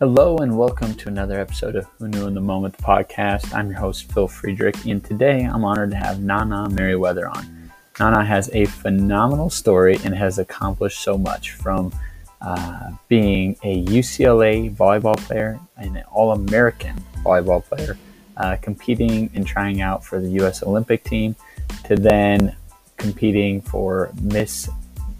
Hello 0.00 0.38
and 0.38 0.56
welcome 0.56 0.94
to 0.94 1.08
another 1.08 1.38
episode 1.38 1.76
of 1.76 1.84
Who 1.98 2.08
Knew 2.08 2.26
in 2.26 2.32
the 2.32 2.40
Moment 2.40 2.74
podcast. 2.78 3.52
I'm 3.52 3.68
your 3.68 3.78
host 3.78 4.10
Phil 4.10 4.26
Friedrich, 4.26 4.86
and 4.86 5.04
today 5.04 5.42
I'm 5.42 5.62
honored 5.62 5.90
to 5.90 5.96
have 5.98 6.22
Nana 6.22 6.70
Meriwether 6.70 7.28
on. 7.28 7.70
Nana 8.00 8.24
has 8.24 8.48
a 8.54 8.64
phenomenal 8.64 9.50
story 9.50 9.98
and 10.02 10.14
has 10.14 10.38
accomplished 10.38 11.02
so 11.02 11.18
much 11.18 11.50
from 11.50 11.92
uh, 12.40 12.92
being 13.08 13.58
a 13.62 13.84
UCLA 13.84 14.74
volleyball 14.74 15.18
player 15.18 15.60
and 15.76 15.94
an 15.94 16.04
All 16.10 16.32
American 16.32 16.96
volleyball 17.22 17.62
player, 17.62 17.98
uh, 18.38 18.56
competing 18.62 19.28
and 19.34 19.46
trying 19.46 19.82
out 19.82 20.02
for 20.02 20.18
the 20.18 20.30
U.S. 20.30 20.62
Olympic 20.62 21.04
team, 21.04 21.36
to 21.84 21.94
then 21.94 22.56
competing 22.96 23.60
for 23.60 24.10
Miss 24.22 24.70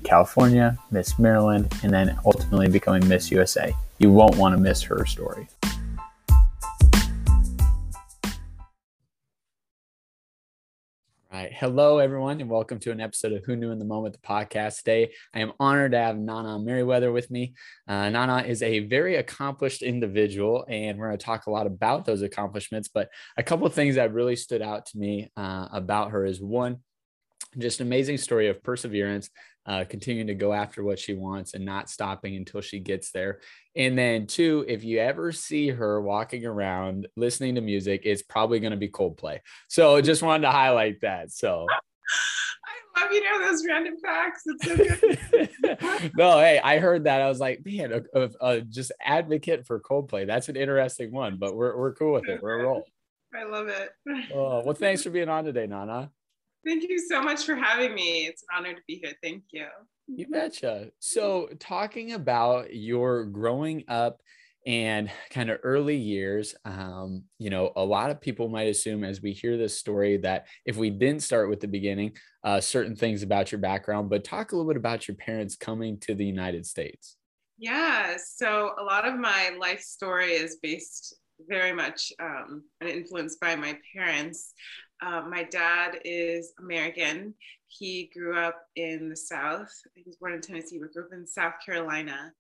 California, 0.05 0.79
Miss 0.91 1.19
Maryland, 1.19 1.71
and 1.83 1.93
then 1.93 2.19
ultimately 2.25 2.71
becoming 2.71 3.07
Miss 3.07 3.31
USA. 3.31 3.75
You 4.01 4.11
won't 4.11 4.37
want 4.37 4.55
to 4.55 4.59
miss 4.59 4.81
her 4.85 5.05
story. 5.05 5.47
All 11.31 11.39
right. 11.39 11.53
Hello, 11.53 11.99
everyone, 11.99 12.41
and 12.41 12.49
welcome 12.49 12.79
to 12.79 12.93
an 12.93 13.01
episode 13.03 13.33
of 13.33 13.45
Who 13.45 13.57
Knew 13.57 13.73
in 13.73 13.79
the 13.79 13.85
Moment, 13.85 14.15
the 14.15 14.27
podcast. 14.27 14.79
Today, 14.79 15.13
I 15.35 15.41
am 15.41 15.53
honored 15.61 15.93
to 15.93 15.99
have 15.99 16.17
Nana 16.17 16.59
Meriwether 16.59 17.13
with 17.13 17.31
me. 17.31 17.53
Uh, 17.87 18.09
Nana 18.09 18.39
is 18.39 18.63
a 18.63 18.79
very 18.87 19.17
accomplished 19.17 19.83
individual, 19.83 20.65
and 20.67 20.99
we're 20.99 21.09
going 21.09 21.19
to 21.19 21.23
talk 21.23 21.45
a 21.45 21.51
lot 21.51 21.67
about 21.67 22.07
those 22.07 22.23
accomplishments. 22.23 22.89
But 22.89 23.11
a 23.37 23.43
couple 23.43 23.67
of 23.67 23.75
things 23.75 23.97
that 23.97 24.15
really 24.15 24.37
stood 24.37 24.63
out 24.63 24.87
to 24.87 24.99
me 24.99 25.31
uh, 25.37 25.69
about 25.75 26.13
her 26.13 26.25
is 26.25 26.41
one, 26.41 26.79
just 27.59 27.81
an 27.81 27.87
amazing 27.87 28.17
story 28.17 28.49
of 28.49 28.63
perseverance 28.63 29.29
uh, 29.67 29.85
continuing 29.89 30.27
to 30.27 30.35
go 30.35 30.53
after 30.53 30.83
what 30.83 30.99
she 30.99 31.15
wants 31.15 31.55
and 31.55 31.65
not 31.65 31.91
stopping 31.91 32.37
until 32.37 32.61
she 32.61 32.81
gets 32.81 33.13
there. 33.13 33.41
And 33.77 33.97
then, 33.97 34.27
two, 34.27 34.65
if 34.67 34.83
you 34.85 34.99
ever 34.99 35.33
see 35.33 35.69
her 35.69 36.01
walking 36.01 36.47
around 36.47 37.07
listening 37.17 37.55
to 37.57 37.61
music, 37.61 38.03
it's 38.05 38.23
probably 38.23 38.61
going 38.61 38.73
to 38.73 38.77
be 38.77 38.89
Coldplay. 38.89 39.41
So, 39.69 40.01
just 40.01 40.23
wanted 40.23 40.43
to 40.43 40.51
highlight 40.51 41.01
that. 41.03 41.31
So, 41.31 41.67
I 42.97 43.03
love 43.03 43.13
you 43.13 43.23
know 43.23 43.47
those 43.47 43.65
random 43.67 43.95
facts. 44.03 44.43
It's 44.47 44.65
so 44.65 44.77
good. 44.77 46.13
no, 46.17 46.39
hey, 46.39 46.61
I 46.63 46.79
heard 46.79 47.05
that. 47.05 47.23
I 47.23 47.29
was 47.29 47.39
like, 47.39 47.63
man, 47.65 47.93
a, 47.93 48.21
a, 48.21 48.31
a, 48.41 48.61
just 48.63 48.93
advocate 49.01 49.67
for 49.67 49.81
Coldplay. 49.81 50.27
That's 50.27 50.49
an 50.49 50.57
interesting 50.57 51.13
one, 51.13 51.37
but 51.37 51.55
we're, 51.55 51.77
we're 51.77 51.95
cool 51.95 52.15
with 52.15 52.29
it. 52.29 52.43
We're 52.43 52.61
a 52.61 52.65
roll. 52.65 52.85
I 53.35 53.45
love 53.45 53.69
it. 53.69 53.91
Oh, 54.35 54.63
well, 54.65 54.75
thanks 54.75 55.03
for 55.03 55.11
being 55.11 55.29
on 55.29 55.45
today, 55.45 55.67
Nana. 55.67 56.11
Thank 56.67 56.89
you 56.89 56.99
so 56.99 57.23
much 57.23 57.45
for 57.45 57.55
having 57.55 57.95
me. 57.95 58.27
It's 58.27 58.43
an 58.43 58.59
honor 58.59 58.75
to 58.75 58.83
be 58.87 59.01
here. 59.03 59.15
Thank 59.23 59.45
you. 59.53 59.67
You 60.09 60.27
betcha. 60.29 60.91
So, 60.99 61.49
talking 61.59 62.13
about 62.13 62.75
your 62.75 63.25
growing 63.25 63.85
up 63.89 64.21
and 64.67 65.11
kind 65.31 65.51
of 65.51 65.59
early 65.63 65.97
years, 65.97 66.55
um, 66.65 67.25
you 67.39 67.49
know, 67.49 67.73
a 67.77 67.85
lot 67.85 68.11
of 68.11 68.21
people 68.21 68.49
might 68.49 68.69
assume 68.69 69.05
as 69.05 69.23
we 69.23 69.33
hear 69.33 69.57
this 69.57 69.79
story 69.79 70.19
that 70.19 70.47
if 70.67 70.77
we 70.77 70.91
didn't 70.91 71.23
start 71.23 71.49
with 71.49 71.61
the 71.61 71.69
beginning, 71.69 72.13
uh, 72.45 72.61
certain 72.61 72.95
things 72.95 73.23
about 73.23 73.53
your 73.53 73.61
background, 73.61 74.11
but 74.11 74.25
talk 74.25 74.53
a 74.53 74.57
little 74.57 74.71
bit 74.71 74.77
about 74.77 75.09
your 75.09 75.17
parents 75.17 75.57
coming 75.57 75.99
to 76.01 76.15
the 76.15 76.27
United 76.27 76.67
States. 76.67 77.17
Yeah. 77.57 78.17
So, 78.23 78.73
a 78.79 78.83
lot 78.83 79.07
of 79.07 79.19
my 79.19 79.53
life 79.59 79.81
story 79.81 80.33
is 80.33 80.59
based 80.63 81.15
very 81.49 81.73
much 81.73 82.13
um, 82.21 82.65
and 82.81 82.91
influenced 82.91 83.41
by 83.41 83.57
my 83.57 83.79
parents. 83.95 84.53
Uh, 85.03 85.23
my 85.29 85.45
dad 85.45 85.99
is 86.05 86.53
American. 86.59 87.35
He 87.69 88.11
grew 88.15 88.39
up 88.39 88.57
in 88.77 89.09
the 89.09 89.17
South. 89.17 89.71
He 89.95 90.03
was 90.05 90.17
born 90.17 90.35
in 90.35 90.41
Tennessee, 90.41 90.79
but 90.79 90.93
grew 90.93 91.05
up 91.05 91.13
in 91.13 91.27
South 91.27 91.55
Carolina. 91.65 92.33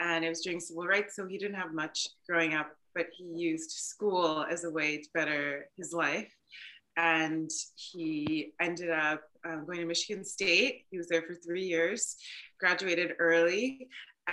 And 0.00 0.24
it 0.24 0.28
was 0.28 0.40
during 0.40 0.60
civil 0.60 0.86
rights, 0.86 1.16
so 1.16 1.26
he 1.26 1.38
didn't 1.38 1.56
have 1.56 1.72
much 1.72 2.08
growing 2.28 2.54
up, 2.54 2.70
but 2.94 3.06
he 3.16 3.24
used 3.24 3.70
school 3.70 4.44
as 4.50 4.64
a 4.64 4.70
way 4.70 4.98
to 4.98 5.08
better 5.14 5.68
his 5.76 5.92
life. 5.92 6.32
And 6.96 7.50
he 7.76 8.52
ended 8.60 8.90
up 8.90 9.22
uh, 9.46 9.56
going 9.64 9.78
to 9.78 9.86
Michigan 9.86 10.24
State. 10.24 10.84
He 10.90 10.98
was 10.98 11.08
there 11.08 11.22
for 11.22 11.34
three 11.34 11.64
years, 11.64 12.16
graduated 12.60 13.12
early, 13.18 13.88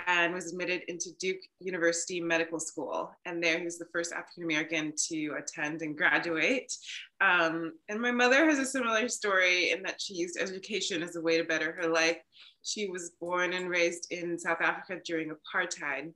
and 0.06 0.34
was 0.34 0.52
admitted 0.52 0.82
into 0.88 1.10
Duke 1.18 1.40
University 1.60 2.20
Medical 2.20 2.60
School. 2.60 3.10
And 3.24 3.42
there 3.42 3.58
he 3.58 3.64
was 3.64 3.78
the 3.78 3.88
first 3.92 4.12
African 4.12 4.44
American 4.44 4.92
to 5.08 5.36
attend 5.38 5.82
and 5.82 5.96
graduate. 5.96 6.72
Um, 7.20 7.72
and 7.88 8.00
my 8.00 8.10
mother 8.10 8.46
has 8.46 8.58
a 8.58 8.64
similar 8.64 9.08
story 9.08 9.70
in 9.70 9.82
that 9.82 10.00
she 10.00 10.14
used 10.14 10.38
education 10.38 11.02
as 11.02 11.16
a 11.16 11.20
way 11.20 11.36
to 11.36 11.44
better 11.44 11.76
her 11.80 11.88
life. 11.88 12.16
She 12.62 12.88
was 12.88 13.12
born 13.20 13.52
and 13.52 13.68
raised 13.68 14.06
in 14.10 14.38
South 14.38 14.60
Africa 14.60 15.00
during 15.04 15.30
apartheid. 15.30 16.12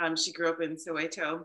Um, 0.00 0.16
she 0.16 0.32
grew 0.32 0.48
up 0.48 0.60
in 0.60 0.76
Soweto 0.76 1.44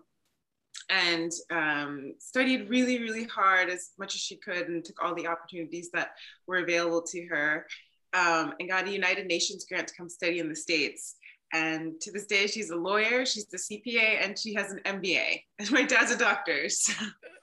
and 0.89 1.31
um, 1.51 2.13
studied 2.19 2.69
really, 2.69 2.99
really 2.99 3.25
hard 3.25 3.69
as 3.69 3.91
much 3.99 4.15
as 4.15 4.21
she 4.21 4.37
could 4.37 4.67
and 4.67 4.83
took 4.83 5.03
all 5.03 5.15
the 5.15 5.27
opportunities 5.27 5.89
that 5.93 6.11
were 6.47 6.57
available 6.57 7.01
to 7.01 7.25
her 7.27 7.67
um, 8.13 8.53
and 8.59 8.69
got 8.69 8.87
a 8.87 8.91
United 8.91 9.27
Nations 9.27 9.65
grant 9.65 9.87
to 9.89 9.95
come 9.95 10.09
study 10.09 10.39
in 10.39 10.49
the 10.49 10.55
States. 10.55 11.15
And 11.53 11.99
to 12.01 12.11
this 12.11 12.25
day, 12.25 12.47
she's 12.47 12.71
a 12.71 12.75
lawyer, 12.75 13.25
she's 13.25 13.47
the 13.47 13.57
CPA, 13.57 14.23
and 14.23 14.37
she 14.37 14.53
has 14.53 14.71
an 14.71 14.79
MBA. 14.85 15.41
And 15.59 15.71
my 15.71 15.83
dad's 15.83 16.11
a 16.11 16.17
doctor. 16.17 16.67
So. 16.69 16.93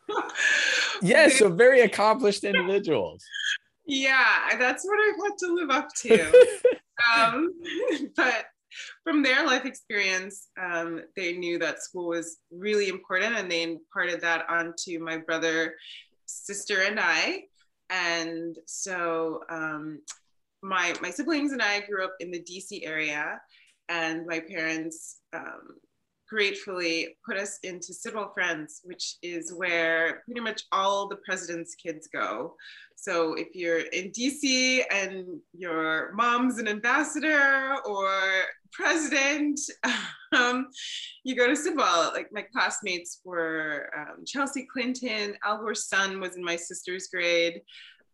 yes, 1.03 1.39
so 1.39 1.51
very 1.51 1.81
accomplished 1.81 2.45
individuals. 2.45 3.25
Yeah, 3.87 4.57
that's 4.59 4.85
what 4.85 4.99
I've 4.99 5.31
had 5.31 5.39
to 5.39 5.55
live 5.55 5.71
up 5.71 5.89
to. 6.03 6.47
um, 7.17 7.51
but 8.17 8.47
from 9.03 9.23
their 9.23 9.47
life 9.47 9.65
experience, 9.65 10.49
um, 10.61 11.03
they 11.17 11.37
knew 11.37 11.59
that 11.59 11.83
school 11.83 12.09
was 12.09 12.39
really 12.51 12.89
important 12.89 13.37
and 13.37 13.51
they 13.51 13.63
imparted 13.63 14.21
that 14.23 14.49
onto 14.49 14.99
my 14.99 15.19
brother, 15.19 15.75
sister, 16.27 16.83
and 16.83 16.99
I. 16.99 17.45
And 17.91 18.57
so 18.67 19.41
um, 19.51 20.01
my, 20.63 20.95
my 21.03 21.11
siblings 21.11 21.53
and 21.53 21.63
I 21.63 21.81
grew 21.81 22.05
up 22.05 22.15
in 22.21 22.31
the 22.31 22.41
DC 22.41 22.87
area 22.87 23.41
and 23.89 24.27
my 24.27 24.41
parents 24.41 25.19
um, 25.35 25.77
gratefully 26.35 27.17
put 27.25 27.37
us 27.37 27.61
into 27.63 27.95
Sidwell 27.95 28.33
Friends, 28.35 28.81
which 28.83 29.19
is 29.23 29.53
where 29.55 30.23
pretty 30.25 30.41
much 30.41 30.63
all 30.73 31.07
the 31.07 31.21
president's 31.25 31.77
kids 31.77 32.09
go. 32.13 32.57
So 32.97 33.35
if 33.35 33.55
you're 33.55 33.87
in 33.93 34.11
DC 34.11 34.83
and 34.91 35.39
your 35.57 36.13
mom's 36.15 36.59
an 36.59 36.67
ambassador 36.67 37.77
or 37.87 38.11
president, 38.73 39.61
um, 40.33 40.67
you 41.23 41.37
go 41.37 41.47
to 41.47 41.55
Sidwell. 41.55 42.11
Like 42.13 42.33
my 42.33 42.43
classmates 42.43 43.21
were 43.25 43.91
um, 43.97 44.25
Chelsea 44.27 44.67
Clinton, 44.67 45.37
Al 45.45 45.59
Gore's 45.59 45.87
son 45.87 46.19
was 46.19 46.35
in 46.35 46.43
my 46.43 46.57
sister's 46.57 47.07
grade. 47.07 47.63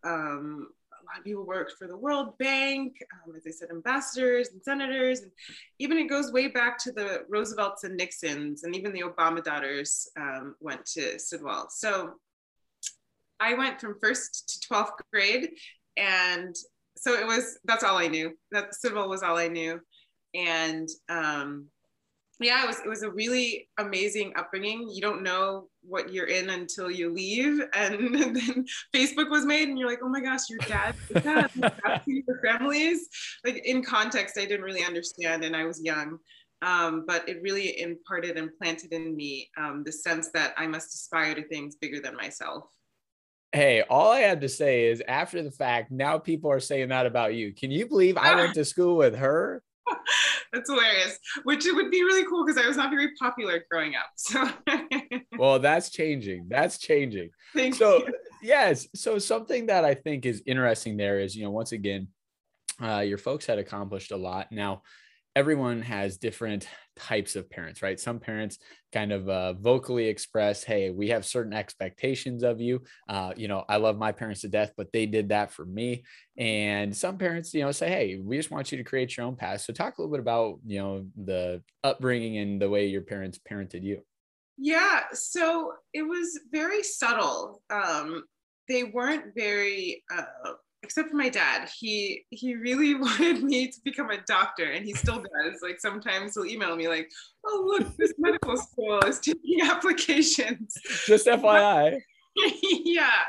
Um, 0.04 0.68
lot 1.10 1.18
of 1.18 1.24
people 1.24 1.44
worked 1.44 1.72
for 1.78 1.86
the 1.86 1.96
World 1.96 2.38
Bank, 2.38 2.96
um, 3.26 3.34
as 3.36 3.46
I 3.46 3.50
said, 3.50 3.70
ambassadors 3.70 4.50
and 4.50 4.62
senators. 4.62 5.20
And 5.20 5.30
even 5.78 5.98
it 5.98 6.08
goes 6.08 6.32
way 6.32 6.48
back 6.48 6.78
to 6.78 6.92
the 6.92 7.24
Roosevelts 7.28 7.84
and 7.84 7.96
Nixons, 7.96 8.64
and 8.64 8.74
even 8.74 8.92
the 8.92 9.02
Obama 9.02 9.42
daughters 9.42 10.08
um, 10.18 10.54
went 10.60 10.84
to 10.86 11.18
Sidwell. 11.18 11.68
So 11.70 12.14
I 13.40 13.54
went 13.54 13.80
from 13.80 13.96
first 14.00 14.60
to 14.62 14.68
12th 14.68 15.00
grade. 15.12 15.50
And 15.96 16.54
so 16.96 17.14
it 17.14 17.26
was, 17.26 17.58
that's 17.64 17.84
all 17.84 17.96
I 17.96 18.06
knew. 18.06 18.36
That 18.52 18.74
Sidwell 18.74 19.08
was 19.08 19.22
all 19.22 19.36
I 19.36 19.48
knew. 19.48 19.80
And 20.34 20.88
um, 21.08 21.66
yeah, 22.40 22.64
it 22.64 22.66
was 22.66 22.80
it 22.80 22.88
was 22.88 23.02
a 23.02 23.10
really 23.10 23.68
amazing 23.78 24.32
upbringing. 24.36 24.88
You 24.92 25.00
don't 25.00 25.22
know 25.22 25.68
what 25.82 26.12
you're 26.12 26.26
in 26.26 26.50
until 26.50 26.90
you 26.90 27.12
leave, 27.12 27.60
and 27.74 28.14
then 28.14 28.64
Facebook 28.94 29.30
was 29.30 29.44
made, 29.44 29.68
and 29.68 29.78
you're 29.78 29.88
like, 29.88 30.00
oh 30.02 30.08
my 30.08 30.20
gosh, 30.20 30.48
your 30.48 30.58
dad, 30.60 30.94
dad, 31.22 31.50
that's 31.54 32.04
who 32.06 32.22
your 32.26 32.40
family 32.42 32.82
is. 32.82 33.08
Like 33.44 33.62
in 33.64 33.82
context, 33.82 34.38
I 34.38 34.46
didn't 34.46 34.64
really 34.64 34.84
understand, 34.84 35.44
and 35.44 35.54
I 35.54 35.64
was 35.64 35.82
young. 35.82 36.18
Um, 36.62 37.04
but 37.06 37.26
it 37.26 37.40
really 37.42 37.80
imparted 37.80 38.36
and 38.36 38.50
planted 38.60 38.92
in 38.92 39.16
me 39.16 39.48
um, 39.56 39.82
the 39.84 39.92
sense 39.92 40.28
that 40.34 40.52
I 40.58 40.66
must 40.66 40.94
aspire 40.94 41.34
to 41.34 41.48
things 41.48 41.76
bigger 41.76 42.00
than 42.00 42.14
myself. 42.16 42.64
Hey, 43.52 43.82
all 43.88 44.10
I 44.10 44.20
have 44.20 44.40
to 44.40 44.48
say 44.48 44.86
is 44.86 45.02
after 45.08 45.42
the 45.42 45.50
fact, 45.50 45.90
now 45.90 46.18
people 46.18 46.50
are 46.50 46.60
saying 46.60 46.90
that 46.90 47.06
about 47.06 47.34
you. 47.34 47.52
Can 47.54 47.70
you 47.70 47.86
believe 47.86 48.16
I 48.16 48.34
went 48.34 48.54
to 48.56 48.64
school 48.64 48.96
with 48.96 49.16
her? 49.16 49.62
That's 50.52 50.68
hilarious. 50.68 51.18
Which 51.44 51.66
it 51.66 51.74
would 51.74 51.90
be 51.90 52.02
really 52.02 52.26
cool 52.26 52.44
because 52.44 52.62
I 52.62 52.66
was 52.66 52.76
not 52.76 52.90
very 52.90 53.14
popular 53.18 53.64
growing 53.70 53.94
up. 53.94 54.10
So 54.16 54.48
well, 55.38 55.58
that's 55.58 55.90
changing. 55.90 56.46
That's 56.48 56.78
changing. 56.78 57.30
Thank 57.54 57.74
so 57.76 57.98
you. 57.98 58.14
yes. 58.42 58.88
So 58.94 59.18
something 59.18 59.66
that 59.66 59.84
I 59.84 59.94
think 59.94 60.26
is 60.26 60.42
interesting 60.46 60.96
there 60.96 61.20
is, 61.20 61.36
you 61.36 61.44
know, 61.44 61.50
once 61.50 61.72
again, 61.72 62.08
uh, 62.82 63.00
your 63.00 63.18
folks 63.18 63.46
had 63.46 63.58
accomplished 63.58 64.10
a 64.10 64.16
lot. 64.16 64.50
Now, 64.50 64.82
everyone 65.36 65.82
has 65.82 66.18
different 66.18 66.68
types 66.96 67.36
of 67.36 67.48
parents, 67.48 67.82
right? 67.82 67.98
Some 67.98 68.18
parents 68.18 68.58
kind 68.92 69.12
of 69.12 69.28
uh, 69.28 69.52
vocally 69.54 70.06
express, 70.06 70.64
"Hey, 70.64 70.90
we 70.90 71.08
have 71.10 71.24
certain 71.24 71.52
expectations 71.52 72.42
of 72.42 72.60
you." 72.60 72.82
Uh, 73.08 73.32
you 73.36 73.48
know, 73.48 73.64
I 73.68 73.76
love 73.76 73.98
my 73.98 74.12
parents 74.12 74.40
to 74.42 74.48
death, 74.48 74.72
but 74.76 74.92
they 74.92 75.06
did 75.06 75.28
that 75.30 75.52
for 75.52 75.64
me. 75.64 76.04
And 76.36 76.96
some 76.96 77.18
parents, 77.18 77.54
you 77.54 77.62
know, 77.62 77.72
say, 77.72 77.88
"Hey, 77.88 78.16
we 78.16 78.36
just 78.36 78.50
want 78.50 78.72
you 78.72 78.78
to 78.78 78.84
create 78.84 79.16
your 79.16 79.26
own 79.26 79.36
path." 79.36 79.62
So, 79.62 79.72
talk 79.72 79.98
a 79.98 80.02
little 80.02 80.12
bit 80.12 80.20
about 80.20 80.58
you 80.66 80.78
know 80.78 81.06
the 81.16 81.62
upbringing 81.84 82.38
and 82.38 82.60
the 82.60 82.70
way 82.70 82.86
your 82.86 83.02
parents 83.02 83.38
parented 83.38 83.82
you. 83.82 84.02
Yeah, 84.58 85.04
so 85.12 85.72
it 85.94 86.02
was 86.02 86.38
very 86.52 86.82
subtle. 86.82 87.62
Um, 87.70 88.24
they 88.68 88.84
weren't 88.84 89.34
very 89.34 90.04
uh, 90.14 90.52
except 90.82 91.10
for 91.10 91.16
my 91.16 91.28
dad 91.28 91.68
he 91.78 92.24
he 92.30 92.54
really 92.54 92.94
wanted 93.06 93.42
me 93.42 93.68
to 93.68 93.78
become 93.84 94.10
a 94.10 94.20
doctor 94.26 94.72
and 94.72 94.84
he 94.84 94.92
still 94.92 95.16
does. 95.18 95.60
Like 95.62 95.80
sometimes 95.80 96.34
he'll 96.34 96.46
email 96.46 96.76
me 96.76 96.88
like 96.88 97.10
oh 97.46 97.64
look 97.66 97.96
this 97.96 98.14
medical 98.18 98.56
school 98.56 99.00
is 99.00 99.18
taking 99.18 99.60
applications. 99.62 100.74
Just 101.06 101.26
fyi 101.26 102.00
yeah. 102.84 103.24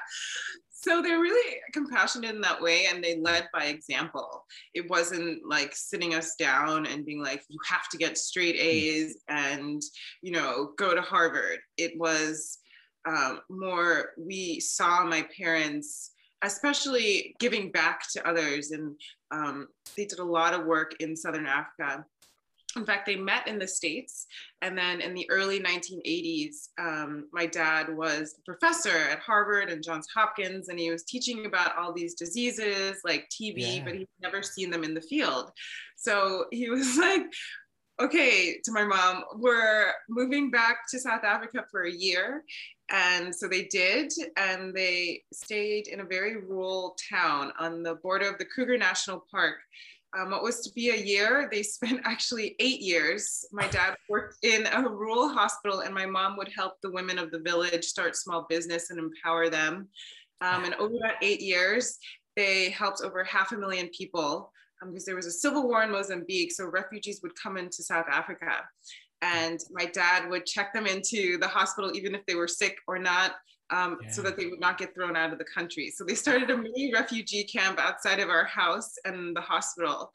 So 0.71 1.01
they're 1.01 1.19
really 1.19 1.57
compassionate 1.73 2.33
in 2.33 2.41
that 2.41 2.59
way 2.59 2.87
and 2.91 3.03
they 3.03 3.19
led 3.19 3.47
by 3.53 3.65
example. 3.65 4.45
It 4.73 4.89
wasn't 4.89 5.41
like 5.47 5.75
sitting 5.75 6.15
us 6.15 6.35
down 6.35 6.87
and 6.87 7.05
being 7.05 7.21
like 7.21 7.43
you 7.49 7.59
have 7.69 7.87
to 7.89 7.97
get 7.97 8.17
straight 8.17 8.55
hmm. 8.55 8.65
a's 8.65 9.17
and 9.27 9.81
you 10.21 10.31
know 10.31 10.71
go 10.77 10.95
to 10.95 11.01
harvard. 11.01 11.59
It 11.77 11.93
was 11.99 12.57
um, 13.07 13.41
more 13.49 14.11
we 14.17 14.59
saw 14.59 15.03
my 15.03 15.25
parents 15.35 16.11
especially 16.43 17.35
giving 17.39 17.71
back 17.71 18.09
to 18.11 18.27
others. 18.27 18.71
And 18.71 18.95
um, 19.31 19.67
they 19.95 20.05
did 20.05 20.19
a 20.19 20.23
lot 20.23 20.53
of 20.53 20.65
work 20.65 20.95
in 20.99 21.15
Southern 21.15 21.45
Africa. 21.45 22.05
In 22.77 22.85
fact, 22.85 23.05
they 23.05 23.17
met 23.17 23.47
in 23.47 23.59
the 23.59 23.67
States. 23.67 24.27
And 24.61 24.77
then 24.77 25.01
in 25.01 25.13
the 25.13 25.29
early 25.29 25.59
1980s, 25.59 26.69
um, 26.79 27.27
my 27.33 27.45
dad 27.45 27.93
was 27.93 28.35
a 28.39 28.43
professor 28.43 28.95
at 28.95 29.19
Harvard 29.19 29.69
and 29.69 29.83
Johns 29.83 30.07
Hopkins, 30.13 30.69
and 30.69 30.79
he 30.79 30.89
was 30.89 31.03
teaching 31.03 31.45
about 31.45 31.77
all 31.77 31.91
these 31.91 32.13
diseases 32.13 33.01
like 33.03 33.29
TB, 33.29 33.55
yeah. 33.57 33.83
but 33.83 33.95
he'd 33.95 34.07
never 34.21 34.41
seen 34.41 34.69
them 34.69 34.83
in 34.83 34.93
the 34.93 35.01
field. 35.01 35.51
So 35.97 36.45
he 36.51 36.69
was 36.69 36.97
like, 36.97 37.23
okay, 38.01 38.59
to 38.63 38.71
my 38.71 38.83
mom, 38.83 39.23
we're 39.35 39.91
moving 40.09 40.49
back 40.49 40.89
to 40.89 40.99
South 40.99 41.23
Africa 41.23 41.65
for 41.69 41.83
a 41.83 41.91
year. 41.91 42.43
And 42.89 43.33
so 43.33 43.47
they 43.47 43.65
did, 43.65 44.11
and 44.37 44.73
they 44.73 45.23
stayed 45.31 45.87
in 45.87 45.99
a 46.01 46.05
very 46.05 46.37
rural 46.37 46.97
town 47.09 47.53
on 47.59 47.83
the 47.83 47.95
border 47.95 48.29
of 48.29 48.37
the 48.37 48.45
Kruger 48.45 48.77
National 48.77 49.23
Park. 49.31 49.57
Um, 50.17 50.31
what 50.31 50.43
was 50.43 50.59
to 50.61 50.73
be 50.73 50.89
a 50.89 50.95
year, 50.95 51.47
they 51.51 51.63
spent 51.63 52.01
actually 52.03 52.55
eight 52.59 52.81
years. 52.81 53.45
My 53.51 53.67
dad 53.67 53.95
worked 54.09 54.37
in 54.43 54.65
a 54.65 54.81
rural 54.81 55.29
hospital, 55.29 55.81
and 55.81 55.93
my 55.93 56.05
mom 56.05 56.37
would 56.37 56.49
help 56.49 56.81
the 56.81 56.91
women 56.91 57.19
of 57.19 57.31
the 57.31 57.39
village 57.39 57.85
start 57.85 58.15
small 58.15 58.45
business 58.49 58.89
and 58.89 58.99
empower 58.99 59.49
them. 59.49 59.87
Um, 60.41 60.65
and 60.65 60.73
over 60.75 60.95
that 61.03 61.17
eight 61.21 61.41
years, 61.41 61.99
they 62.35 62.71
helped 62.71 63.01
over 63.03 63.23
half 63.23 63.51
a 63.51 63.57
million 63.57 63.89
people 63.95 64.51
because 64.89 65.05
there 65.05 65.15
was 65.15 65.25
a 65.25 65.31
civil 65.31 65.67
war 65.67 65.83
in 65.83 65.91
Mozambique. 65.91 66.51
So 66.51 66.65
refugees 66.65 67.21
would 67.23 67.33
come 67.41 67.57
into 67.57 67.83
South 67.83 68.07
Africa. 68.09 68.63
And 69.21 69.59
my 69.71 69.85
dad 69.85 70.29
would 70.29 70.45
check 70.45 70.73
them 70.73 70.87
into 70.87 71.37
the 71.37 71.47
hospital 71.47 71.91
even 71.93 72.15
if 72.15 72.25
they 72.25 72.35
were 72.35 72.47
sick 72.47 72.77
or 72.87 72.97
not 72.97 73.33
um, 73.69 73.97
yeah. 74.03 74.09
so 74.09 74.21
that 74.21 74.37
they 74.37 74.47
would 74.47 74.59
not 74.59 74.77
get 74.77 74.93
thrown 74.93 75.15
out 75.15 75.31
of 75.31 75.39
the 75.39 75.45
country. 75.45 75.91
So 75.95 76.03
they 76.03 76.15
started 76.15 76.49
a 76.49 76.57
mini 76.57 76.91
refugee 76.93 77.43
camp 77.43 77.79
outside 77.79 78.19
of 78.19 78.29
our 78.29 78.45
house 78.45 78.93
and 79.05 79.35
the 79.35 79.41
hospital. 79.41 80.11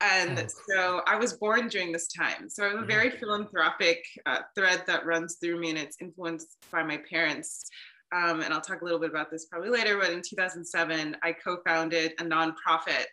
And 0.00 0.38
oh, 0.38 0.46
so 0.68 1.00
i 1.08 1.16
was 1.16 1.32
born 1.32 1.68
during 1.68 1.90
this 1.90 2.06
time. 2.06 2.48
So 2.48 2.64
i 2.64 2.68
have 2.68 2.78
a 2.78 2.86
very 2.86 3.10
philanthropic 3.10 4.04
uh, 4.26 4.40
thread 4.54 4.84
that 4.86 5.06
runs 5.06 5.36
through 5.40 5.58
me 5.60 5.70
and 5.70 5.78
it's 5.78 5.96
influenced 6.00 6.56
by 6.70 6.82
my 6.82 6.98
parents 7.10 7.68
um, 8.12 8.40
and 8.40 8.54
I'll 8.54 8.60
talk 8.60 8.80
a 8.80 8.84
little 8.84 9.00
bit 9.00 9.10
about 9.10 9.30
this 9.30 9.46
probably 9.46 9.70
later, 9.70 9.98
but 9.98 10.10
in 10.10 10.22
2007, 10.22 11.16
I 11.22 11.32
co-founded 11.32 12.12
a 12.18 12.24
nonprofit 12.24 13.04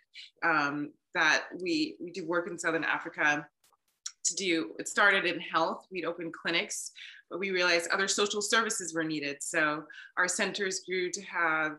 um, 0.42 0.92
that 1.14 1.44
we, 1.60 1.96
we 2.00 2.10
do 2.10 2.26
work 2.26 2.48
in 2.48 2.58
Southern 2.58 2.84
Africa 2.84 3.46
to 4.24 4.34
do. 4.34 4.72
It 4.78 4.88
started 4.88 5.24
in 5.24 5.38
health. 5.40 5.86
We'd 5.90 6.06
open 6.06 6.32
clinics, 6.32 6.92
but 7.30 7.38
we 7.38 7.50
realized 7.50 7.90
other 7.90 8.08
social 8.08 8.40
services 8.40 8.94
were 8.94 9.04
needed. 9.04 9.38
So 9.40 9.84
our 10.16 10.28
centers 10.28 10.80
grew 10.80 11.10
to 11.10 11.22
have 11.22 11.72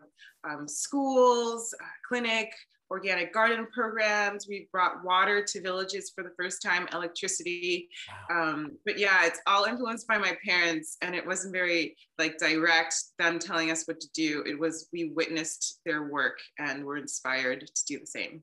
um, 0.48 0.68
schools, 0.68 1.74
clinic, 2.06 2.52
organic 2.90 3.32
garden 3.32 3.66
programs. 3.72 4.46
We've 4.48 4.70
brought 4.70 5.04
water 5.04 5.44
to 5.44 5.60
villages 5.60 6.12
for 6.14 6.24
the 6.24 6.32
first 6.36 6.62
time, 6.62 6.88
electricity. 6.92 7.88
Wow. 8.30 8.52
Um, 8.52 8.72
but 8.84 8.98
yeah, 8.98 9.26
it's 9.26 9.40
all 9.46 9.64
influenced 9.64 10.06
by 10.08 10.18
my 10.18 10.36
parents, 10.44 10.96
and 11.02 11.14
it 11.14 11.26
wasn't 11.26 11.52
very 11.52 11.96
like 12.18 12.38
direct 12.38 12.94
them 13.18 13.38
telling 13.38 13.70
us 13.70 13.84
what 13.86 14.00
to 14.00 14.08
do. 14.14 14.42
It 14.46 14.58
was 14.58 14.88
we 14.92 15.12
witnessed 15.14 15.80
their 15.84 16.04
work 16.04 16.38
and 16.58 16.84
were 16.84 16.96
inspired 16.96 17.60
to 17.60 17.84
do 17.86 17.98
the 17.98 18.06
same. 18.06 18.42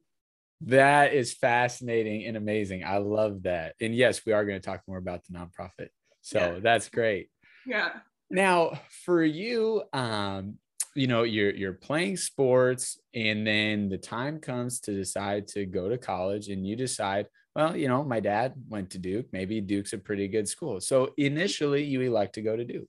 That 0.62 1.14
is 1.14 1.34
fascinating 1.34 2.26
and 2.26 2.38
amazing. 2.38 2.84
I 2.84 2.98
love 2.98 3.44
that. 3.44 3.76
And 3.82 3.94
yes, 3.94 4.26
we 4.26 4.32
are 4.32 4.46
going 4.46 4.60
to 4.60 4.66
talk 4.66 4.82
more 4.88 4.98
about 4.98 5.22
the 5.26 5.38
nonprofit. 5.38 5.90
So 6.22 6.40
yeah. 6.40 6.60
that's 6.62 6.90
great. 6.90 7.30
Yeah. 7.66 7.90
Now, 8.30 8.80
for 9.06 9.24
you, 9.24 9.84
um, 9.94 10.58
you 10.96 11.08
know, 11.08 11.24
you're 11.24 11.54
you're 11.54 11.74
playing 11.74 12.18
sports, 12.18 13.00
and 13.14 13.46
then 13.46 13.90
the 13.90 13.98
time 13.98 14.40
comes 14.40 14.80
to 14.82 14.94
decide 14.94 15.48
to 15.50 15.66
go 15.66 15.90
to 15.90 15.98
college, 15.98 16.48
and 16.48 16.66
you 16.66 16.76
decide, 16.76 17.28
well, 17.56 17.76
you 17.76 17.88
know, 17.88 18.04
my 18.04 18.20
dad 18.20 18.54
went 18.70 18.90
to 18.92 18.98
Duke. 18.98 19.28
Maybe 19.32 19.62
Duke's 19.62 19.94
a 19.94 19.98
pretty 19.98 20.28
good 20.28 20.48
school. 20.48 20.80
So 20.80 21.14
initially, 21.18 21.84
you 21.84 22.02
elect 22.02 22.36
to 22.36 22.42
go 22.42 22.56
to 22.56 22.64
Duke. 22.64 22.88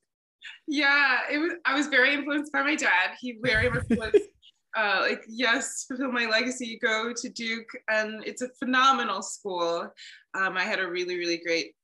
Yeah, 0.69 1.19
it 1.31 1.39
was. 1.39 1.53
I 1.65 1.75
was 1.75 1.89
very 1.89 2.15
influenced 2.15 2.53
by 2.53 2.63
my 2.63 2.77
dad. 2.77 3.17
He 3.21 3.39
very 3.43 3.69
much 3.69 3.85
was 3.91 4.15
uh, 4.77 4.99
like 5.09 5.25
yes 5.27 5.87
fulfill 5.89 6.13
my 6.13 6.27
legacy 6.27 6.79
go 6.83 7.13
to 7.17 7.29
duke 7.31 7.69
and 7.89 8.23
it's 8.27 8.43
a 8.43 8.49
phenomenal 8.59 9.23
school 9.23 9.89
um, 10.35 10.57
i 10.57 10.63
had 10.63 10.79
a 10.79 10.87
really 10.87 11.17
really 11.17 11.39
great 11.39 11.75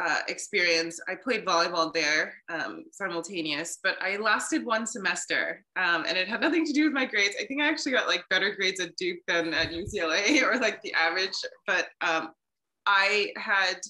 uh, 0.00 0.20
experience. 0.28 1.00
I 1.08 1.14
played 1.14 1.44
volleyball 1.44 1.92
there 1.92 2.34
um, 2.48 2.84
simultaneous 2.92 3.78
but 3.82 3.96
i 4.00 4.16
lasted 4.16 4.64
one 4.64 4.86
semester 4.86 5.64
um, 5.76 6.04
and 6.06 6.16
it 6.16 6.28
had 6.28 6.40
nothing 6.40 6.64
to 6.66 6.72
do 6.72 6.84
with 6.84 6.92
my 6.92 7.04
grades. 7.04 7.36
I 7.40 7.44
think 7.46 7.60
i 7.60 7.68
actually 7.68 7.92
got 7.92 8.08
like 8.08 8.24
better 8.30 8.54
grades 8.54 8.80
at 8.80 8.96
duke 8.96 9.20
than 9.26 9.52
at 9.54 9.70
ucla 9.70 10.42
or 10.42 10.58
like 10.58 10.80
the 10.82 10.92
average 10.94 11.36
but 11.66 11.88
um, 12.00 12.30
i 12.86 13.32
had 13.36 13.80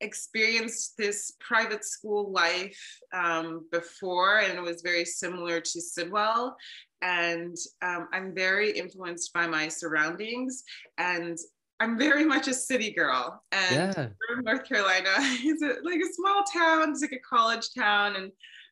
experienced 0.00 0.96
this 0.98 1.34
private 1.40 1.84
school 1.84 2.30
life 2.30 2.78
um, 3.12 3.66
before 3.70 4.40
and 4.40 4.58
it 4.58 4.62
was 4.62 4.82
very 4.82 5.04
similar 5.04 5.60
to 5.60 5.80
sidwell 5.80 6.56
and 7.04 7.56
um, 7.82 8.08
I'm 8.12 8.34
very 8.34 8.70
influenced 8.70 9.32
by 9.34 9.46
my 9.46 9.68
surroundings 9.68 10.64
and 10.96 11.36
I'm 11.80 11.98
very 11.98 12.24
much 12.24 12.48
a 12.48 12.54
city 12.54 12.92
girl 12.92 13.42
and 13.52 13.94
yeah. 13.96 14.08
North 14.42 14.64
Carolina 14.64 15.10
is 15.44 15.62
like 15.82 16.00
a 16.00 16.12
small 16.12 16.42
town, 16.52 16.90
it's 16.90 17.02
like 17.02 17.12
a 17.12 17.28
college 17.28 17.74
town 17.76 18.16
and 18.16 18.30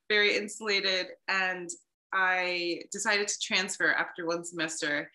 very 0.08 0.36
insulated 0.36 1.08
and 1.28 1.68
I 2.14 2.82
decided 2.92 3.28
to 3.28 3.40
transfer 3.40 3.92
after 3.92 4.26
one 4.26 4.44
semester 4.44 5.10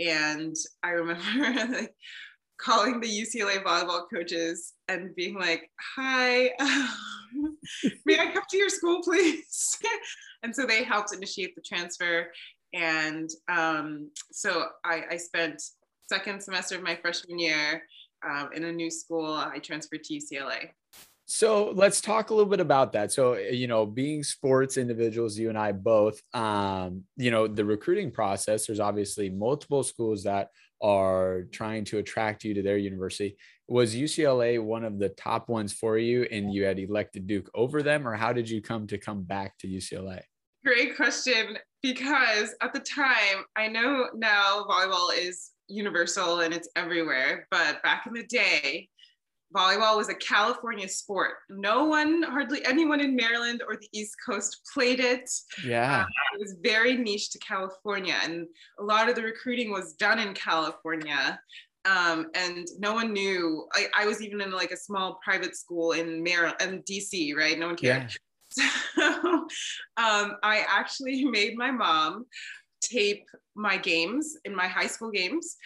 and 0.00 0.56
I 0.82 0.90
remember 0.90 1.74
like 1.74 1.94
calling 2.60 3.00
the 3.00 3.08
UCLA 3.08 3.62
volleyball 3.62 4.04
coaches 4.12 4.74
and 4.88 5.14
being 5.14 5.34
like, 5.34 5.70
"Hi, 5.96 6.50
may 8.04 8.18
I 8.18 8.32
come 8.32 8.42
to 8.48 8.56
your 8.56 8.68
school, 8.68 9.02
please?" 9.02 9.78
and 10.42 10.54
so 10.54 10.66
they 10.66 10.84
helped 10.84 11.14
initiate 11.14 11.54
the 11.54 11.62
transfer, 11.62 12.30
and 12.74 13.30
um, 13.48 14.10
so 14.32 14.66
I, 14.84 15.02
I, 15.10 15.16
spent 15.16 15.62
second 16.10 16.42
semester 16.42 16.74
of 16.76 16.82
my 16.82 16.96
freshman 16.96 17.38
year 17.38 17.82
um, 18.28 18.50
in 18.52 18.64
a 18.64 18.72
new 18.72 18.90
school. 18.90 19.32
I 19.32 19.58
transferred 19.60 20.02
to 20.04 20.14
UCLA. 20.14 20.70
So 21.26 21.70
let's 21.76 22.00
talk 22.00 22.30
a 22.30 22.34
little 22.34 22.50
bit 22.50 22.58
about 22.58 22.92
that. 22.94 23.12
So, 23.12 23.36
you 23.36 23.68
know, 23.68 23.86
being 23.86 24.24
sports 24.24 24.76
individuals, 24.76 25.38
you 25.38 25.48
and 25.48 25.56
I 25.56 25.70
both, 25.70 26.20
um, 26.34 27.04
you 27.16 27.30
know, 27.30 27.46
the 27.46 27.64
recruiting 27.64 28.10
process, 28.10 28.66
there's 28.66 28.80
obviously 28.80 29.30
multiple 29.30 29.84
schools 29.84 30.24
that 30.24 30.48
are 30.82 31.42
trying 31.52 31.84
to 31.84 31.98
attract 31.98 32.42
you 32.42 32.52
to 32.54 32.62
their 32.62 32.78
university. 32.78 33.36
Was 33.68 33.94
UCLA 33.94 34.60
one 34.60 34.82
of 34.82 34.98
the 34.98 35.10
top 35.10 35.48
ones 35.48 35.72
for 35.72 35.96
you 35.98 36.26
and 36.32 36.52
you 36.52 36.64
had 36.64 36.80
elected 36.80 37.28
Duke 37.28 37.48
over 37.54 37.80
them, 37.80 38.08
or 38.08 38.14
how 38.16 38.32
did 38.32 38.50
you 38.50 38.60
come 38.60 38.88
to 38.88 38.98
come 38.98 39.22
back 39.22 39.56
to 39.58 39.68
UCLA? 39.68 40.22
Great 40.64 40.96
question 40.96 41.58
because 41.80 42.54
at 42.60 42.72
the 42.72 42.80
time, 42.80 43.44
I 43.56 43.68
know 43.68 44.08
now 44.14 44.64
volleyball 44.68 45.16
is 45.16 45.52
universal 45.70 46.40
and 46.40 46.52
it's 46.52 46.68
everywhere, 46.76 47.46
but 47.50 47.82
back 47.82 48.06
in 48.06 48.12
the 48.12 48.26
day, 48.26 48.88
volleyball 49.54 49.96
was 49.96 50.08
a 50.08 50.14
California 50.14 50.88
sport. 50.88 51.32
No 51.48 51.84
one, 51.84 52.22
hardly 52.22 52.64
anyone 52.64 53.00
in 53.00 53.16
Maryland 53.16 53.62
or 53.66 53.76
the 53.76 53.88
East 53.92 54.16
Coast 54.24 54.60
played 54.72 55.00
it. 55.00 55.28
Yeah. 55.64 56.02
Um, 56.02 56.06
it 56.34 56.40
was 56.40 56.56
very 56.62 56.96
niche 56.96 57.30
to 57.30 57.38
California, 57.38 58.14
and 58.22 58.46
a 58.78 58.82
lot 58.82 59.08
of 59.08 59.14
the 59.14 59.22
recruiting 59.22 59.70
was 59.70 59.94
done 59.94 60.18
in 60.18 60.34
California. 60.34 61.40
Um, 61.86 62.26
and 62.34 62.68
no 62.78 62.92
one 62.92 63.12
knew. 63.12 63.66
I, 63.72 63.86
I 63.96 64.06
was 64.06 64.22
even 64.22 64.40
in 64.40 64.52
like 64.52 64.70
a 64.70 64.76
small 64.76 65.18
private 65.24 65.56
school 65.56 65.92
in 65.92 66.22
Maryland 66.22 66.56
and 66.60 66.84
DC, 66.84 67.34
right? 67.34 67.58
No 67.58 67.68
one 67.68 67.76
cared. 67.76 68.02
Yeah. 68.02 68.08
So 68.96 69.46
um, 69.96 70.36
I 70.42 70.64
actually 70.68 71.24
made 71.30 71.56
my 71.56 71.70
mom 71.70 72.26
tape 72.82 73.24
my 73.60 73.76
games 73.76 74.36
in 74.44 74.54
my 74.54 74.68
high 74.68 74.86
school 74.86 75.10
games, 75.10 75.56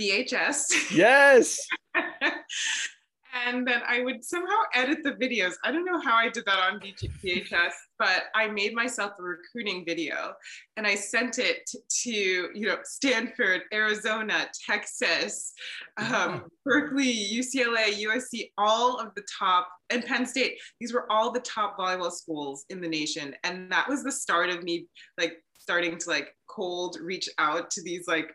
VHS. 0.00 0.92
Yes. 0.94 1.58
and 3.34 3.66
then 3.66 3.82
I 3.86 4.00
would 4.00 4.24
somehow 4.24 4.56
edit 4.74 4.98
the 5.02 5.12
videos. 5.12 5.54
I 5.64 5.72
don't 5.72 5.84
know 5.84 6.00
how 6.00 6.16
I 6.16 6.28
did 6.28 6.44
that 6.46 6.58
on 6.58 6.80
VHS, 6.80 7.72
but 7.98 8.24
I 8.34 8.48
made 8.48 8.74
myself 8.74 9.12
a 9.18 9.22
recruiting 9.22 9.84
video 9.84 10.32
and 10.76 10.86
I 10.86 10.94
sent 10.94 11.38
it 11.38 11.70
to, 12.02 12.10
you 12.10 12.66
know, 12.66 12.78
Stanford, 12.84 13.62
Arizona, 13.72 14.48
Texas, 14.66 15.52
um, 15.98 16.44
Berkeley, 16.64 17.12
UCLA, 17.12 18.02
USC, 18.04 18.50
all 18.56 18.98
of 18.98 19.14
the 19.14 19.24
top, 19.38 19.68
and 19.90 20.04
Penn 20.04 20.26
State. 20.26 20.58
These 20.80 20.92
were 20.92 21.10
all 21.10 21.30
the 21.32 21.40
top 21.40 21.78
volleyball 21.78 22.12
schools 22.12 22.64
in 22.70 22.80
the 22.80 22.88
nation. 22.88 23.34
And 23.44 23.70
that 23.72 23.88
was 23.88 24.02
the 24.02 24.12
start 24.12 24.50
of 24.50 24.62
me 24.62 24.86
like 25.18 25.38
starting 25.58 25.98
to 25.98 26.08
like 26.08 26.34
cold 26.48 26.96
reach 27.00 27.28
out 27.38 27.70
to 27.70 27.82
these 27.82 28.08
like 28.08 28.34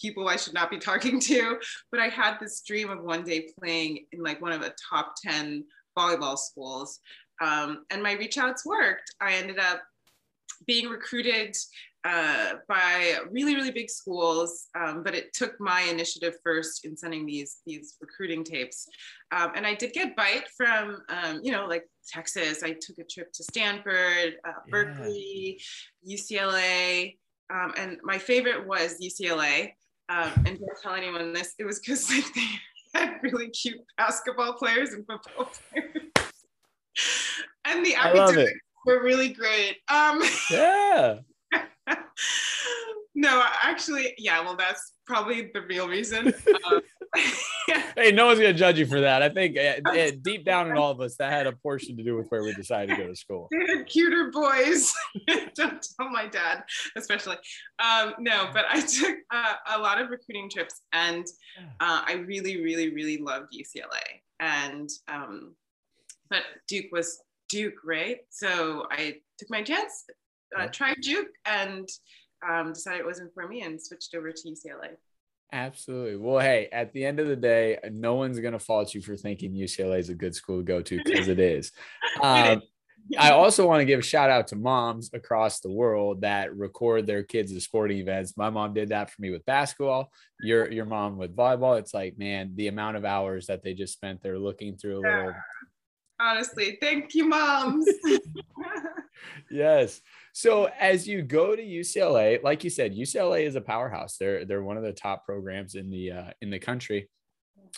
people 0.00 0.28
I 0.28 0.36
should 0.36 0.54
not 0.54 0.70
be 0.70 0.78
talking 0.90 1.20
to. 1.20 1.58
But 1.90 2.00
I 2.00 2.08
had 2.08 2.38
this 2.40 2.62
dream 2.62 2.90
of 2.90 3.02
one 3.02 3.24
day 3.24 3.48
playing 3.58 4.06
in 4.12 4.22
like 4.22 4.40
one 4.40 4.52
of 4.52 4.60
the 4.60 4.74
top 4.90 5.14
10 5.22 5.64
volleyball 5.96 6.38
schools. 6.38 7.00
Um, 7.40 7.84
and 7.90 8.02
my 8.02 8.12
reach 8.12 8.38
outs 8.38 8.66
worked. 8.66 9.14
I 9.20 9.34
ended 9.34 9.58
up 9.58 9.82
being 10.66 10.88
recruited 10.88 11.56
uh, 12.04 12.54
by 12.68 13.16
really, 13.30 13.54
really 13.54 13.70
big 13.70 13.90
schools, 13.90 14.66
um, 14.78 15.02
but 15.02 15.14
it 15.14 15.32
took 15.34 15.58
my 15.60 15.82
initiative 15.82 16.34
first 16.44 16.84
in 16.84 16.96
sending 16.96 17.26
these 17.26 17.58
these 17.66 17.96
recruiting 18.00 18.44
tapes. 18.44 18.86
Um, 19.32 19.52
and 19.54 19.66
I 19.66 19.74
did 19.74 19.92
get 19.92 20.16
bite 20.16 20.48
from, 20.56 21.02
um, 21.08 21.40
you 21.42 21.52
know, 21.52 21.66
like 21.66 21.84
Texas. 22.08 22.62
I 22.62 22.76
took 22.80 22.98
a 22.98 23.04
trip 23.04 23.32
to 23.34 23.44
Stanford, 23.44 24.36
uh, 24.46 24.52
Berkeley, 24.70 25.60
yeah. 26.02 26.16
UCLA, 26.16 27.16
um, 27.50 27.74
and 27.76 27.98
my 28.02 28.18
favorite 28.18 28.66
was 28.66 29.00
UCLA. 29.02 29.72
Um, 30.08 30.32
and 30.46 30.58
don't 30.58 30.82
tell 30.82 30.94
anyone 30.94 31.32
this. 31.32 31.54
It 31.58 31.64
was 31.64 31.80
because 31.80 32.10
like, 32.10 32.24
they 32.34 32.46
had 32.94 33.18
really 33.22 33.50
cute 33.50 33.80
basketball 33.96 34.54
players 34.54 34.92
and 34.92 35.06
football 35.06 35.50
players, 35.72 36.10
and 37.64 37.84
the 37.84 37.94
academics 37.94 38.52
were 38.86 39.02
really 39.02 39.28
great. 39.28 39.76
Um, 39.88 40.22
yeah. 40.50 41.18
No, 43.18 43.42
actually, 43.64 44.14
yeah. 44.16 44.40
Well, 44.40 44.54
that's 44.56 44.92
probably 45.04 45.50
the 45.52 45.62
real 45.62 45.88
reason. 45.88 46.32
Um, 46.70 46.80
hey, 47.96 48.12
no 48.12 48.26
one's 48.26 48.38
gonna 48.38 48.52
judge 48.52 48.78
you 48.78 48.84
for 48.84 49.00
that. 49.00 49.22
I 49.22 49.30
think 49.30 49.56
uh, 49.56 50.10
deep 50.20 50.44
down 50.44 50.70
in 50.70 50.76
all 50.76 50.90
of 50.90 51.00
us, 51.00 51.16
that 51.16 51.32
had 51.32 51.46
a 51.46 51.52
portion 51.52 51.96
to 51.96 52.02
do 52.02 52.16
with 52.16 52.28
where 52.28 52.42
we 52.42 52.52
decided 52.52 52.94
to 52.94 53.02
go 53.02 53.08
to 53.08 53.16
school. 53.16 53.48
Cuter 53.86 54.30
boys. 54.30 54.92
Don't 55.54 55.86
tell 55.96 56.10
my 56.10 56.26
dad, 56.26 56.64
especially. 56.96 57.36
Um, 57.78 58.14
no, 58.18 58.50
but 58.52 58.66
I 58.68 58.80
took 58.80 59.16
uh, 59.30 59.54
a 59.74 59.78
lot 59.78 59.98
of 60.00 60.10
recruiting 60.10 60.50
trips, 60.50 60.82
and 60.92 61.26
uh, 61.80 62.02
I 62.06 62.24
really, 62.26 62.60
really, 62.60 62.94
really 62.94 63.16
loved 63.16 63.54
UCLA. 63.54 64.20
And 64.40 64.90
um, 65.08 65.54
but 66.28 66.42
Duke 66.68 66.92
was 66.92 67.22
Duke, 67.48 67.84
right? 67.84 68.18
So 68.28 68.86
I 68.90 69.16
took 69.38 69.48
my 69.48 69.62
chance, 69.62 70.04
uh, 70.58 70.66
tried 70.66 70.98
Duke, 71.00 71.28
and 71.46 71.88
um, 72.46 72.72
decided 72.72 73.00
it 73.00 73.06
wasn't 73.06 73.32
for 73.32 73.46
me, 73.48 73.62
and 73.62 73.80
switched 73.80 74.14
over 74.14 74.30
to 74.32 74.48
UCLA. 74.48 74.96
Absolutely. 75.52 76.16
Well, 76.16 76.40
hey, 76.40 76.68
at 76.72 76.92
the 76.92 77.04
end 77.04 77.20
of 77.20 77.26
the 77.26 77.36
day, 77.36 77.78
no 77.90 78.14
one's 78.14 78.38
going 78.38 78.52
to 78.52 78.58
fault 78.58 78.94
you 78.94 79.00
for 79.00 79.16
thinking 79.16 79.52
UCLA 79.52 79.98
is 79.98 80.10
a 80.10 80.14
good 80.14 80.34
school 80.34 80.58
to 80.58 80.62
go 80.62 80.82
to 80.82 80.98
because 81.02 81.28
it 81.28 81.40
is. 81.40 81.72
Um, 82.22 82.62
I 83.18 83.30
also 83.30 83.66
want 83.66 83.80
to 83.80 83.84
give 83.84 84.00
a 84.00 84.02
shout 84.02 84.28
out 84.28 84.48
to 84.48 84.56
moms 84.56 85.10
across 85.14 85.60
the 85.60 85.70
world 85.70 86.22
that 86.22 86.54
record 86.54 87.06
their 87.06 87.22
kids 87.22 87.54
at 87.54 87.62
sporting 87.62 87.98
events. 87.98 88.36
My 88.36 88.50
mom 88.50 88.74
did 88.74 88.90
that 88.90 89.10
for 89.10 89.22
me 89.22 89.30
with 89.30 89.46
basketball. 89.46 90.12
Your 90.40 90.70
your 90.70 90.84
mom 90.84 91.16
with 91.16 91.34
volleyball. 91.34 91.78
It's 91.78 91.94
like, 91.94 92.18
man, 92.18 92.52
the 92.54 92.68
amount 92.68 92.96
of 92.96 93.04
hours 93.04 93.46
that 93.46 93.62
they 93.62 93.72
just 93.72 93.94
spent 93.94 94.22
there 94.22 94.38
looking 94.38 94.76
through 94.76 94.98
a 94.98 95.00
little. 95.00 95.34
Honestly, 96.20 96.76
thank 96.80 97.14
you, 97.14 97.28
moms. 97.28 97.86
yes. 99.50 100.00
So 100.38 100.70
as 100.78 101.08
you 101.08 101.22
go 101.22 101.56
to 101.56 101.60
UCLA, 101.60 102.40
like 102.44 102.62
you 102.62 102.70
said, 102.70 102.94
UCLA 102.94 103.44
is 103.44 103.56
a 103.56 103.60
powerhouse. 103.60 104.18
They're 104.18 104.44
they're 104.44 104.62
one 104.62 104.76
of 104.76 104.84
the 104.84 104.92
top 104.92 105.24
programs 105.24 105.74
in 105.74 105.90
the 105.90 106.12
uh, 106.12 106.30
in 106.40 106.48
the 106.48 106.60
country. 106.60 107.10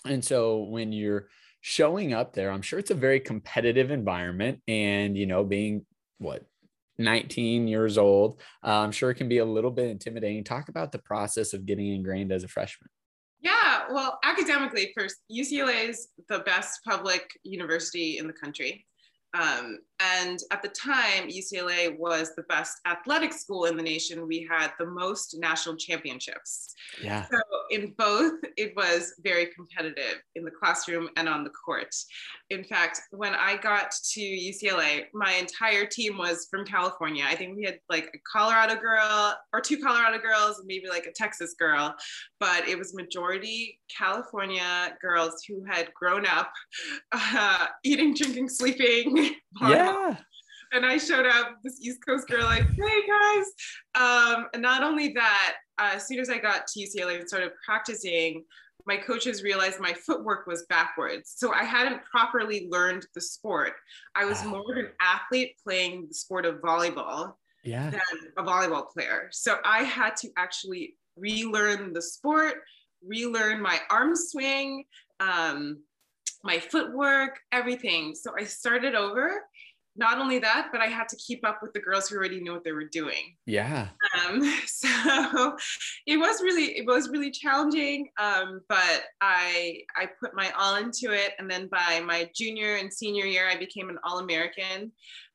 And 0.04 0.22
so 0.22 0.64
when 0.64 0.92
you're 0.92 1.28
showing 1.62 2.12
up 2.12 2.34
there, 2.34 2.50
I'm 2.50 2.60
sure 2.60 2.78
it's 2.78 2.90
a 2.90 2.94
very 2.94 3.18
competitive 3.18 3.90
environment. 3.90 4.60
And 4.68 5.16
you 5.16 5.24
know, 5.24 5.42
being 5.42 5.86
what 6.18 6.44
19 6.98 7.66
years 7.66 7.96
old, 7.96 8.42
uh, 8.62 8.80
I'm 8.80 8.92
sure 8.92 9.08
it 9.08 9.14
can 9.14 9.30
be 9.30 9.38
a 9.38 9.44
little 9.46 9.70
bit 9.70 9.88
intimidating. 9.88 10.44
Talk 10.44 10.68
about 10.68 10.92
the 10.92 10.98
process 10.98 11.54
of 11.54 11.64
getting 11.64 11.86
ingrained 11.94 12.30
as 12.30 12.44
a 12.44 12.48
freshman. 12.48 12.90
Yeah, 13.40 13.84
well, 13.90 14.18
academically, 14.22 14.92
first, 14.94 15.16
UCLA 15.32 15.88
is 15.88 16.08
the 16.28 16.40
best 16.40 16.80
public 16.86 17.30
university 17.42 18.18
in 18.18 18.26
the 18.26 18.34
country. 18.34 18.84
Um, 19.32 19.78
and 20.00 20.40
at 20.50 20.62
the 20.62 20.68
time, 20.68 21.28
UCLA 21.28 21.98
was 21.98 22.34
the 22.34 22.42
best 22.44 22.78
athletic 22.86 23.32
school 23.32 23.66
in 23.66 23.76
the 23.76 23.82
nation. 23.82 24.26
We 24.26 24.48
had 24.50 24.72
the 24.78 24.86
most 24.86 25.36
national 25.38 25.76
championships. 25.76 26.74
Yeah. 27.02 27.26
So 27.30 27.38
in 27.70 27.94
both, 27.98 28.32
it 28.56 28.74
was 28.76 29.14
very 29.22 29.46
competitive 29.54 30.22
in 30.34 30.44
the 30.44 30.50
classroom 30.50 31.08
and 31.16 31.28
on 31.28 31.44
the 31.44 31.50
court. 31.50 31.94
In 32.48 32.64
fact, 32.64 33.00
when 33.10 33.34
I 33.34 33.56
got 33.56 33.92
to 34.12 34.20
UCLA, 34.20 35.04
my 35.12 35.32
entire 35.34 35.84
team 35.86 36.16
was 36.18 36.48
from 36.50 36.64
California. 36.64 37.24
I 37.26 37.36
think 37.36 37.56
we 37.56 37.64
had 37.64 37.78
like 37.88 38.10
a 38.14 38.18
Colorado 38.30 38.76
girl 38.80 39.36
or 39.52 39.60
two 39.60 39.78
Colorado 39.78 40.18
girls, 40.18 40.62
maybe 40.64 40.88
like 40.88 41.06
a 41.06 41.12
Texas 41.12 41.54
girl, 41.58 41.94
but 42.38 42.66
it 42.66 42.78
was 42.78 42.94
majority 42.94 43.78
California 43.96 44.96
girls 45.00 45.42
who 45.46 45.64
had 45.68 45.92
grown 45.94 46.26
up 46.26 46.50
uh, 47.12 47.66
eating, 47.84 48.14
drinking, 48.14 48.48
sleeping. 48.48 49.34
Yeah. 49.60 50.16
And 50.72 50.86
I 50.86 50.98
showed 50.98 51.26
up, 51.26 51.56
this 51.64 51.80
East 51.82 51.98
Coast 52.06 52.28
girl, 52.28 52.44
like, 52.44 52.62
hey 52.62 53.02
guys. 53.06 53.46
Um, 53.96 54.46
and 54.54 54.62
not 54.62 54.84
only 54.84 55.08
that, 55.14 55.56
uh, 55.78 55.90
as 55.94 56.06
soon 56.06 56.20
as 56.20 56.30
I 56.30 56.38
got 56.38 56.68
to 56.68 56.80
UCLA 56.80 57.18
and 57.18 57.28
started 57.28 57.50
practicing, 57.64 58.44
my 58.86 58.96
coaches 58.96 59.42
realized 59.42 59.80
my 59.80 59.92
footwork 59.92 60.46
was 60.46 60.64
backwards. 60.68 61.34
So 61.36 61.52
I 61.52 61.64
hadn't 61.64 62.02
properly 62.04 62.68
learned 62.70 63.06
the 63.14 63.20
sport. 63.20 63.72
I 64.14 64.24
was 64.24 64.44
more 64.44 64.70
of 64.70 64.78
an 64.78 64.90
athlete 65.00 65.56
playing 65.62 66.06
the 66.08 66.14
sport 66.14 66.46
of 66.46 66.56
volleyball 66.56 67.34
yeah. 67.64 67.90
than 67.90 68.00
a 68.36 68.42
volleyball 68.42 68.88
player. 68.88 69.28
So 69.32 69.58
I 69.64 69.82
had 69.82 70.16
to 70.16 70.28
actually 70.36 70.94
relearn 71.16 71.92
the 71.92 72.02
sport, 72.02 72.54
relearn 73.04 73.60
my 73.60 73.78
arm 73.90 74.14
swing, 74.14 74.84
um, 75.20 75.82
my 76.42 76.58
footwork, 76.58 77.38
everything. 77.52 78.14
So 78.14 78.32
I 78.38 78.44
started 78.44 78.94
over. 78.94 79.42
Not 79.96 80.18
only 80.18 80.38
that, 80.38 80.68
but 80.72 80.80
I 80.80 80.86
had 80.86 81.08
to 81.08 81.16
keep 81.16 81.44
up 81.44 81.58
with 81.60 81.72
the 81.72 81.80
girls 81.80 82.08
who 82.08 82.16
already 82.16 82.40
knew 82.40 82.52
what 82.52 82.64
they 82.64 82.72
were 82.72 82.84
doing. 82.84 83.36
Yeah. 83.44 83.88
Um, 84.16 84.40
so 84.66 85.56
it 86.06 86.16
was 86.16 86.40
really, 86.42 86.78
it 86.78 86.86
was 86.86 87.10
really 87.10 87.30
challenging. 87.30 88.08
Um, 88.18 88.60
but 88.68 89.02
I, 89.20 89.80
I 89.96 90.08
put 90.20 90.34
my 90.34 90.50
all 90.56 90.76
into 90.76 91.12
it. 91.12 91.32
And 91.38 91.50
then 91.50 91.68
by 91.68 92.00
my 92.06 92.30
junior 92.34 92.76
and 92.76 92.92
senior 92.92 93.26
year, 93.26 93.48
I 93.48 93.56
became 93.56 93.90
an 93.90 93.98
All-American. 94.04 94.92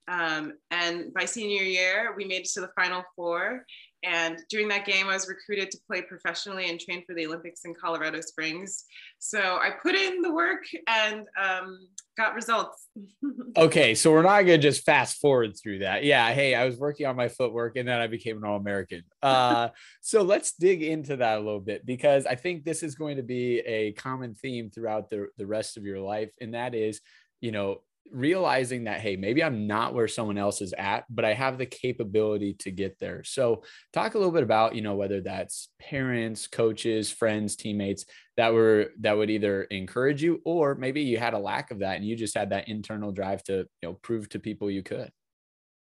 Um, 0.07 0.53
and 0.71 1.13
by 1.13 1.25
senior 1.25 1.63
year, 1.63 2.13
we 2.15 2.25
made 2.25 2.41
it 2.41 2.51
to 2.53 2.62
the 2.62 2.69
Final 2.75 3.03
Four. 3.15 3.65
And 4.05 4.38
during 4.50 4.67
that 4.69 4.85
game, 4.85 5.07
I 5.07 5.13
was 5.13 5.27
recruited 5.27 5.71
to 5.71 5.77
play 5.88 6.01
professionally 6.01 6.69
and 6.69 6.79
train 6.79 7.03
for 7.05 7.15
the 7.15 7.25
Olympics 7.25 7.62
in 7.65 7.74
Colorado 7.74 8.21
Springs. 8.21 8.85
So 9.19 9.39
I 9.39 9.71
put 9.81 9.95
in 9.95 10.21
the 10.21 10.31
work 10.31 10.63
and 10.88 11.25
um, 11.41 11.79
got 12.17 12.35
results. 12.35 12.88
okay, 13.57 13.95
so 13.95 14.12
we're 14.12 14.21
not 14.21 14.41
going 14.41 14.59
to 14.59 14.67
just 14.67 14.85
fast 14.85 15.17
forward 15.17 15.55
through 15.62 15.79
that. 15.79 16.03
Yeah, 16.03 16.31
hey, 16.33 16.53
I 16.55 16.65
was 16.65 16.77
working 16.77 17.07
on 17.07 17.15
my 17.15 17.27
footwork 17.27 17.77
and 17.77 17.88
then 17.88 18.00
I 18.00 18.07
became 18.07 18.38
an 18.38 18.45
All 18.45 18.57
American. 18.57 19.03
Uh, 19.25 19.69
so 20.01 20.21
let's 20.21 20.51
dig 20.51 20.83
into 20.83 21.15
that 21.15 21.39
a 21.39 21.41
little 21.41 21.59
bit 21.59 21.83
because 21.83 22.27
I 22.27 22.35
think 22.35 22.63
this 22.63 22.83
is 22.83 22.93
going 22.93 23.17
to 23.17 23.24
be 23.24 23.57
a 23.62 23.91
common 23.93 24.35
theme 24.35 24.69
throughout 24.69 25.09
the, 25.09 25.29
the 25.38 25.47
rest 25.47 25.77
of 25.77 25.83
your 25.83 26.00
life. 26.00 26.31
And 26.39 26.53
that 26.53 26.75
is, 26.75 27.01
you 27.41 27.51
know, 27.51 27.81
realizing 28.12 28.85
that 28.85 29.01
hey 29.01 29.15
maybe 29.15 29.43
i'm 29.43 29.67
not 29.67 29.93
where 29.93 30.07
someone 30.07 30.38
else 30.38 30.62
is 30.62 30.74
at 30.77 31.03
but 31.09 31.25
i 31.25 31.33
have 31.33 31.57
the 31.57 31.65
capability 31.65 32.53
to 32.53 32.71
get 32.71 33.00
there. 33.00 33.24
So 33.24 33.63
talk 33.93 34.13
a 34.13 34.17
little 34.17 34.33
bit 34.33 34.43
about 34.43 34.75
you 34.75 34.81
know 34.81 34.95
whether 34.95 35.21
that's 35.21 35.69
parents 35.79 36.47
coaches 36.47 37.12
friends 37.12 37.55
teammates 37.55 38.05
that 38.38 38.53
were 38.53 38.91
that 39.00 39.17
would 39.17 39.29
either 39.29 39.63
encourage 39.63 40.21
you 40.24 40.41
or 40.45 40.75
maybe 40.75 41.01
you 41.01 41.17
had 41.17 41.33
a 41.33 41.39
lack 41.39 41.71
of 41.71 41.79
that 41.79 41.95
and 41.95 42.05
you 42.05 42.15
just 42.15 42.38
had 42.38 42.50
that 42.51 42.67
internal 42.67 43.12
drive 43.12 43.43
to 43.43 43.57
you 43.81 43.89
know 43.89 43.93
prove 43.93 44.29
to 44.29 44.39
people 44.39 44.69
you 44.69 44.83
could 44.83 45.12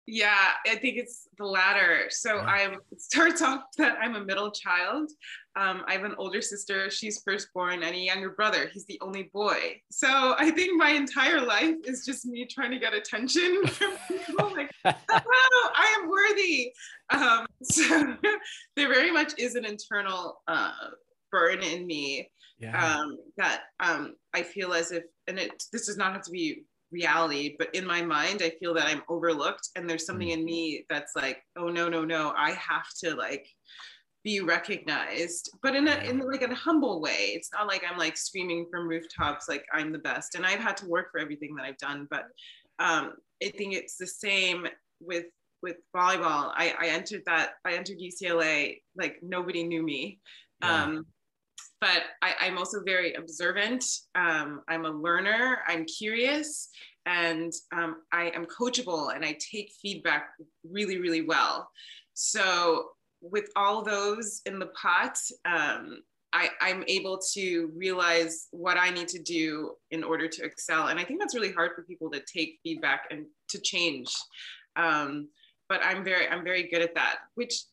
Yeah, 0.07 0.49
I 0.67 0.75
think 0.77 0.97
it's 0.97 1.29
the 1.39 1.45
latter. 1.45 2.07
So 2.11 2.37
yeah. 2.37 2.43
I'm 2.43 2.73
it 2.91 3.01
starts 3.01 3.41
off 3.43 3.63
that 3.79 3.99
I'm 4.01 4.17
a 4.17 4.25
middle 4.25 4.51
child. 4.51 5.11
Um, 5.55 5.83
I 5.87 5.93
have 5.93 6.05
an 6.05 6.15
older 6.19 6.41
sister, 6.41 6.91
she's 6.91 7.23
firstborn, 7.25 7.83
and 7.83 7.95
a 7.95 7.99
younger 7.99 8.31
brother. 8.31 8.69
He's 8.73 8.87
the 8.87 8.99
only 9.03 9.31
boy. 9.35 9.81
So 9.91 10.35
I 10.39 10.51
think 10.51 10.79
my 10.79 10.91
entire 10.91 11.41
life 11.41 11.77
is 11.85 12.05
just 12.05 12.25
me 12.25 12.47
trying 12.47 12.71
to 12.71 12.79
get 12.79 12.95
attention 12.95 13.67
from 13.67 13.93
people 14.09 14.51
like, 14.57 14.71
oh, 14.85 15.71
I 15.77 15.99
am 16.01 16.09
worthy. 16.09 16.73
Um, 17.11 17.47
so 17.63 18.17
there 18.77 18.89
very 18.89 19.13
much 19.13 19.35
is 19.39 19.55
an 19.55 19.65
internal 19.65 20.41
uh, 20.49 20.73
burn 21.31 21.63
in 21.63 21.87
me 21.87 22.31
yeah. 22.59 22.97
um, 22.97 23.19
that 23.37 23.63
um, 23.81 24.15
I 24.33 24.43
feel 24.43 24.73
as 24.73 24.91
if, 24.91 25.05
and 25.27 25.39
it 25.39 25.63
this 25.73 25.87
does 25.87 25.97
not 25.97 26.13
have 26.13 26.23
to 26.23 26.31
be 26.31 26.65
reality, 26.93 27.57
but 27.59 27.75
in 27.75 27.87
my 27.87 28.03
mind, 28.03 28.43
I 28.43 28.51
feel 28.61 28.75
that 28.75 28.87
I'm 28.87 29.03
overlooked, 29.09 29.71
and 29.77 29.89
there's 29.89 30.07
something 30.07 30.29
in 30.29 30.45
me 30.45 30.85
that's 30.91 31.13
like, 31.17 31.43
oh 31.57 31.69
no, 31.69 31.89
no, 31.89 32.05
no, 32.05 32.33
I 32.37 32.53
have 32.53 32.89
to 33.03 33.15
like 33.15 33.47
be 34.25 34.41
recognized, 34.41 35.51
but 35.63 35.75
in 35.75 35.89
a 35.89 35.97
in 36.09 36.21
like 36.21 36.43
a 36.43 36.55
humble 36.55 37.01
way. 37.01 37.33
It's 37.35 37.51
not 37.53 37.67
like 37.67 37.83
I'm 37.89 37.99
like 37.99 38.17
screaming 38.17 38.67
from 38.71 38.89
rooftops 38.89 39.49
like 39.49 39.65
I'm 39.73 39.93
the 39.93 39.99
best, 39.99 40.35
and 40.35 40.47
I've 40.47 40.61
had 40.61 40.77
to 40.79 40.87
work 40.87 41.11
for 41.11 41.19
everything 41.19 41.55
that 41.57 41.65
I've 41.65 41.79
done, 41.79 42.07
but 42.11 42.27
um, 42.79 43.15
I 43.43 43.49
think 43.51 43.75
it's 43.75 43.97
the 43.97 44.07
same 44.07 44.67
with 45.01 45.27
with 45.63 45.77
volleyball. 45.95 46.53
I, 46.55 46.75
I 46.81 46.87
entered 46.89 47.23
that 47.27 47.53
I 47.65 47.75
entered 47.75 47.99
UCLA 47.99 48.79
like 48.97 49.17
nobody 49.23 49.63
knew 49.63 49.83
me. 49.83 50.21
Um, 50.63 51.07
but 51.83 52.05
I, 52.23 52.47
am 52.47 52.59
also 52.59 52.81
very 52.87 53.15
observant. 53.15 53.85
Um, 54.15 54.62
I'm 54.69 54.85
a 54.85 54.91
learner. 54.91 55.59
I'm 55.67 55.85
curious, 55.85 56.69
and 57.07 57.53
um, 57.77 57.97
I 58.12 58.31
am 58.37 58.47
coachable, 58.47 59.12
and 59.12 59.25
I 59.25 59.37
take 59.53 59.73
feedback 59.83 60.29
really, 60.62 60.99
really 60.99 61.23
well. 61.23 61.69
So 62.15 62.91
with 63.21 63.47
all 63.57 63.83
those 63.83 64.43
in 64.47 64.61
the 64.61 64.71
pot, 64.81 65.19
um, 65.45 66.03
I, 66.33 66.51
am 66.61 66.85
able 66.87 67.19
to 67.33 67.73
realize 67.75 68.47
what 68.53 68.77
I 68.77 68.91
need 68.91 69.09
to 69.09 69.19
do 69.21 69.73
in 69.91 70.05
order 70.05 70.29
to 70.29 70.45
excel. 70.45 70.87
And 70.87 71.01
I 71.01 71.05
think 71.05 71.19
that's 71.19 71.35
really 71.35 71.53
hard 71.53 71.73
for 71.75 71.83
people 71.83 72.12
to 72.12 72.21
take 72.21 72.61
feedback 72.62 73.07
and 73.11 73.27
to 73.49 73.61
change. 73.61 74.15
Um, 74.77 75.31
but 75.69 75.81
I'm 75.83 76.05
very, 76.05 76.29
I'm 76.29 76.45
very 76.45 76.69
good 76.69 76.83
at 76.83 76.95
that, 76.95 77.17
which 77.35 77.65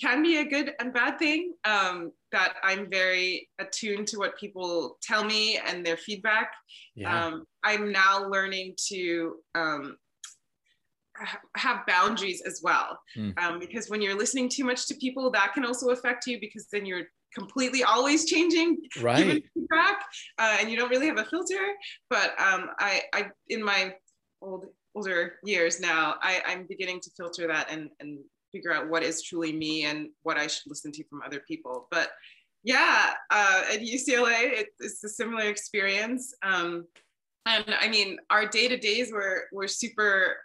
can 0.00 0.22
be 0.22 0.38
a 0.38 0.44
good 0.44 0.74
and 0.78 0.92
bad 0.92 1.18
thing. 1.18 1.54
Um, 1.64 2.12
that 2.32 2.54
I'm 2.62 2.90
very 2.90 3.48
attuned 3.58 4.08
to 4.08 4.18
what 4.18 4.38
people 4.38 4.98
tell 5.02 5.24
me 5.24 5.58
and 5.66 5.84
their 5.84 5.96
feedback. 5.96 6.52
Yeah. 6.94 7.26
Um, 7.26 7.44
I'm 7.64 7.92
now 7.92 8.28
learning 8.28 8.74
to 8.88 9.36
um, 9.54 9.96
have 11.56 11.86
boundaries 11.86 12.42
as 12.46 12.60
well, 12.62 12.98
mm. 13.16 13.38
um, 13.42 13.58
because 13.58 13.88
when 13.88 14.02
you're 14.02 14.18
listening 14.18 14.48
too 14.48 14.64
much 14.64 14.86
to 14.88 14.94
people, 14.96 15.30
that 15.30 15.54
can 15.54 15.64
also 15.64 15.90
affect 15.90 16.26
you 16.26 16.38
because 16.40 16.66
then 16.70 16.84
you're 16.84 17.04
completely 17.34 17.82
always 17.84 18.24
changing 18.26 18.78
right 19.00 19.42
feedback, 19.54 20.04
uh, 20.38 20.56
and 20.60 20.70
you 20.70 20.76
don't 20.76 20.90
really 20.90 21.06
have 21.06 21.18
a 21.18 21.24
filter. 21.24 21.74
But 22.10 22.30
um, 22.40 22.70
I, 22.78 23.02
I, 23.12 23.26
in 23.48 23.62
my 23.62 23.94
old 24.42 24.66
older 24.94 25.34
years 25.44 25.80
now, 25.80 26.16
I, 26.22 26.42
I'm 26.46 26.66
beginning 26.66 27.00
to 27.00 27.10
filter 27.16 27.46
that 27.46 27.70
and 27.70 27.90
and 28.00 28.18
figure 28.56 28.72
out 28.72 28.88
what 28.88 29.02
is 29.02 29.22
truly 29.22 29.52
me 29.52 29.84
and 29.84 30.08
what 30.22 30.38
I 30.38 30.46
should 30.46 30.66
listen 30.66 30.92
to 30.92 31.04
from 31.04 31.22
other 31.22 31.42
people. 31.46 31.88
But 31.90 32.10
yeah, 32.64 33.12
uh, 33.30 33.62
at 33.72 33.80
UCLA, 33.80 34.60
it, 34.60 34.68
it's 34.80 35.04
a 35.04 35.08
similar 35.08 35.44
experience. 35.44 36.34
Um, 36.42 36.86
and 37.46 37.76
I 37.78 37.88
mean, 37.88 38.18
our 38.30 38.46
day 38.46 38.66
to 38.66 38.76
days 38.76 39.12
were 39.12 39.44
were 39.52 39.68
super 39.68 40.38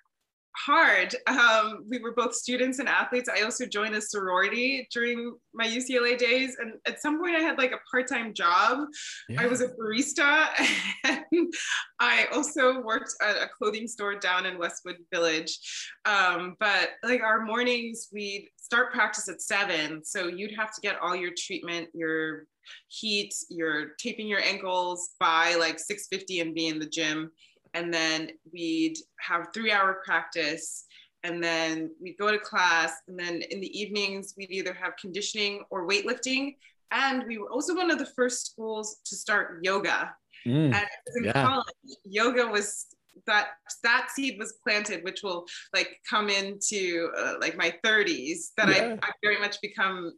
hard. 0.56 1.16
Um, 1.28 1.86
we 1.90 2.00
were 2.00 2.14
both 2.14 2.36
students 2.36 2.80
and 2.80 2.88
athletes. 2.88 3.30
I 3.30 3.44
also 3.44 3.66
joined 3.66 3.96
a 3.96 4.02
sorority 4.02 4.88
during 4.92 5.34
my 5.54 5.66
UCLA 5.66 6.18
days. 6.18 6.58
And 6.60 6.74
at 6.88 7.02
some 7.02 7.20
point, 7.20 7.36
I 7.36 7.40
had 7.40 7.58
like 7.58 7.72
a 7.72 7.80
part 7.90 8.08
time 8.08 8.34
job. 8.34 8.88
Yeah. 9.30 9.42
I 9.42 9.48
was 9.48 9.62
a 9.62 9.70
barista. 9.70 10.48
And 11.04 11.52
I 12.00 12.28
also 12.32 12.82
worked 12.82 13.14
at 13.22 13.36
a 13.36 13.50
clothing 13.58 13.88
store 13.88 14.16
down 14.16 14.46
in 14.46 14.60
Westwood 14.60 14.98
Village. 15.12 15.58
Um, 16.06 16.56
but 16.60 16.90
like 17.04 17.22
our 17.22 17.44
mornings, 17.44 18.10
we'd 18.14 18.48
start 18.58 18.94
practice 18.94 19.28
at 19.28 19.42
seven. 19.42 20.04
So 20.04 20.28
you'd 20.28 20.56
have 20.56 20.74
to 20.76 20.82
get 20.82 21.00
all 21.02 21.16
your 21.16 21.32
treatment, 21.36 21.90
your 21.94 22.46
heat, 22.88 23.34
your 23.50 23.90
taping 24.00 24.28
your 24.28 24.42
ankles 24.42 25.12
by 25.20 25.56
like 25.56 25.78
6.50 25.78 26.42
and 26.42 26.54
be 26.54 26.68
in 26.68 26.80
the 26.80 26.86
gym 26.86 27.32
and 27.74 27.94
then 27.94 28.30
we'd 28.52 28.98
have 29.20 29.48
three 29.54 29.72
hour 29.72 30.02
practice 30.06 30.86
and 31.24 31.44
then 31.44 31.92
we'd 32.02 32.18
go 32.18 32.32
to 32.32 32.40
class 32.40 32.94
and 33.08 33.18
then 33.18 33.42
in 33.50 33.62
the 33.62 33.80
evenings 33.80 34.34
we'd 34.38 34.52
either 34.52 34.74
have 34.74 34.94
conditioning 35.00 35.64
or 35.70 35.88
weightlifting 35.88 36.56
and 36.92 37.24
we 37.28 37.38
were 37.38 37.50
also 37.50 37.76
one 37.76 37.92
of 37.92 38.00
the 38.00 38.06
first 38.06 38.52
schools 38.52 38.98
to 39.06 39.16
start 39.16 39.60
yoga 39.64 40.14
mm, 40.46 40.74
and 40.74 40.88
in 41.16 41.24
yeah. 41.26 41.32
college 41.32 41.66
yoga 42.04 42.46
was 42.46 42.88
that 43.28 43.50
that 43.84 44.10
seed 44.14 44.38
was 44.40 44.54
planted 44.64 45.04
which 45.04 45.22
will 45.24 45.46
like 45.74 46.00
come 46.10 46.30
into 46.30 47.10
uh, 47.18 47.34
like 47.40 47.58
my 47.58 47.74
30s 47.86 48.50
that 48.58 48.70
yeah. 48.70 48.96
I, 49.02 49.08
I 49.08 49.12
very 49.22 49.40
much 49.40 49.62
become 49.62 50.14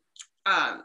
um, 0.46 0.84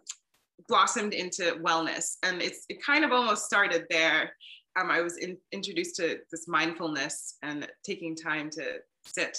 blossomed 0.69 1.15
into 1.15 1.57
wellness 1.65 2.17
and 2.23 2.43
it's 2.43 2.65
it 2.69 2.83
kind 2.85 3.05
of 3.05 3.13
almost 3.13 3.45
started 3.45 3.85
there 3.91 4.33
um, 4.79 4.91
I 4.91 5.01
was 5.01 5.17
in, 5.17 5.37
introduced 5.53 5.97
to 5.97 6.19
this 6.31 6.49
mindfulness 6.49 7.37
and 7.43 7.69
taking 7.85 8.15
time 8.15 8.51
to 8.51 8.79
sit. 9.05 9.39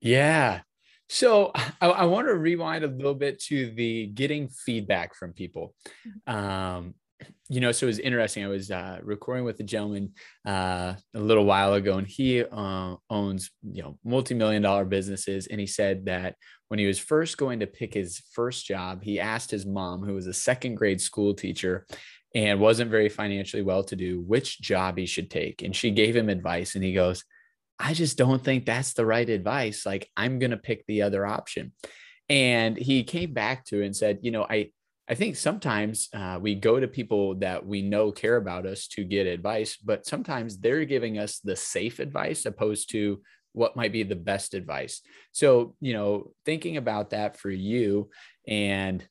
Yeah. 0.00 0.60
So 1.08 1.52
I, 1.80 1.88
I, 1.88 2.04
want 2.04 2.28
to 2.28 2.34
rewind 2.34 2.84
a 2.84 2.88
little 2.88 3.14
bit 3.14 3.40
to 3.44 3.70
the 3.72 4.06
getting 4.06 4.48
feedback 4.48 5.14
from 5.14 5.32
people. 5.32 5.74
Mm-hmm. 6.06 6.34
Um, 6.34 6.94
you 7.48 7.60
know, 7.60 7.72
so 7.72 7.86
it 7.86 7.88
was 7.88 7.98
interesting. 7.98 8.44
I 8.44 8.48
was 8.48 8.70
uh, 8.70 8.98
recording 9.02 9.44
with 9.44 9.60
a 9.60 9.64
gentleman 9.64 10.12
uh, 10.46 10.94
a 11.14 11.20
little 11.20 11.44
while 11.44 11.74
ago, 11.74 11.98
and 11.98 12.06
he 12.06 12.42
uh, 12.42 12.96
owns 13.10 13.50
you 13.62 13.82
know 13.82 13.98
multi-million 14.04 14.62
dollar 14.62 14.84
businesses. 14.84 15.46
And 15.46 15.60
he 15.60 15.66
said 15.66 16.06
that 16.06 16.36
when 16.68 16.78
he 16.78 16.86
was 16.86 16.98
first 16.98 17.38
going 17.38 17.60
to 17.60 17.66
pick 17.66 17.94
his 17.94 18.22
first 18.32 18.66
job, 18.66 19.02
he 19.02 19.20
asked 19.20 19.50
his 19.50 19.66
mom, 19.66 20.02
who 20.02 20.14
was 20.14 20.26
a 20.26 20.34
second 20.34 20.74
grade 20.74 21.00
school 21.00 21.34
teacher, 21.34 21.86
and 22.34 22.60
wasn't 22.60 22.90
very 22.90 23.08
financially 23.08 23.62
well 23.62 23.84
to 23.84 23.96
do, 23.96 24.20
which 24.20 24.60
job 24.60 24.98
he 24.98 25.06
should 25.06 25.30
take. 25.30 25.62
And 25.62 25.74
she 25.74 25.90
gave 25.90 26.16
him 26.16 26.28
advice, 26.28 26.74
and 26.74 26.82
he 26.82 26.92
goes, 26.92 27.24
I 27.78 27.94
just 27.94 28.16
don't 28.16 28.42
think 28.42 28.66
that's 28.66 28.94
the 28.94 29.06
right 29.06 29.28
advice. 29.28 29.84
Like, 29.84 30.08
I'm 30.16 30.38
going 30.38 30.50
to 30.50 30.56
pick 30.56 30.84
the 30.86 31.02
other 31.02 31.26
option. 31.26 31.72
And 32.28 32.76
he 32.76 33.04
came 33.04 33.32
back 33.32 33.64
to 33.66 33.82
and 33.82 33.94
said, 33.94 34.20
You 34.22 34.30
know, 34.30 34.46
I, 34.48 34.70
I 35.08 35.14
think 35.14 35.36
sometimes 35.36 36.08
uh, 36.14 36.38
we 36.40 36.54
go 36.54 36.80
to 36.80 36.88
people 36.88 37.34
that 37.36 37.66
we 37.66 37.82
know 37.82 38.10
care 38.10 38.36
about 38.36 38.66
us 38.66 38.86
to 38.88 39.04
get 39.04 39.26
advice, 39.26 39.76
but 39.76 40.06
sometimes 40.06 40.58
they're 40.58 40.84
giving 40.84 41.18
us 41.18 41.40
the 41.40 41.56
safe 41.56 41.98
advice 41.98 42.46
opposed 42.46 42.90
to 42.90 43.20
what 43.52 43.76
might 43.76 43.92
be 43.92 44.02
the 44.02 44.16
best 44.16 44.54
advice. 44.54 45.00
So, 45.32 45.76
you 45.80 45.92
know, 45.92 46.32
thinking 46.44 46.76
about 46.76 47.10
that 47.10 47.36
for 47.38 47.50
you 47.50 48.10
and 48.48 49.06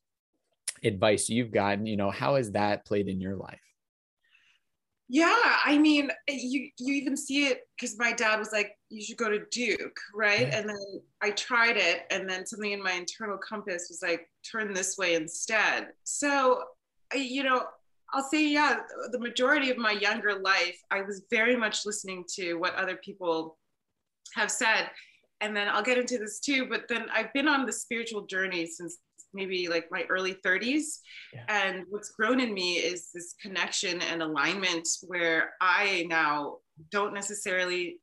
advice 0.84 1.30
you've 1.30 1.52
gotten 1.52 1.86
you 1.86 1.98
know 1.98 2.12
how 2.12 2.36
has 2.36 2.52
that 2.52 2.86
played 2.86 3.08
in 3.08 3.22
your 3.22 3.36
life? 3.36 3.60
Yeah 5.10 5.58
i 5.66 5.78
mean 5.78 6.12
you 6.28 6.70
you 6.80 6.94
even 6.94 7.16
see 7.18 7.46
it 7.48 7.62
because 7.76 7.98
my 8.00 8.14
dad 8.14 8.40
was 8.40 8.52
like 8.52 8.72
you 8.90 9.02
should 9.02 9.18
go 9.18 9.30
to 9.30 9.46
duke 9.52 10.00
right? 10.16 10.50
And 10.52 10.68
then 10.68 11.02
i 11.22 11.32
tried 11.32 11.78
it 11.78 12.04
and 12.10 12.30
then 12.30 12.46
something 12.46 12.72
in 12.72 12.82
my 12.82 12.94
internal 12.94 13.38
compass 13.38 13.88
was 13.90 14.02
like 14.02 14.30
turn 14.50 14.74
this 14.74 14.98
way 14.98 15.16
instead. 15.16 15.90
So 16.04 16.64
you 17.16 17.44
know 17.44 17.66
i'll 18.14 18.24
say 18.24 18.48
yeah 18.48 18.78
the 19.12 19.20
majority 19.20 19.70
of 19.70 19.78
my 19.78 19.92
younger 19.92 20.36
life 20.40 20.78
i 20.92 21.02
was 21.02 21.24
very 21.30 21.56
much 21.56 21.86
listening 21.86 22.24
to 22.36 22.56
what 22.56 22.76
other 22.76 22.98
people 22.98 23.58
have 24.36 24.50
said. 24.50 24.90
And 25.42 25.56
then 25.56 25.68
i'll 25.68 25.84
get 25.84 25.98
into 25.98 26.18
this 26.18 26.40
too 26.40 26.68
but 26.70 26.88
then 26.88 27.08
i've 27.14 27.34
been 27.34 27.48
on 27.48 27.66
the 27.66 27.74
spiritual 27.74 28.26
journey 28.26 28.66
since 28.66 28.98
maybe 29.34 29.68
like 29.68 29.88
my 29.92 30.04
early 30.10 30.36
30s. 30.46 31.00
Yeah. 31.34 31.44
And 31.48 31.86
what's 31.90 32.12
grown 32.12 32.40
in 32.40 32.54
me 32.54 32.76
is 32.76 33.10
this 33.14 33.36
connection 33.42 34.02
and 34.02 34.22
alignment 34.22 34.88
where 35.08 35.54
I 35.62 36.06
now 36.10 36.58
don't 36.92 37.14
necessarily, 37.14 38.00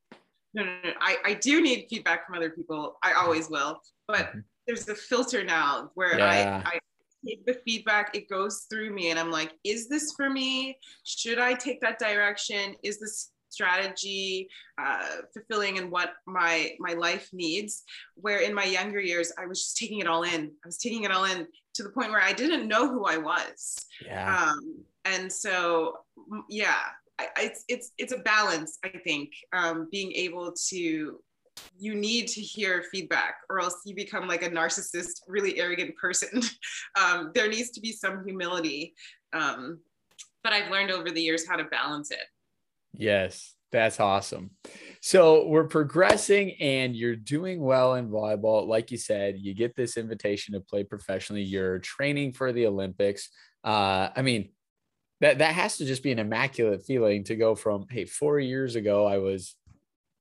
no, 0.55 0.64
no, 0.64 0.73
no, 0.85 0.90
I, 1.01 1.16
I 1.25 1.35
do 1.35 1.61
need 1.61 1.87
feedback 1.90 2.27
from 2.27 2.37
other 2.37 2.51
people. 2.51 2.97
I 3.03 3.12
always 3.12 3.49
will. 3.49 3.81
But 4.07 4.27
mm-hmm. 4.27 4.38
there's 4.66 4.88
a 4.88 4.95
filter 4.95 5.45
now 5.45 5.90
where 5.95 6.19
yeah. 6.19 6.62
I, 6.64 6.71
I 6.71 6.79
take 7.27 7.45
the 7.47 7.59
feedback, 7.64 8.16
it 8.16 8.29
goes 8.29 8.66
through 8.71 8.93
me, 8.93 9.11
and 9.11 9.19
I'm 9.19 9.31
like, 9.31 9.53
is 9.64 9.88
this 9.88 10.12
for 10.16 10.31
me? 10.31 10.77
Should 11.05 11.38
I 11.38 11.55
take 11.55 11.81
that 11.81 11.99
direction? 11.99 12.75
Is 12.83 12.99
this 12.99 13.33
strategy 13.51 14.49
uh, 14.79 15.05
fulfilling 15.35 15.77
in 15.77 15.91
what 15.91 16.15
my 16.27 16.73
my 16.79 16.95
life 16.95 17.29
needs 17.33 17.83
where 18.15 18.39
in 18.39 18.55
my 18.55 18.65
younger 18.65 19.01
years 19.01 19.33
i 19.39 19.47
was 19.47 19.61
just 19.61 19.77
taking 19.77 19.99
it 19.99 20.07
all 20.07 20.23
in. 20.23 20.51
I 20.65 20.67
was 20.67 20.79
taking 20.79 21.05
it 21.05 21.11
all 21.11 21.25
in 21.25 21.47
to 21.75 21.83
the 21.83 21.91
point 21.91 22.11
where 22.11 22.23
i 22.23 22.33
didn't 22.33 22.69
know 22.69 22.89
who 22.89 23.05
i 23.05 23.17
was. 23.17 23.77
Yeah. 24.05 24.51
Um, 24.51 24.85
and 25.05 25.33
so 25.33 25.99
yeah 26.49 26.79
I, 27.19 27.29
it's 27.39 27.65
it's 27.69 27.93
it's 27.99 28.13
a 28.13 28.19
balance 28.19 28.79
i 28.85 28.89
think 28.89 29.33
um, 29.53 29.89
being 29.91 30.13
able 30.13 30.53
to 30.69 31.21
you 31.79 31.95
need 31.95 32.27
to 32.29 32.41
hear 32.41 32.85
feedback 32.91 33.35
or 33.51 33.61
else 33.61 33.83
you 33.85 33.95
become 33.95 34.27
like 34.27 34.43
a 34.43 34.49
narcissist 34.49 35.21
really 35.27 35.59
arrogant 35.59 35.97
person. 35.97 36.43
Um, 37.01 37.31
there 37.35 37.49
needs 37.49 37.71
to 37.71 37.81
be 37.81 37.93
some 37.93 38.25
humility. 38.25 38.95
Um, 39.33 39.79
but 40.43 40.53
i've 40.53 40.71
learned 40.71 40.91
over 40.91 41.11
the 41.11 41.21
years 41.21 41.47
how 41.47 41.57
to 41.57 41.65
balance 41.65 42.11
it 42.11 42.27
yes 42.94 43.55
that's 43.72 44.00
awesome 44.00 44.50
so 45.00 45.46
we're 45.46 45.68
progressing 45.68 46.53
and 46.61 46.96
you're 46.96 47.16
doing 47.16 47.61
well 47.61 47.94
in 47.94 48.09
volleyball 48.09 48.66
like 48.66 48.90
you 48.90 48.98
said 48.98 49.37
you 49.38 49.55
get 49.55 49.76
this 49.76 49.96
invitation 49.96 50.55
to 50.55 50.61
play 50.61 50.83
professionally 50.83 51.42
you're 51.42 51.79
training 51.79 52.33
for 52.33 52.53
the 52.53 52.66
olympics 52.66 53.31
uh, 53.64 54.09
i 54.16 54.22
mean 54.22 54.50
that 55.20 55.38
that 55.38 55.55
has 55.55 55.76
to 55.76 55.85
just 55.85 56.03
be 56.03 56.12
an 56.12 56.18
immaculate 56.18 56.85
feeling 56.85 57.22
to 57.22 57.37
go 57.37 57.55
from 57.55 57.87
hey 57.90 58.05
four 58.05 58.40
years 58.40 58.74
ago 58.74 59.07
i 59.07 59.18
was 59.18 59.55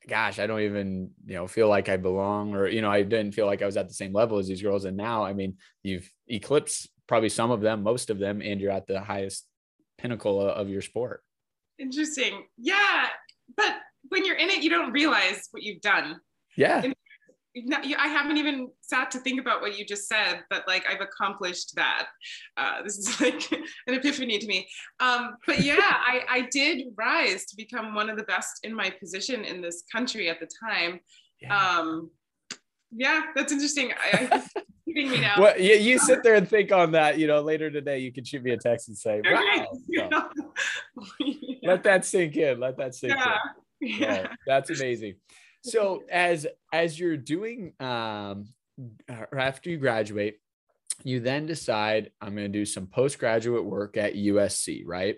gosh, 0.09 0.39
I 0.39 0.47
don't 0.47 0.61
even, 0.61 1.11
you 1.25 1.35
know, 1.35 1.47
feel 1.47 1.69
like 1.69 1.87
I 1.87 1.97
belong 1.97 2.55
or, 2.55 2.67
you 2.67 2.81
know, 2.81 2.91
I 2.91 3.03
didn't 3.03 3.33
feel 3.33 3.45
like 3.45 3.61
I 3.61 3.65
was 3.65 3.77
at 3.77 3.87
the 3.87 3.93
same 3.93 4.11
level 4.11 4.39
as 4.39 4.47
these 4.47 4.61
girls. 4.61 4.85
And 4.85 4.97
now, 4.97 5.23
I 5.23 5.33
mean, 5.33 5.57
you've 5.83 6.11
eclipsed 6.27 6.89
probably 7.07 7.29
some 7.29 7.51
of 7.51 7.61
them, 7.61 7.83
most 7.83 8.09
of 8.09 8.19
them, 8.19 8.41
and 8.41 8.59
you're 8.59 8.71
at 8.71 8.87
the 8.87 8.99
highest 8.99 9.45
pinnacle 9.97 10.41
of 10.41 10.67
your 10.67 10.81
sport. 10.81 11.23
Interesting. 11.79 12.45
Yeah. 12.57 13.07
But 13.55 13.75
when 14.09 14.25
you're 14.25 14.37
in 14.37 14.49
it, 14.49 14.63
you 14.63 14.69
don't 14.69 14.91
realize 14.91 15.47
what 15.51 15.63
you've 15.63 15.81
done. 15.81 16.17
Yeah 16.55 16.91
not, 17.55 17.85
I 17.85 18.07
haven't 18.07 18.37
even 18.37 18.69
sat 18.81 19.11
to 19.11 19.19
think 19.19 19.39
about 19.39 19.61
what 19.61 19.77
you 19.77 19.85
just 19.85 20.07
said, 20.07 20.43
but 20.49 20.67
like 20.67 20.85
I've 20.89 21.01
accomplished 21.01 21.75
that. 21.75 22.07
Uh, 22.57 22.81
this 22.83 22.97
is 22.97 23.19
like 23.21 23.51
an 23.51 23.93
epiphany 23.93 24.37
to 24.37 24.47
me. 24.47 24.67
Um, 24.99 25.35
but 25.45 25.59
yeah, 25.59 25.77
I, 25.79 26.23
I 26.29 26.47
did 26.51 26.87
rise 26.97 27.45
to 27.45 27.55
become 27.55 27.95
one 27.95 28.09
of 28.09 28.17
the 28.17 28.23
best 28.23 28.59
in 28.63 28.73
my 28.73 28.89
position 28.89 29.43
in 29.45 29.61
this 29.61 29.83
country 29.91 30.29
at 30.29 30.39
the 30.39 30.47
time. 30.63 30.99
Yeah, 31.41 31.77
um, 31.79 32.11
yeah 32.91 33.23
that's 33.35 33.51
interesting. 33.51 33.91
I, 33.91 34.27
I 34.31 34.61
me 34.95 35.21
now. 35.21 35.35
Well, 35.39 35.59
yeah, 35.59 35.75
you 35.75 35.99
sit 35.99 36.23
there 36.23 36.35
and 36.35 36.47
think 36.47 36.71
on 36.71 36.91
that. 36.91 37.17
You 37.17 37.27
know, 37.27 37.41
later 37.41 37.69
today 37.69 37.99
you 37.99 38.11
can 38.11 38.23
shoot 38.23 38.43
me 38.43 38.51
a 38.51 38.57
text 38.57 38.87
and 38.87 38.97
say, 38.97 39.21
"Wow." 39.23 39.67
So, 39.71 39.79
yeah. 39.87 40.23
Let 41.63 41.83
that 41.83 42.05
sink 42.05 42.35
in. 42.37 42.59
Let 42.59 42.77
that 42.77 42.95
sink 42.95 43.13
yeah. 43.13 43.37
in. 43.81 43.99
Yeah, 43.99 44.27
that's 44.45 44.69
amazing 44.69 45.15
so 45.63 46.03
as 46.09 46.47
as 46.71 46.99
you're 46.99 47.17
doing 47.17 47.73
um 47.79 48.45
after 49.37 49.69
you 49.69 49.77
graduate 49.77 50.37
you 51.03 51.19
then 51.19 51.45
decide 51.45 52.11
i'm 52.21 52.35
going 52.35 52.51
to 52.51 52.57
do 52.59 52.65
some 52.65 52.87
postgraduate 52.87 53.63
work 53.63 53.97
at 53.97 54.15
usc 54.15 54.81
right 54.85 55.17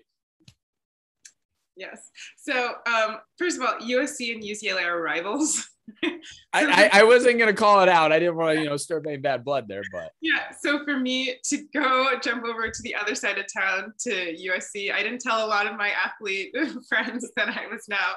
yes 1.76 2.10
so 2.38 2.74
um 2.88 3.18
first 3.38 3.58
of 3.60 3.64
all 3.64 3.76
usc 3.82 4.34
and 4.34 4.44
ucla 4.44 4.84
are 4.84 5.02
rivals 5.02 5.68
I, 6.54 6.90
I, 6.94 7.00
I, 7.00 7.04
wasn't 7.04 7.40
gonna 7.40 7.54
call 7.54 7.82
it 7.82 7.90
out. 7.90 8.12
I 8.12 8.20
didn't 8.20 8.36
want 8.36 8.58
to, 8.58 8.64
you 8.64 8.70
know, 8.70 8.78
stir 8.78 9.02
any 9.08 9.18
bad 9.18 9.44
blood 9.44 9.68
there, 9.68 9.84
but. 9.92 10.12
Yeah. 10.22 10.52
So 10.60 10.84
for 10.84 11.00
me 11.00 11.36
to 11.46 11.58
go 11.74 12.12
jump 12.22 12.46
over 12.46 12.70
to 12.70 12.82
the 12.84 12.96
other 12.96 13.16
side 13.16 13.38
of 13.38 13.46
town 13.52 13.94
to 14.00 14.10
USC, 14.10 14.92
I 14.94 15.04
didn't 15.04 15.22
tell 15.22 15.46
a 15.46 15.48
lot 15.48 15.68
of 15.68 15.78
my 15.78 15.90
athlete 15.90 16.56
friends 16.90 17.30
that 17.36 17.50
I 17.50 17.68
was 17.68 17.88
now 17.88 18.16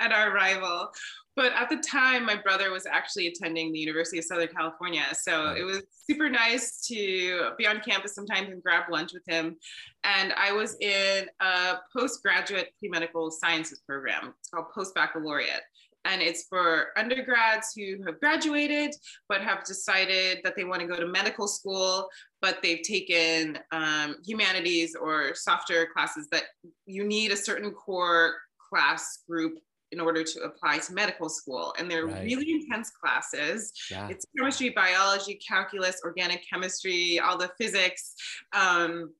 at 0.00 0.12
our 0.12 0.32
rival. 0.32 0.90
But 1.36 1.52
at 1.52 1.68
the 1.68 1.76
time 1.76 2.24
my 2.24 2.36
brother 2.36 2.70
was 2.70 2.86
actually 2.86 3.26
attending 3.26 3.70
the 3.70 3.78
university 3.78 4.18
of 4.18 4.24
southern 4.24 4.48
california 4.48 5.04
so 5.12 5.50
it 5.50 5.62
was 5.64 5.82
super 6.08 6.30
nice 6.30 6.80
to 6.86 7.50
be 7.58 7.66
on 7.66 7.80
campus 7.80 8.14
sometimes 8.14 8.48
and 8.48 8.62
grab 8.62 8.84
lunch 8.90 9.12
with 9.12 9.22
him. 9.28 9.56
And 10.04 10.32
i 10.32 10.50
was 10.50 10.76
in 10.80 11.26
a 11.40 11.74
postgraduate 11.94 12.70
pre-medical 12.78 13.30
sciences 13.30 13.82
program. 13.86 14.32
It's 14.38 14.48
called 14.48 14.66
post 14.74 14.94
baccalaureate 14.94 15.60
and 16.06 16.22
it's 16.22 16.44
for 16.48 16.88
undergrads 16.96 17.72
who 17.76 18.02
have 18.06 18.18
graduated 18.20 18.94
but 19.28 19.40
have 19.40 19.64
decided 19.64 20.38
that 20.44 20.54
they 20.56 20.64
want 20.64 20.80
to 20.80 20.86
go 20.86 20.96
to 20.96 21.06
medical 21.06 21.46
school 21.48 22.08
but 22.40 22.58
they've 22.62 22.82
taken 22.82 23.58
um, 23.72 24.16
humanities 24.24 24.94
or 24.94 25.34
softer 25.34 25.88
classes 25.92 26.28
that 26.30 26.44
you 26.86 27.04
need 27.04 27.32
a 27.32 27.36
certain 27.36 27.70
core 27.70 28.34
class 28.68 29.22
group 29.28 29.58
in 29.92 30.00
order 30.00 30.24
to 30.24 30.40
apply 30.40 30.78
to 30.78 30.92
medical 30.92 31.28
school. 31.28 31.74
And 31.78 31.90
they're 31.90 32.06
right. 32.06 32.24
really 32.24 32.50
intense 32.50 32.90
classes. 32.90 33.72
Yeah. 33.90 34.08
It's 34.08 34.26
chemistry, 34.36 34.70
biology, 34.70 35.38
calculus, 35.46 36.00
organic 36.04 36.44
chemistry, 36.48 37.20
all 37.20 37.38
the 37.38 37.50
physics. 37.58 38.14
Um, 38.52 39.12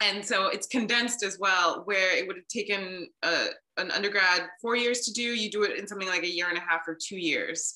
and 0.00 0.24
so 0.24 0.48
it's 0.48 0.66
condensed 0.66 1.24
as 1.24 1.38
well, 1.40 1.82
where 1.84 2.16
it 2.16 2.26
would 2.26 2.36
have 2.36 2.46
taken 2.48 3.08
a, 3.24 3.46
an 3.78 3.90
undergrad 3.90 4.42
four 4.60 4.76
years 4.76 5.00
to 5.00 5.12
do, 5.12 5.22
you 5.22 5.50
do 5.50 5.64
it 5.64 5.78
in 5.78 5.88
something 5.88 6.08
like 6.08 6.22
a 6.22 6.30
year 6.30 6.48
and 6.48 6.58
a 6.58 6.60
half 6.60 6.86
or 6.86 6.96
two 7.00 7.18
years. 7.18 7.74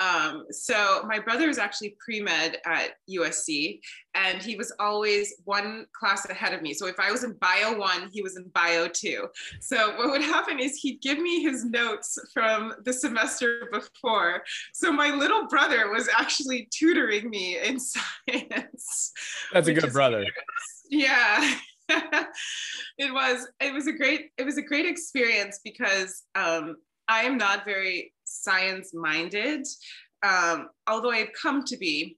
Um, 0.00 0.46
so 0.50 1.02
my 1.06 1.18
brother 1.18 1.46
was 1.46 1.58
actually 1.58 1.96
pre-med 2.04 2.58
at 2.66 2.94
USC 3.08 3.80
and 4.14 4.42
he 4.42 4.56
was 4.56 4.72
always 4.80 5.34
one 5.44 5.86
class 5.98 6.28
ahead 6.28 6.52
of 6.52 6.62
me. 6.62 6.74
So 6.74 6.86
if 6.86 6.98
I 6.98 7.12
was 7.12 7.24
in 7.24 7.34
bio 7.34 7.76
one, 7.76 8.08
he 8.12 8.22
was 8.22 8.36
in 8.36 8.44
bio 8.54 8.88
two. 8.88 9.28
So 9.60 9.96
what 9.96 10.10
would 10.10 10.22
happen 10.22 10.58
is 10.58 10.76
he'd 10.76 11.00
give 11.00 11.18
me 11.18 11.42
his 11.42 11.64
notes 11.64 12.18
from 12.32 12.74
the 12.84 12.92
semester 12.92 13.68
before. 13.72 14.42
So 14.72 14.92
my 14.92 15.10
little 15.14 15.46
brother 15.46 15.90
was 15.90 16.08
actually 16.16 16.68
tutoring 16.72 17.30
me 17.30 17.58
in 17.58 17.78
science. 18.28 19.12
That's 19.52 19.68
a 19.68 19.74
good 19.74 19.92
brother. 19.92 20.24
Yeah. 20.90 21.54
it 21.88 23.12
was 23.12 23.46
it 23.60 23.72
was 23.72 23.86
a 23.86 23.92
great 23.92 24.30
it 24.38 24.44
was 24.44 24.56
a 24.56 24.62
great 24.62 24.86
experience 24.86 25.60
because 25.62 26.22
um, 26.34 26.76
I 27.08 27.24
am 27.24 27.36
not 27.36 27.64
very 27.64 28.12
science 28.24 28.94
minded, 28.94 29.66
um, 30.22 30.68
although 30.86 31.10
I've 31.10 31.32
come 31.40 31.64
to 31.64 31.76
be. 31.76 32.16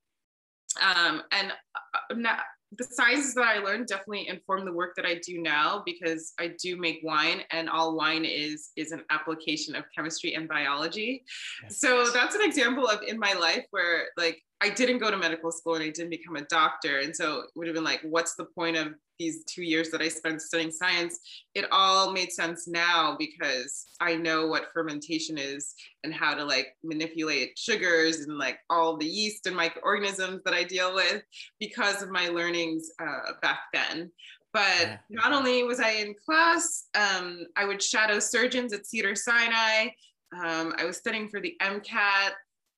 Um, 0.81 1.23
and 1.33 1.53
uh, 1.75 2.15
now, 2.15 2.39
the 2.77 2.85
sciences 2.85 3.35
that 3.35 3.47
I 3.47 3.59
learned 3.59 3.87
definitely 3.87 4.29
inform 4.29 4.65
the 4.65 4.73
work 4.73 4.95
that 4.97 5.07
I 5.07 5.21
do 5.27 5.41
now 5.41 5.83
because 5.87 6.33
I 6.39 6.53
do 6.63 6.77
make 6.77 7.01
wine 7.03 7.43
and 7.51 7.69
all 7.69 7.97
wine 7.97 8.25
is 8.25 8.71
is 8.77 8.93
an 8.93 9.03
application 9.11 9.75
of 9.75 9.85
chemistry 9.97 10.35
and 10.35 10.49
biology. 10.49 11.25
Yes. 11.63 11.81
So 11.81 12.11
that's 12.11 12.35
an 12.35 12.43
example 12.43 12.87
of 12.87 13.03
in 13.03 13.19
my 13.19 13.33
life 13.35 13.65
where 13.71 14.09
like 14.17 14.43
I 14.63 14.71
didn't 14.71 14.99
go 14.99 15.11
to 15.11 15.17
medical 15.17 15.53
school 15.53 15.75
and 15.75 15.85
I 15.85 15.91
didn't 15.91 16.11
become 16.11 16.37
a 16.37 16.45
doctor. 16.45 17.01
And 17.01 17.15
so 17.15 17.41
it 17.41 17.47
would 17.55 17.67
have 17.67 17.75
been 17.75 17.85
like, 17.85 18.01
what's 18.03 18.37
the 18.37 18.47
point 18.47 18.77
of 18.77 18.95
these 19.19 19.45
two 19.45 19.63
years 19.63 19.91
that 19.91 20.01
I 20.01 20.09
spent 20.09 20.41
studying 20.41 20.71
science? 20.71 21.19
It 21.55 21.67
all 21.71 22.11
made 22.13 22.33
sense 22.33 22.67
now 22.67 23.17
because 23.19 23.85
I 24.01 24.17
know 24.17 24.47
what 24.47 24.73
fermentation 24.73 25.37
is 25.37 25.75
and 26.05 26.15
how 26.15 26.35
to 26.35 26.43
like 26.43 26.69
manipulate 26.83 27.59
sugars 27.59 28.21
and 28.21 28.39
like 28.39 28.59
all 28.71 28.97
the 28.97 29.07
yeast 29.07 29.47
and 29.47 29.55
microorganisms 29.55 30.41
that 30.45 30.55
I 30.55 30.65
deal 30.65 30.95
with 30.95 31.23
because 31.61 32.03
of 32.03 32.09
my 32.09 32.29
learnings 32.29 32.91
uh, 32.99 33.33
back 33.43 33.61
then. 33.75 34.11
But 34.55 35.01
not 35.11 35.35
only 35.35 35.65
was 35.65 35.81
I 35.81 35.91
in 35.91 36.15
class, 36.25 36.85
um, 36.95 37.47
I 37.57 37.67
would 37.67 37.83
shadow 37.83 38.19
surgeons 38.19 38.73
at 38.73 38.87
Cedar 38.87 39.15
Sinai. 39.15 39.89
Um, 40.35 40.73
I 40.79 40.85
was 40.87 40.97
studying 40.97 41.29
for 41.29 41.41
the 41.41 41.55
MCAT. 41.61 42.33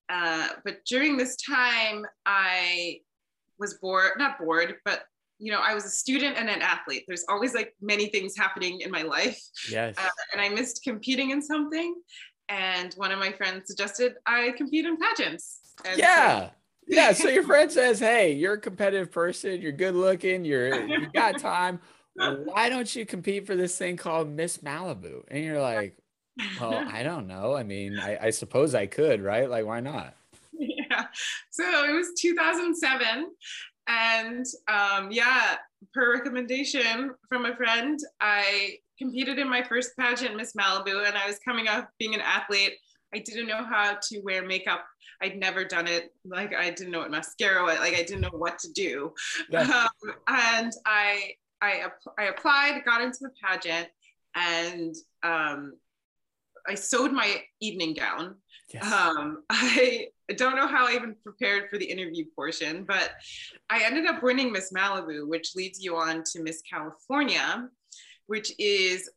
Uh, 0.09 0.47
but 0.65 0.83
during 0.85 1.17
this 1.17 1.35
time, 1.37 2.05
I 2.25 2.99
was 3.59 3.75
bored, 3.75 4.11
not 4.17 4.39
bored, 4.39 4.75
but 4.85 5.03
you 5.41 5.51
know, 5.53 5.59
I 5.59 5.73
was 5.73 5.85
a 5.85 5.89
student 5.89 6.37
and 6.37 6.49
an 6.49 6.61
athlete. 6.61 7.05
There's 7.07 7.23
always 7.29 7.53
like 7.53 7.73
many 7.81 8.07
things 8.07 8.35
happening 8.37 8.81
in 8.81 8.91
my 8.91 9.03
life. 9.03 9.39
Yes. 9.71 9.95
Uh, 9.97 10.09
and 10.33 10.41
I 10.41 10.49
missed 10.49 10.81
competing 10.83 11.29
in 11.29 11.41
something. 11.41 11.95
And 12.49 12.93
one 12.95 13.11
of 13.11 13.19
my 13.19 13.31
friends 13.31 13.67
suggested 13.67 14.15
I 14.25 14.51
compete 14.57 14.85
in 14.85 14.97
pageants. 14.97 15.59
And 15.85 15.97
yeah. 15.97 16.39
So- 16.47 16.51
yeah. 16.87 17.13
So 17.13 17.29
your 17.29 17.43
friend 17.43 17.71
says, 17.71 17.99
Hey, 17.99 18.33
you're 18.33 18.55
a 18.55 18.59
competitive 18.59 19.11
person. 19.11 19.61
You're 19.61 19.71
good 19.71 19.93
looking. 19.95 20.43
You're, 20.43 20.87
you 20.87 21.07
got 21.13 21.37
time. 21.39 21.79
Why 22.15 22.67
don't 22.67 22.93
you 22.93 23.05
compete 23.05 23.45
for 23.45 23.55
this 23.55 23.77
thing 23.77 23.95
called 23.95 24.27
Miss 24.29 24.57
Malibu? 24.57 25.21
And 25.29 25.43
you're 25.45 25.61
like, 25.61 25.95
well, 26.59 26.73
I 26.91 27.03
don't 27.03 27.27
know. 27.27 27.55
I 27.55 27.63
mean, 27.63 27.99
I, 27.99 28.17
I 28.27 28.29
suppose 28.29 28.75
I 28.75 28.85
could, 28.85 29.21
right? 29.21 29.49
Like, 29.49 29.65
why 29.65 29.79
not? 29.79 30.13
Yeah. 30.57 31.05
So 31.51 31.63
it 31.85 31.93
was 31.93 32.13
2007. 32.19 33.31
And 33.87 34.45
um, 34.67 35.11
yeah, 35.11 35.55
per 35.93 36.13
recommendation 36.13 37.11
from 37.27 37.45
a 37.45 37.55
friend, 37.55 37.99
I 38.21 38.77
competed 38.97 39.39
in 39.39 39.49
my 39.49 39.63
first 39.63 39.91
pageant, 39.97 40.35
Miss 40.35 40.53
Malibu, 40.53 41.07
and 41.07 41.17
I 41.17 41.25
was 41.25 41.39
coming 41.39 41.67
up 41.67 41.89
being 41.97 42.13
an 42.13 42.21
athlete. 42.21 42.73
I 43.13 43.19
didn't 43.19 43.47
know 43.47 43.63
how 43.63 43.97
to 44.01 44.19
wear 44.19 44.45
makeup. 44.45 44.85
I'd 45.21 45.37
never 45.37 45.65
done 45.65 45.87
it. 45.87 46.13
Like 46.23 46.53
I 46.53 46.69
didn't 46.69 46.91
know 46.91 46.99
what 46.99 47.11
mascara 47.11 47.63
was. 47.63 47.79
Like 47.79 47.93
I 47.93 48.03
didn't 48.03 48.21
know 48.21 48.29
what 48.31 48.59
to 48.59 48.71
do. 48.73 49.13
Yeah. 49.49 49.87
Um, 50.01 50.13
and 50.27 50.73
I 50.85 51.33
I, 51.61 51.87
I 52.17 52.25
applied, 52.25 52.83
got 52.85 53.01
into 53.01 53.19
the 53.21 53.31
pageant, 53.43 53.89
and 54.35 54.95
um, 55.23 55.73
I 56.69 56.75
sewed 56.75 57.11
my 57.11 57.41
evening 57.59 57.93
gown. 57.93 58.35
Yes. 58.73 58.91
Um, 58.91 59.43
I 59.49 60.09
don't 60.35 60.55
know 60.55 60.67
how 60.67 60.87
I 60.87 60.93
even 60.93 61.15
prepared 61.23 61.69
for 61.69 61.77
the 61.77 61.85
interview 61.85 62.25
portion, 62.35 62.83
but 62.83 63.11
I 63.69 63.83
ended 63.83 64.05
up 64.05 64.21
winning 64.21 64.51
Miss 64.51 64.71
Malibu, 64.71 65.27
which 65.27 65.55
leads 65.55 65.83
you 65.83 65.95
on 65.95 66.23
to 66.31 66.43
Miss 66.43 66.61
California, 66.61 67.67
which 68.27 68.53
is 68.59 69.09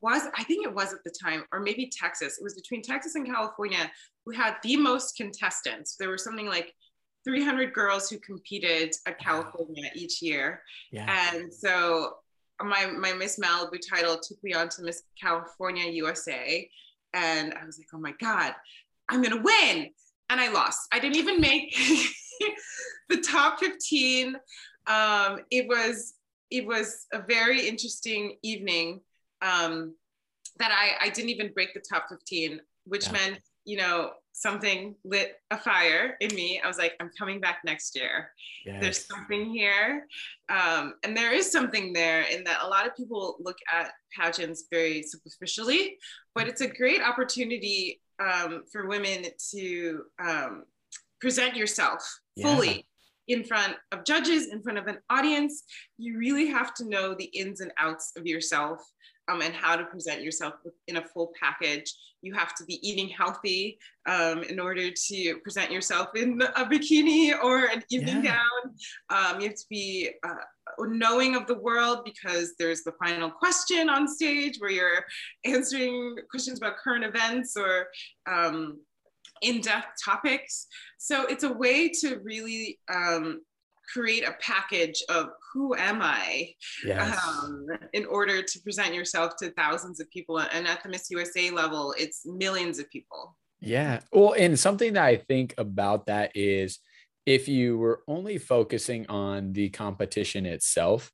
was 0.00 0.22
I 0.36 0.42
think 0.44 0.66
it 0.66 0.74
was 0.74 0.92
at 0.92 1.04
the 1.04 1.12
time, 1.22 1.44
or 1.52 1.60
maybe 1.60 1.90
Texas. 1.90 2.38
It 2.38 2.42
was 2.42 2.54
between 2.54 2.82
Texas 2.82 3.14
and 3.14 3.26
California. 3.26 3.90
who 4.24 4.32
had 4.32 4.56
the 4.62 4.76
most 4.76 5.16
contestants. 5.16 5.96
There 5.96 6.08
were 6.08 6.18
something 6.18 6.46
like 6.46 6.74
300 7.24 7.72
girls 7.72 8.08
who 8.08 8.18
competed 8.18 8.94
at 9.06 9.18
California 9.18 9.90
each 9.94 10.22
year. 10.22 10.62
Yeah. 10.90 11.34
And 11.34 11.52
so 11.52 12.16
my, 12.62 12.86
my 12.86 13.12
Miss 13.12 13.38
Malibu 13.38 13.78
title 13.88 14.18
took 14.18 14.42
me 14.42 14.54
on 14.54 14.68
to 14.70 14.82
Miss 14.82 15.02
California 15.20 15.90
USA. 15.90 16.68
And 17.14 17.54
I 17.54 17.64
was 17.64 17.78
like, 17.78 17.88
oh 17.94 17.98
my 17.98 18.12
God, 18.20 18.54
I'm 19.08 19.22
to 19.36 19.42
win. 19.42 19.88
And 20.30 20.40
I 20.40 20.50
lost. 20.50 20.80
I 20.92 20.98
didn't 20.98 21.16
even 21.16 21.40
make 21.40 21.76
the 23.08 23.18
top 23.18 23.60
15. 23.60 24.36
Um, 24.86 25.40
it 25.50 25.68
was 25.68 26.14
it 26.50 26.66
was 26.66 27.06
a 27.12 27.20
very 27.20 27.66
interesting 27.66 28.36
evening 28.42 29.00
um, 29.42 29.94
that 30.58 30.70
I, 30.70 31.06
I 31.06 31.10
didn't 31.10 31.30
even 31.30 31.52
break 31.52 31.74
the 31.74 31.80
top 31.80 32.06
15, 32.08 32.60
which 32.84 33.06
yeah. 33.06 33.12
meant, 33.12 33.40
you 33.64 33.76
know, 33.76 34.12
something 34.34 34.96
lit 35.04 35.36
a 35.52 35.56
fire 35.56 36.16
in 36.20 36.34
me. 36.34 36.60
I 36.62 36.66
was 36.66 36.76
like, 36.76 36.94
I'm 37.00 37.10
coming 37.16 37.40
back 37.40 37.60
next 37.64 37.96
year. 37.96 38.30
Yes. 38.66 38.82
There's 38.82 39.06
something 39.06 39.48
here. 39.48 40.06
Um, 40.48 40.94
and 41.04 41.16
there 41.16 41.32
is 41.32 41.50
something 41.50 41.92
there 41.92 42.22
in 42.22 42.42
that 42.44 42.58
a 42.62 42.68
lot 42.68 42.84
of 42.84 42.96
people 42.96 43.36
look 43.40 43.56
at 43.72 43.92
pageants 44.18 44.64
very 44.72 45.02
superficially, 45.04 45.96
but 46.34 46.48
it's 46.48 46.60
a 46.60 46.66
great 46.66 47.00
opportunity 47.00 48.00
um, 48.20 48.64
for 48.72 48.88
women 48.88 49.24
to 49.52 50.02
um, 50.20 50.64
present 51.20 51.56
yourself 51.56 52.04
yeah. 52.34 52.52
fully 52.52 52.86
in 53.28 53.44
front 53.44 53.76
of 53.92 54.04
judges, 54.04 54.48
in 54.48 54.60
front 54.62 54.78
of 54.78 54.88
an 54.88 54.98
audience. 55.10 55.62
You 55.96 56.18
really 56.18 56.48
have 56.48 56.74
to 56.74 56.88
know 56.88 57.14
the 57.14 57.26
ins 57.26 57.60
and 57.60 57.72
outs 57.78 58.12
of 58.16 58.26
yourself 58.26 58.80
um, 59.28 59.42
and 59.42 59.54
how 59.54 59.76
to 59.76 59.84
present 59.84 60.22
yourself 60.22 60.54
in 60.88 60.96
a 60.96 61.04
full 61.04 61.32
package. 61.40 61.92
You 62.22 62.34
have 62.34 62.54
to 62.56 62.64
be 62.64 62.86
eating 62.86 63.08
healthy 63.08 63.78
um, 64.06 64.42
in 64.44 64.58
order 64.58 64.90
to 64.90 65.38
present 65.42 65.70
yourself 65.70 66.08
in 66.16 66.40
a 66.40 66.64
bikini 66.64 67.32
or 67.42 67.66
an 67.66 67.82
evening 67.90 68.24
yeah. 68.24 68.36
gown. 68.36 68.74
Um, 69.10 69.40
you 69.40 69.48
have 69.48 69.56
to 69.56 69.66
be 69.68 70.10
uh, 70.26 70.34
knowing 70.80 71.36
of 71.36 71.46
the 71.46 71.58
world 71.58 72.04
because 72.04 72.54
there's 72.58 72.82
the 72.82 72.92
final 73.02 73.30
question 73.30 73.88
on 73.88 74.08
stage 74.08 74.56
where 74.58 74.70
you're 74.70 75.04
answering 75.44 76.16
questions 76.30 76.58
about 76.58 76.76
current 76.76 77.04
events 77.04 77.56
or 77.56 77.88
um, 78.26 78.80
in-depth 79.42 79.88
topics. 80.02 80.66
So 80.98 81.26
it's 81.26 81.44
a 81.44 81.52
way 81.52 81.90
to 82.00 82.20
really 82.22 82.78
um, 82.92 83.40
create 83.92 84.24
a 84.24 84.36
package 84.40 85.02
of 85.08 85.28
who 85.52 85.74
am 85.74 86.00
I 86.02 86.54
yes. 86.84 87.18
um, 87.26 87.66
in 87.92 88.06
order 88.06 88.42
to 88.42 88.60
present 88.60 88.94
yourself 88.94 89.36
to 89.36 89.50
thousands 89.52 90.00
of 90.00 90.10
people. 90.10 90.38
And 90.38 90.66
at 90.66 90.82
the 90.82 90.88
Miss 90.88 91.10
USA 91.10 91.50
level, 91.50 91.94
it's 91.98 92.26
millions 92.26 92.78
of 92.78 92.90
people. 92.90 93.36
Yeah. 93.60 94.00
Well, 94.12 94.34
and 94.38 94.58
something 94.58 94.94
that 94.94 95.04
I 95.04 95.16
think 95.16 95.54
about 95.58 96.06
that 96.06 96.32
is 96.34 96.78
if 97.26 97.48
you 97.48 97.78
were 97.78 98.02
only 98.06 98.38
focusing 98.38 99.06
on 99.08 99.52
the 99.52 99.70
competition 99.70 100.44
itself, 100.44 101.10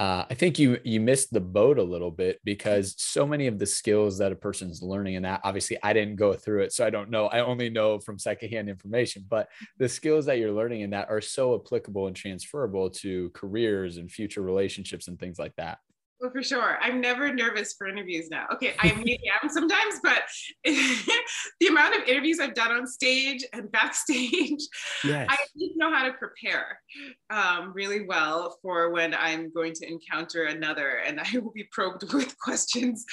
uh, 0.00 0.24
I 0.30 0.34
think 0.34 0.58
you 0.58 0.78
you 0.82 0.98
missed 0.98 1.30
the 1.30 1.42
boat 1.42 1.78
a 1.78 1.82
little 1.82 2.10
bit 2.10 2.40
because 2.42 2.94
so 2.96 3.26
many 3.26 3.46
of 3.48 3.58
the 3.58 3.66
skills 3.66 4.16
that 4.16 4.32
a 4.32 4.34
person's 4.34 4.82
learning 4.82 5.16
and 5.16 5.26
that 5.26 5.42
obviously 5.44 5.76
I 5.82 5.92
didn't 5.92 6.16
go 6.16 6.32
through 6.32 6.62
it, 6.62 6.72
so 6.72 6.86
I 6.86 6.90
don't 6.90 7.10
know. 7.10 7.26
I 7.26 7.40
only 7.40 7.68
know 7.68 7.98
from 7.98 8.18
secondhand 8.18 8.70
information, 8.70 9.26
but 9.28 9.50
the 9.76 9.90
skills 9.90 10.24
that 10.24 10.38
you're 10.38 10.52
learning 10.52 10.80
in 10.80 10.90
that 10.90 11.10
are 11.10 11.20
so 11.20 11.54
applicable 11.54 12.06
and 12.06 12.16
transferable 12.16 12.88
to 12.88 13.28
careers 13.34 13.98
and 13.98 14.10
future 14.10 14.40
relationships 14.40 15.06
and 15.06 15.18
things 15.18 15.38
like 15.38 15.54
that. 15.56 15.80
Well, 16.20 16.30
for 16.30 16.42
sure. 16.42 16.78
I'm 16.82 17.00
never 17.00 17.32
nervous 17.32 17.74
for 17.74 17.86
interviews 17.86 18.28
now. 18.30 18.46
Okay, 18.52 18.74
I 18.78 18.92
maybe 18.92 19.20
am 19.42 19.48
sometimes, 19.48 20.00
but 20.02 20.22
the 20.64 21.66
amount 21.66 21.96
of 21.96 22.02
interviews 22.06 22.40
I've 22.40 22.54
done 22.54 22.72
on 22.72 22.86
stage 22.86 23.42
and 23.54 23.72
backstage, 23.72 24.60
yes. 25.02 25.28
I 25.30 25.36
know 25.80 25.92
how 25.92 26.04
to 26.04 26.12
prepare 26.12 26.78
um, 27.30 27.72
really 27.74 28.06
well 28.06 28.58
for 28.62 28.90
when 28.90 29.14
I'm 29.14 29.52
going 29.52 29.72
to 29.74 29.88
encounter 29.88 30.44
another, 30.44 30.98
and 31.06 31.20
I 31.20 31.38
will 31.38 31.52
be 31.52 31.68
probed 31.72 32.12
with 32.12 32.38
questions. 32.38 33.04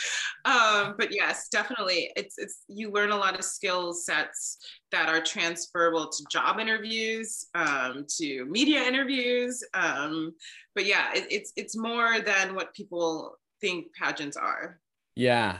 Um, 0.45 0.95
but 0.97 1.11
yes, 1.11 1.47
definitely, 1.49 2.11
it's 2.15 2.35
it's 2.37 2.63
you 2.67 2.91
learn 2.91 3.11
a 3.11 3.17
lot 3.17 3.37
of 3.37 3.43
skill 3.43 3.93
sets 3.93 4.57
that 4.91 5.09
are 5.09 5.21
transferable 5.21 6.09
to 6.09 6.25
job 6.29 6.59
interviews, 6.59 7.45
um, 7.55 8.05
to 8.17 8.45
media 8.45 8.81
interviews. 8.81 9.63
Um, 9.73 10.33
but 10.75 10.85
yeah, 10.85 11.13
it, 11.15 11.27
it's 11.31 11.53
it's 11.55 11.77
more 11.77 12.19
than 12.19 12.53
what 12.53 12.73
people 12.73 13.37
think 13.61 13.87
pageants 13.93 14.37
are. 14.37 14.79
Yeah. 15.15 15.59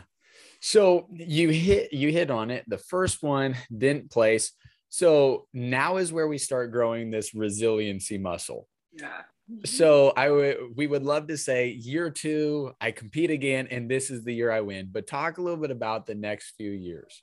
So 0.62 1.08
you 1.12 1.50
hit 1.50 1.94
you 1.94 2.12
hit 2.12 2.32
on 2.32 2.52
it. 2.52 2.64
The 2.68 2.78
first 2.78 3.24
one 3.24 3.56
didn't 3.76 4.12
place. 4.12 4.52
So 4.98 5.46
now 5.54 5.98
is 5.98 6.12
where 6.12 6.28
we 6.28 6.40
start 6.40 6.72
growing 6.72 7.12
this 7.12 7.36
resiliency 7.36 8.18
muscle. 8.18 8.68
Yeah. 8.92 9.22
So 9.64 10.12
I 10.18 10.32
would 10.32 10.58
we 10.76 10.88
would 10.88 11.04
love 11.04 11.28
to 11.28 11.38
say 11.38 11.68
year 11.68 12.10
two, 12.10 12.72
I 12.82 12.90
compete 12.90 13.30
again, 13.30 13.68
and 13.70 13.88
this 13.88 14.10
is 14.10 14.24
the 14.24 14.34
year 14.34 14.52
I 14.52 14.62
win. 14.62 14.90
But 14.92 15.06
talk 15.06 15.38
a 15.38 15.42
little 15.44 15.60
bit 15.60 15.70
about 15.70 16.08
the 16.08 16.16
next 16.16 16.56
few 16.58 16.72
years. 16.72 17.22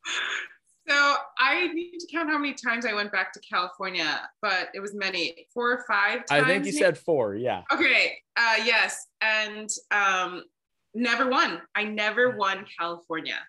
So 0.88 1.16
I 1.40 1.66
need 1.72 1.98
to 1.98 2.06
count 2.12 2.30
how 2.30 2.38
many 2.38 2.54
times 2.54 2.86
I 2.86 2.92
went 2.92 3.10
back 3.10 3.32
to 3.32 3.40
California, 3.40 4.20
but 4.40 4.68
it 4.72 4.78
was 4.78 4.94
many, 4.94 5.48
four 5.52 5.72
or 5.72 5.84
five 5.88 6.26
times. 6.26 6.30
I 6.30 6.46
think 6.46 6.66
you 6.66 6.72
maybe? 6.72 6.76
said 6.76 6.96
four, 6.96 7.34
yeah. 7.34 7.62
Okay, 7.72 8.18
uh, 8.36 8.58
yes, 8.64 9.04
and 9.20 9.68
um, 9.90 10.44
never 10.94 11.28
won. 11.28 11.60
I 11.74 11.82
never 11.82 12.36
won 12.36 12.66
California. 12.78 13.40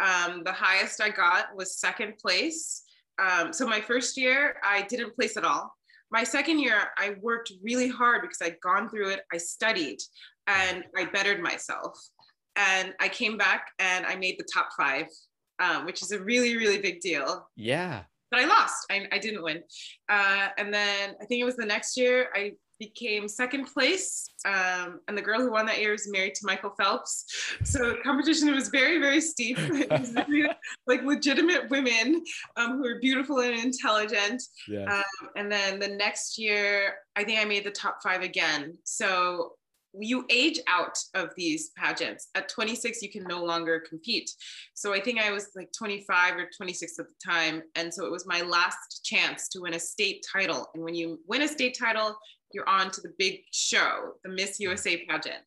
Um, 0.00 0.44
the 0.44 0.52
highest 0.52 1.02
I 1.02 1.10
got 1.10 1.54
was 1.54 1.78
second 1.78 2.16
place. 2.16 2.84
Um, 3.18 3.52
so 3.52 3.66
my 3.66 3.80
first 3.80 4.16
year, 4.16 4.56
I 4.62 4.82
didn't 4.82 5.14
place 5.14 5.36
at 5.36 5.44
all. 5.44 5.72
My 6.10 6.22
second 6.22 6.60
year, 6.60 6.88
I 6.98 7.16
worked 7.20 7.52
really 7.62 7.88
hard 7.88 8.22
because 8.22 8.40
I'd 8.40 8.60
gone 8.60 8.88
through 8.88 9.10
it. 9.10 9.20
I 9.32 9.38
studied 9.38 9.98
and 10.46 10.84
I 10.96 11.06
bettered 11.06 11.40
myself. 11.40 11.98
And 12.54 12.94
I 13.00 13.08
came 13.08 13.36
back 13.36 13.68
and 13.78 14.06
I 14.06 14.16
made 14.16 14.36
the 14.38 14.46
top 14.52 14.68
five 14.76 15.06
um, 15.58 15.86
which 15.86 16.02
is 16.02 16.12
a 16.12 16.22
really, 16.22 16.56
really 16.56 16.78
big 16.78 17.00
deal. 17.00 17.48
Yeah. 17.56 18.02
But 18.30 18.40
I 18.40 18.46
lost. 18.46 18.86
I, 18.90 19.06
I 19.12 19.18
didn't 19.18 19.42
win. 19.42 19.62
Uh, 20.08 20.48
and 20.58 20.72
then 20.72 21.14
I 21.20 21.24
think 21.26 21.40
it 21.40 21.44
was 21.44 21.56
the 21.56 21.66
next 21.66 21.96
year 21.96 22.28
I 22.34 22.52
became 22.78 23.28
second 23.28 23.66
place. 23.66 24.28
Um, 24.44 25.00
and 25.08 25.16
the 25.16 25.22
girl 25.22 25.40
who 25.40 25.52
won 25.52 25.66
that 25.66 25.80
year 25.80 25.94
is 25.94 26.08
married 26.10 26.34
to 26.36 26.46
Michael 26.46 26.74
Phelps. 26.78 27.24
So 27.64 27.90
the 27.90 27.96
competition 28.02 28.54
was 28.54 28.68
very, 28.68 28.98
very 28.98 29.20
steep. 29.20 29.58
like 30.86 31.02
legitimate 31.02 31.70
women 31.70 32.22
um, 32.56 32.78
who 32.78 32.86
are 32.86 33.00
beautiful 33.00 33.40
and 33.40 33.58
intelligent. 33.58 34.42
Yes. 34.68 34.88
Um, 34.90 35.28
and 35.36 35.50
then 35.50 35.78
the 35.78 35.88
next 35.88 36.38
year, 36.38 36.94
I 37.16 37.24
think 37.24 37.40
I 37.40 37.44
made 37.44 37.64
the 37.64 37.70
top 37.70 37.98
five 38.02 38.22
again. 38.22 38.76
So 38.84 39.52
you 39.98 40.24
age 40.30 40.60
out 40.66 40.98
of 41.14 41.30
these 41.36 41.70
pageants. 41.76 42.28
At 42.34 42.48
26, 42.48 43.02
you 43.02 43.10
can 43.10 43.24
no 43.24 43.42
longer 43.44 43.82
compete. 43.88 44.30
So 44.74 44.92
I 44.92 45.00
think 45.00 45.20
I 45.20 45.30
was 45.30 45.50
like 45.56 45.70
25 45.76 46.36
or 46.36 46.48
26 46.56 46.98
at 46.98 47.06
the 47.06 47.14
time. 47.24 47.62
And 47.74 47.92
so 47.92 48.04
it 48.04 48.12
was 48.12 48.26
my 48.26 48.42
last 48.42 49.04
chance 49.04 49.48
to 49.50 49.60
win 49.60 49.74
a 49.74 49.80
state 49.80 50.24
title. 50.30 50.68
And 50.74 50.84
when 50.84 50.94
you 50.94 51.20
win 51.26 51.42
a 51.42 51.48
state 51.48 51.76
title, 51.78 52.16
you're 52.52 52.68
on 52.68 52.90
to 52.92 53.00
the 53.00 53.12
big 53.18 53.40
show, 53.52 54.14
the 54.24 54.30
Miss 54.30 54.60
USA 54.60 55.04
pageant. 55.06 55.42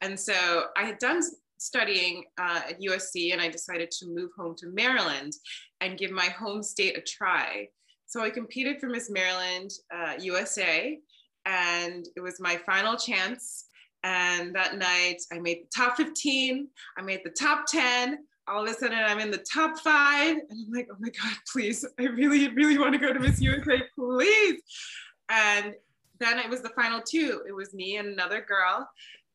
And 0.00 0.18
so 0.18 0.64
I 0.76 0.84
had 0.84 0.98
done 0.98 1.22
studying 1.58 2.24
uh, 2.38 2.62
at 2.68 2.80
USC 2.80 3.32
and 3.32 3.40
I 3.40 3.48
decided 3.48 3.90
to 3.92 4.06
move 4.06 4.30
home 4.36 4.54
to 4.56 4.68
Maryland 4.68 5.34
and 5.80 5.98
give 5.98 6.10
my 6.10 6.26
home 6.26 6.62
state 6.62 6.96
a 6.96 7.02
try. 7.02 7.68
So 8.06 8.22
I 8.22 8.30
competed 8.30 8.80
for 8.80 8.88
Miss 8.88 9.10
Maryland 9.10 9.70
uh, 9.94 10.14
USA 10.18 10.98
and 11.46 12.06
it 12.16 12.20
was 12.20 12.40
my 12.40 12.56
final 12.66 12.96
chance 12.96 13.66
and 14.02 14.54
that 14.54 14.78
night, 14.78 15.22
I 15.32 15.38
made 15.38 15.62
the 15.62 15.68
top 15.74 15.96
15, 15.96 16.68
I 16.96 17.02
made 17.02 17.20
the 17.24 17.30
top 17.30 17.66
10. 17.66 18.18
All 18.48 18.64
of 18.64 18.70
a 18.70 18.74
sudden, 18.74 18.98
I'm 18.98 19.20
in 19.20 19.30
the 19.30 19.44
top 19.52 19.78
five. 19.80 20.36
And 20.36 20.66
I'm 20.66 20.72
like, 20.72 20.88
oh 20.90 20.96
my 20.98 21.10
God, 21.10 21.36
please, 21.52 21.84
I 21.98 22.04
really, 22.04 22.48
really 22.48 22.78
want 22.78 22.94
to 22.94 22.98
go 22.98 23.12
to 23.12 23.20
Miss 23.20 23.40
USA, 23.40 23.82
please. 23.94 24.60
And 25.28 25.74
then 26.20 26.38
it 26.38 26.48
was 26.48 26.62
the 26.62 26.68
final 26.70 27.00
two. 27.00 27.42
It 27.46 27.52
was 27.52 27.74
me 27.74 27.96
and 27.96 28.08
another 28.08 28.40
girl. 28.40 28.88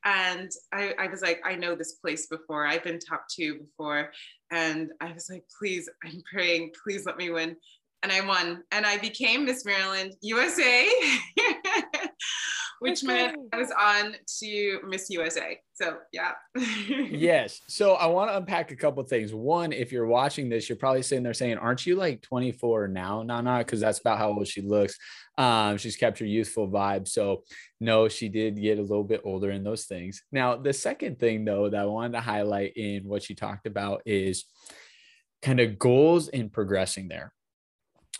And 0.05 0.51
I, 0.71 0.93
I 0.99 1.07
was 1.07 1.21
like, 1.21 1.41
I 1.43 1.55
know 1.55 1.75
this 1.75 1.93
place 1.93 2.27
before. 2.27 2.67
I've 2.67 2.83
been 2.83 2.99
top 2.99 3.25
two 3.27 3.59
before. 3.59 4.11
And 4.51 4.91
I 5.01 5.11
was 5.11 5.29
like, 5.29 5.43
please, 5.59 5.89
I'm 6.03 6.21
praying, 6.31 6.73
please 6.83 7.05
let 7.05 7.17
me 7.17 7.31
win. 7.31 7.55
And 8.03 8.11
I 8.11 8.25
won. 8.25 8.63
And 8.71 8.85
I 8.85 8.99
became 8.99 9.45
Miss 9.45 9.65
Maryland 9.65 10.13
USA. 10.21 10.87
which 12.79 13.03
meant 13.03 13.37
I 13.53 13.57
was 13.57 13.71
on 13.71 14.15
to 14.39 14.79
Miss 14.87 15.09
USA. 15.09 15.59
So 15.73 15.97
yeah. 16.11 16.31
yes. 16.55 17.61
So 17.67 17.93
I 17.93 18.07
want 18.07 18.31
to 18.31 18.37
unpack 18.37 18.71
a 18.71 18.75
couple 18.75 19.03
things. 19.03 19.33
One, 19.33 19.71
if 19.71 19.91
you're 19.91 20.07
watching 20.07 20.49
this, 20.49 20.69
you're 20.69 20.77
probably 20.77 21.01
sitting 21.01 21.23
there 21.23 21.33
saying, 21.33 21.57
"Aren't 21.57 21.85
you 21.85 21.95
like 21.95 22.21
24 22.21 22.87
now, 22.87 23.23
Nana?" 23.23 23.59
Because 23.59 23.79
that's 23.79 23.99
about 23.99 24.17
how 24.17 24.29
old 24.29 24.47
she 24.47 24.61
looks. 24.61 24.97
Um, 25.37 25.77
she's 25.77 25.97
kept 25.97 26.19
her 26.19 26.25
youthful 26.25 26.69
vibe. 26.69 27.07
So 27.07 27.43
no, 27.79 28.07
she 28.07 28.29
did 28.29 28.59
get 28.59 28.79
a 28.79 28.81
little 28.81 29.03
bit 29.03 29.21
older 29.25 29.51
in 29.51 29.63
those 29.63 29.85
things. 29.85 30.21
Now, 30.31 30.55
the 30.55 30.73
second 30.73 31.19
thing 31.19 31.45
though 31.45 31.69
that 31.69 31.81
I 31.81 31.85
wanted 31.85 32.13
to 32.13 32.21
highlight 32.21 32.73
in 32.75 33.07
what 33.07 33.23
she 33.23 33.35
talked 33.35 33.67
about 33.67 34.01
is 34.05 34.45
kind 35.41 35.59
of 35.59 35.77
goals 35.77 36.27
and 36.29 36.51
progressing 36.51 37.07
there. 37.07 37.33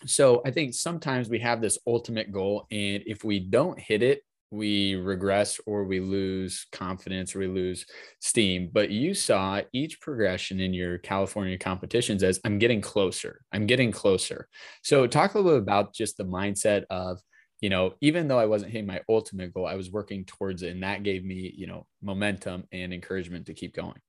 So 0.05 0.41
I 0.45 0.51
think 0.51 0.73
sometimes 0.73 1.29
we 1.29 1.39
have 1.39 1.61
this 1.61 1.79
ultimate 1.87 2.31
goal, 2.31 2.67
and 2.69 3.03
if 3.05 3.23
we 3.23 3.39
don't 3.39 3.79
hit 3.79 4.03
it, 4.03 4.21
we 4.55 4.95
regress 4.95 5.59
or 5.65 5.83
we 5.83 5.99
lose 5.99 6.65
confidence 6.71 7.35
or 7.35 7.39
we 7.39 7.47
lose 7.47 7.85
steam. 8.19 8.69
But 8.71 8.89
you 8.89 9.13
saw 9.13 9.61
each 9.73 9.99
progression 10.01 10.59
in 10.59 10.73
your 10.73 10.97
California 10.97 11.57
competitions 11.57 12.23
as 12.23 12.39
I'm 12.43 12.57
getting 12.57 12.81
closer. 12.81 13.41
I'm 13.51 13.65
getting 13.65 13.91
closer. 13.91 14.47
So 14.83 15.07
talk 15.07 15.33
a 15.33 15.37
little 15.39 15.59
bit 15.59 15.63
about 15.63 15.93
just 15.93 16.17
the 16.17 16.25
mindset 16.25 16.83
of, 16.89 17.19
you 17.61 17.69
know, 17.69 17.93
even 18.01 18.27
though 18.27 18.39
I 18.39 18.45
wasn't 18.45 18.71
hitting 18.71 18.87
my 18.87 19.01
ultimate 19.09 19.53
goal, 19.53 19.65
I 19.65 19.75
was 19.75 19.91
working 19.91 20.25
towards 20.25 20.63
it. 20.63 20.71
And 20.71 20.83
that 20.83 21.03
gave 21.03 21.23
me, 21.23 21.53
you 21.55 21.67
know, 21.67 21.85
momentum 22.01 22.63
and 22.71 22.93
encouragement 22.93 23.47
to 23.47 23.53
keep 23.53 23.75
going. 23.75 23.99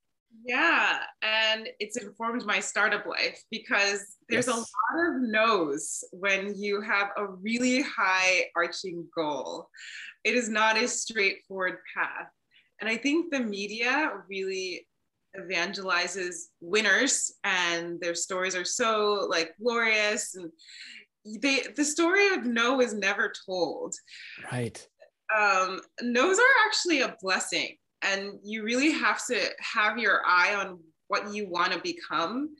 Yeah, 0.47 0.99
and 1.23 1.69
it's 1.81 1.97
informed 1.97 2.45
my 2.47 2.61
startup 2.61 3.05
life 3.05 3.43
because 3.51 4.17
there's 4.29 4.47
yes. 4.47 4.55
a 4.55 4.59
lot 4.59 5.09
of 5.09 5.23
no's 5.23 6.05
when 6.13 6.55
you 6.57 6.81
have 6.83 7.09
a 7.17 7.27
really 7.27 7.83
high 7.83 8.45
arching 8.55 9.05
goal. 9.17 9.69
It 10.23 10.35
is 10.35 10.49
not 10.49 10.77
a 10.77 10.87
straightforward 10.87 11.79
path. 11.97 12.29
And 12.81 12.89
I 12.89 12.97
think 12.97 13.33
the 13.33 13.41
media 13.41 14.13
really 14.29 14.87
evangelizes 15.37 16.45
winners 16.61 17.33
and 17.43 18.01
their 18.01 18.15
stories 18.15 18.55
are 18.55 18.65
so 18.65 19.27
like 19.29 19.53
glorious 19.61 20.37
and 20.37 20.51
they 21.43 21.63
the 21.77 21.85
story 21.85 22.29
of 22.35 22.45
no 22.45 22.81
is 22.81 22.95
never 22.95 23.33
told. 23.47 23.97
Right. 24.53 24.87
Um, 25.37 25.81
no's 26.03 26.39
are 26.39 26.67
actually 26.69 27.01
a 27.01 27.17
blessing 27.21 27.77
and 28.03 28.39
you 28.43 28.63
really 28.63 28.93
have 28.93 29.25
to 29.27 29.39
have 29.61 29.99
your 29.99 30.23
eye 30.27 30.55
on 30.55 30.79
what 31.09 31.33
you 31.33 31.49
want 31.49 31.73
to 31.73 31.81
become 31.81 32.51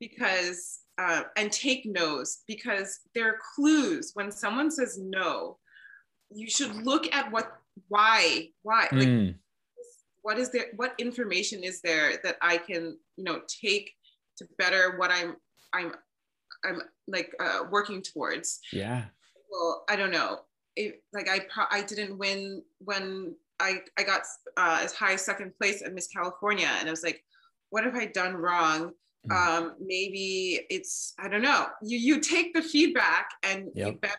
because 0.00 0.80
uh, 0.98 1.22
and 1.36 1.52
take 1.52 1.82
no's 1.84 2.38
because 2.46 3.00
there 3.14 3.28
are 3.28 3.38
clues. 3.54 4.12
When 4.14 4.30
someone 4.32 4.70
says 4.70 4.98
no 4.98 5.58
you 6.30 6.48
should 6.48 6.74
look 6.84 7.12
at 7.14 7.30
what 7.30 7.52
why 7.88 8.48
why 8.62 8.88
like 8.92 9.08
hmm. 9.08 9.28
what 10.22 10.38
is 10.38 10.50
there 10.50 10.66
what 10.76 10.94
information 10.98 11.62
is 11.62 11.80
there 11.82 12.14
that 12.24 12.36
i 12.40 12.56
can 12.56 12.96
you 13.16 13.24
know 13.24 13.40
take 13.62 13.92
to 14.36 14.46
better 14.58 14.96
what 14.96 15.10
i'm 15.10 15.36
i'm 15.72 15.92
i'm 16.64 16.80
like 17.08 17.32
uh, 17.38 17.60
working 17.70 18.02
towards. 18.02 18.60
Yeah. 18.72 19.04
Well 19.50 19.84
i 19.88 19.96
don't 19.96 20.10
know. 20.10 20.40
It, 20.74 21.02
like 21.12 21.28
i 21.28 21.40
pro- 21.40 21.70
i 21.70 21.82
didn't 21.82 22.18
win 22.18 22.62
when 22.78 23.34
I, 23.60 23.80
I 23.98 24.02
got 24.02 24.22
uh, 24.56 24.80
as 24.82 24.92
high 24.92 25.14
as 25.14 25.24
second 25.24 25.52
place 25.60 25.82
at 25.82 25.94
Miss 25.94 26.08
California. 26.08 26.68
And 26.78 26.88
I 26.88 26.90
was 26.90 27.02
like, 27.02 27.22
what 27.70 27.84
have 27.84 27.94
I 27.94 28.06
done 28.06 28.34
wrong? 28.34 28.92
Mm. 29.28 29.36
Um, 29.36 29.74
maybe 29.80 30.66
it's, 30.70 31.14
I 31.18 31.28
don't 31.28 31.42
know. 31.42 31.66
You, 31.82 31.98
you 31.98 32.20
take 32.20 32.54
the 32.54 32.62
feedback 32.62 33.30
and 33.42 33.68
yep. 33.74 33.86
you 33.86 33.92
better 33.94 34.14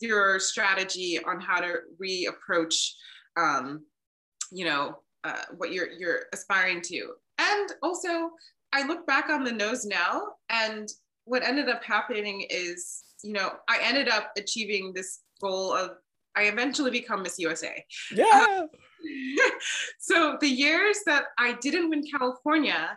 your 0.00 0.38
strategy 0.38 1.18
on 1.24 1.40
how 1.40 1.60
to 1.60 1.74
reapproach, 2.00 2.92
um, 3.36 3.84
you 4.52 4.64
know, 4.64 4.98
uh, 5.24 5.42
what 5.56 5.72
you're, 5.72 5.90
you're 5.90 6.22
aspiring 6.32 6.80
to. 6.82 7.08
And 7.38 7.72
also 7.82 8.30
I 8.72 8.86
look 8.86 9.06
back 9.06 9.28
on 9.28 9.44
the 9.44 9.52
no's 9.52 9.84
now 9.84 10.22
and 10.50 10.88
what 11.24 11.42
ended 11.42 11.68
up 11.68 11.82
happening 11.84 12.46
is, 12.48 13.02
you 13.22 13.32
know, 13.32 13.50
I 13.68 13.78
ended 13.82 14.08
up 14.08 14.30
achieving 14.36 14.92
this 14.94 15.20
goal 15.40 15.72
of 15.72 15.90
I 16.38 16.44
eventually 16.44 16.90
become 16.90 17.22
Miss 17.22 17.38
USA. 17.38 17.84
Yeah. 18.14 18.62
so 19.98 20.36
the 20.40 20.48
years 20.48 20.98
that 21.06 21.24
I 21.38 21.54
didn't 21.60 21.90
win 21.90 22.02
California, 22.16 22.96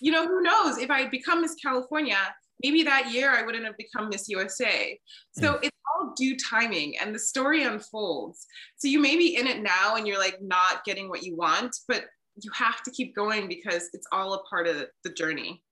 you 0.00 0.12
know, 0.12 0.26
who 0.26 0.42
knows 0.42 0.78
if 0.78 0.90
I 0.90 1.02
had 1.02 1.10
become 1.10 1.42
Miss 1.42 1.54
California, 1.54 2.18
maybe 2.62 2.82
that 2.84 3.12
year 3.12 3.30
I 3.30 3.42
wouldn't 3.42 3.64
have 3.64 3.76
become 3.76 4.08
Miss 4.08 4.28
USA. 4.28 4.98
So 5.32 5.54
mm. 5.54 5.58
it's 5.64 5.76
all 5.86 6.14
due 6.16 6.36
timing 6.36 6.98
and 6.98 7.14
the 7.14 7.18
story 7.18 7.64
unfolds. 7.64 8.46
So 8.78 8.88
you 8.88 9.00
may 9.00 9.16
be 9.16 9.36
in 9.36 9.46
it 9.46 9.62
now 9.62 9.96
and 9.96 10.06
you're 10.06 10.18
like 10.18 10.38
not 10.40 10.84
getting 10.84 11.08
what 11.08 11.22
you 11.22 11.36
want, 11.36 11.76
but 11.86 12.04
you 12.42 12.50
have 12.54 12.82
to 12.84 12.90
keep 12.90 13.14
going 13.14 13.48
because 13.48 13.90
it's 13.92 14.06
all 14.12 14.34
a 14.34 14.42
part 14.44 14.66
of 14.66 14.86
the 15.04 15.10
journey. 15.10 15.62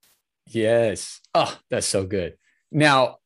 Yes. 0.48 1.20
Oh, 1.34 1.56
that's 1.70 1.86
so 1.86 2.04
good. 2.04 2.34
Now, 2.70 3.18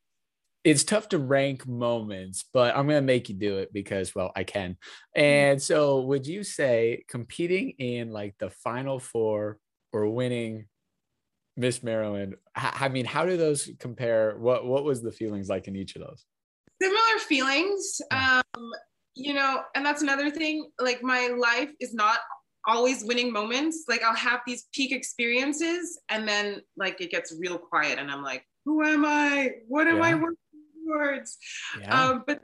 it's 0.62 0.84
tough 0.84 1.08
to 1.08 1.18
rank 1.18 1.66
moments, 1.66 2.44
but 2.52 2.76
I'm 2.76 2.86
going 2.86 3.00
to 3.00 3.06
make 3.06 3.28
you 3.28 3.34
do 3.34 3.58
it 3.58 3.72
because, 3.72 4.14
well, 4.14 4.30
I 4.36 4.44
can. 4.44 4.72
Mm-hmm. 4.72 5.22
And 5.22 5.62
so, 5.62 6.00
would 6.02 6.26
you 6.26 6.44
say 6.44 7.04
competing 7.08 7.70
in 7.78 8.10
like 8.10 8.34
the 8.38 8.50
final 8.50 8.98
four 8.98 9.58
or 9.92 10.08
winning 10.10 10.66
Miss 11.56 11.82
Maryland? 11.82 12.36
I 12.54 12.88
mean, 12.88 13.06
how 13.06 13.24
do 13.24 13.36
those 13.36 13.70
compare? 13.78 14.36
What 14.38 14.66
What 14.66 14.84
was 14.84 15.02
the 15.02 15.12
feelings 15.12 15.48
like 15.48 15.66
in 15.66 15.76
each 15.76 15.96
of 15.96 16.02
those? 16.02 16.24
Similar 16.82 17.18
feelings. 17.26 18.00
Um, 18.10 18.42
you 19.14 19.34
know, 19.34 19.62
and 19.74 19.84
that's 19.84 20.02
another 20.02 20.30
thing. 20.30 20.70
Like, 20.78 21.02
my 21.02 21.28
life 21.28 21.70
is 21.80 21.94
not 21.94 22.20
always 22.66 23.04
winning 23.04 23.32
moments. 23.32 23.84
Like, 23.88 24.02
I'll 24.02 24.14
have 24.14 24.40
these 24.46 24.66
peak 24.74 24.92
experiences, 24.92 25.98
and 26.10 26.28
then 26.28 26.60
like 26.76 27.00
it 27.00 27.10
gets 27.10 27.34
real 27.38 27.56
quiet, 27.56 27.98
and 27.98 28.10
I'm 28.10 28.22
like, 28.22 28.44
who 28.66 28.84
am 28.84 29.06
I? 29.06 29.52
What 29.68 29.88
am 29.88 29.96
yeah. 29.96 30.04
I 30.04 30.14
working 30.14 30.36
words. 30.90 31.38
Yeah. 31.80 32.02
Um, 32.02 32.24
but 32.26 32.40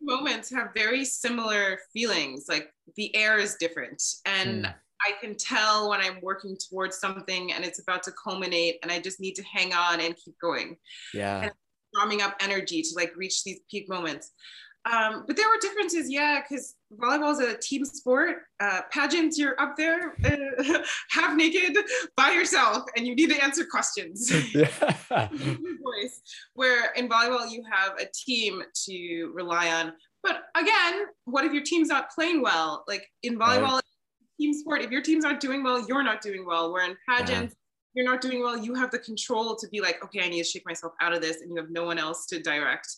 moments 0.00 0.50
have 0.50 0.68
very 0.74 1.04
similar 1.04 1.78
feelings. 1.92 2.46
Like 2.48 2.72
the 2.96 3.14
air 3.14 3.38
is 3.38 3.56
different, 3.56 4.02
and 4.24 4.64
mm. 4.64 4.74
I 5.06 5.12
can 5.20 5.36
tell 5.36 5.90
when 5.90 6.00
I'm 6.00 6.20
working 6.22 6.56
towards 6.68 6.98
something 6.98 7.52
and 7.52 7.64
it's 7.64 7.80
about 7.80 8.02
to 8.04 8.12
culminate, 8.12 8.78
and 8.82 8.90
I 8.90 9.00
just 9.00 9.20
need 9.20 9.34
to 9.36 9.42
hang 9.44 9.74
on 9.74 10.00
and 10.00 10.16
keep 10.16 10.34
going. 10.40 10.76
Yeah. 11.12 11.42
And 11.42 11.52
drumming 11.94 12.22
up 12.22 12.36
energy 12.40 12.82
to 12.82 12.90
like 12.94 13.12
reach 13.16 13.42
these 13.44 13.60
peak 13.70 13.88
moments. 13.88 14.32
Um, 14.86 15.24
but 15.26 15.36
there 15.36 15.46
were 15.46 15.58
differences, 15.60 16.10
yeah, 16.10 16.40
because 16.40 16.74
volleyball 16.98 17.32
is 17.32 17.40
a 17.40 17.56
team 17.58 17.84
sport. 17.84 18.38
Uh, 18.60 18.80
pageants, 18.90 19.38
you're 19.38 19.60
up 19.60 19.76
there 19.76 20.14
uh, 20.24 20.82
half 21.10 21.36
naked 21.36 21.76
by 22.16 22.30
yourself, 22.30 22.84
and 22.96 23.06
you 23.06 23.14
need 23.14 23.30
to 23.30 23.42
answer 23.42 23.64
questions. 23.64 24.30
Voice. 25.10 26.22
Where 26.54 26.92
in 26.92 27.08
volleyball 27.08 27.50
you 27.50 27.62
have 27.70 27.98
a 28.00 28.06
team 28.14 28.62
to 28.86 29.30
rely 29.34 29.70
on. 29.70 29.92
But 30.22 30.44
again, 30.56 31.06
what 31.24 31.44
if 31.44 31.52
your 31.52 31.62
team's 31.62 31.88
not 31.88 32.10
playing 32.10 32.42
well? 32.42 32.84
Like 32.88 33.06
in 33.22 33.38
volleyball, 33.38 33.74
right. 33.74 33.82
team 34.40 34.54
sport, 34.54 34.82
if 34.82 34.90
your 34.90 35.02
team's 35.02 35.24
not 35.24 35.40
doing 35.40 35.62
well, 35.62 35.86
you're 35.86 36.02
not 36.02 36.22
doing 36.22 36.46
well. 36.46 36.72
Where 36.72 36.88
in 36.88 36.96
pageants, 37.06 37.54
yeah. 37.94 38.02
you're 38.02 38.10
not 38.10 38.22
doing 38.22 38.42
well, 38.42 38.56
you 38.56 38.74
have 38.74 38.90
the 38.90 38.98
control 38.98 39.56
to 39.56 39.68
be 39.68 39.80
like, 39.80 40.02
okay, 40.04 40.22
I 40.22 40.28
need 40.28 40.42
to 40.42 40.48
shake 40.48 40.66
myself 40.66 40.94
out 41.02 41.12
of 41.12 41.20
this, 41.20 41.42
and 41.42 41.50
you 41.50 41.56
have 41.56 41.70
no 41.70 41.84
one 41.84 41.98
else 41.98 42.24
to 42.26 42.40
direct. 42.40 42.88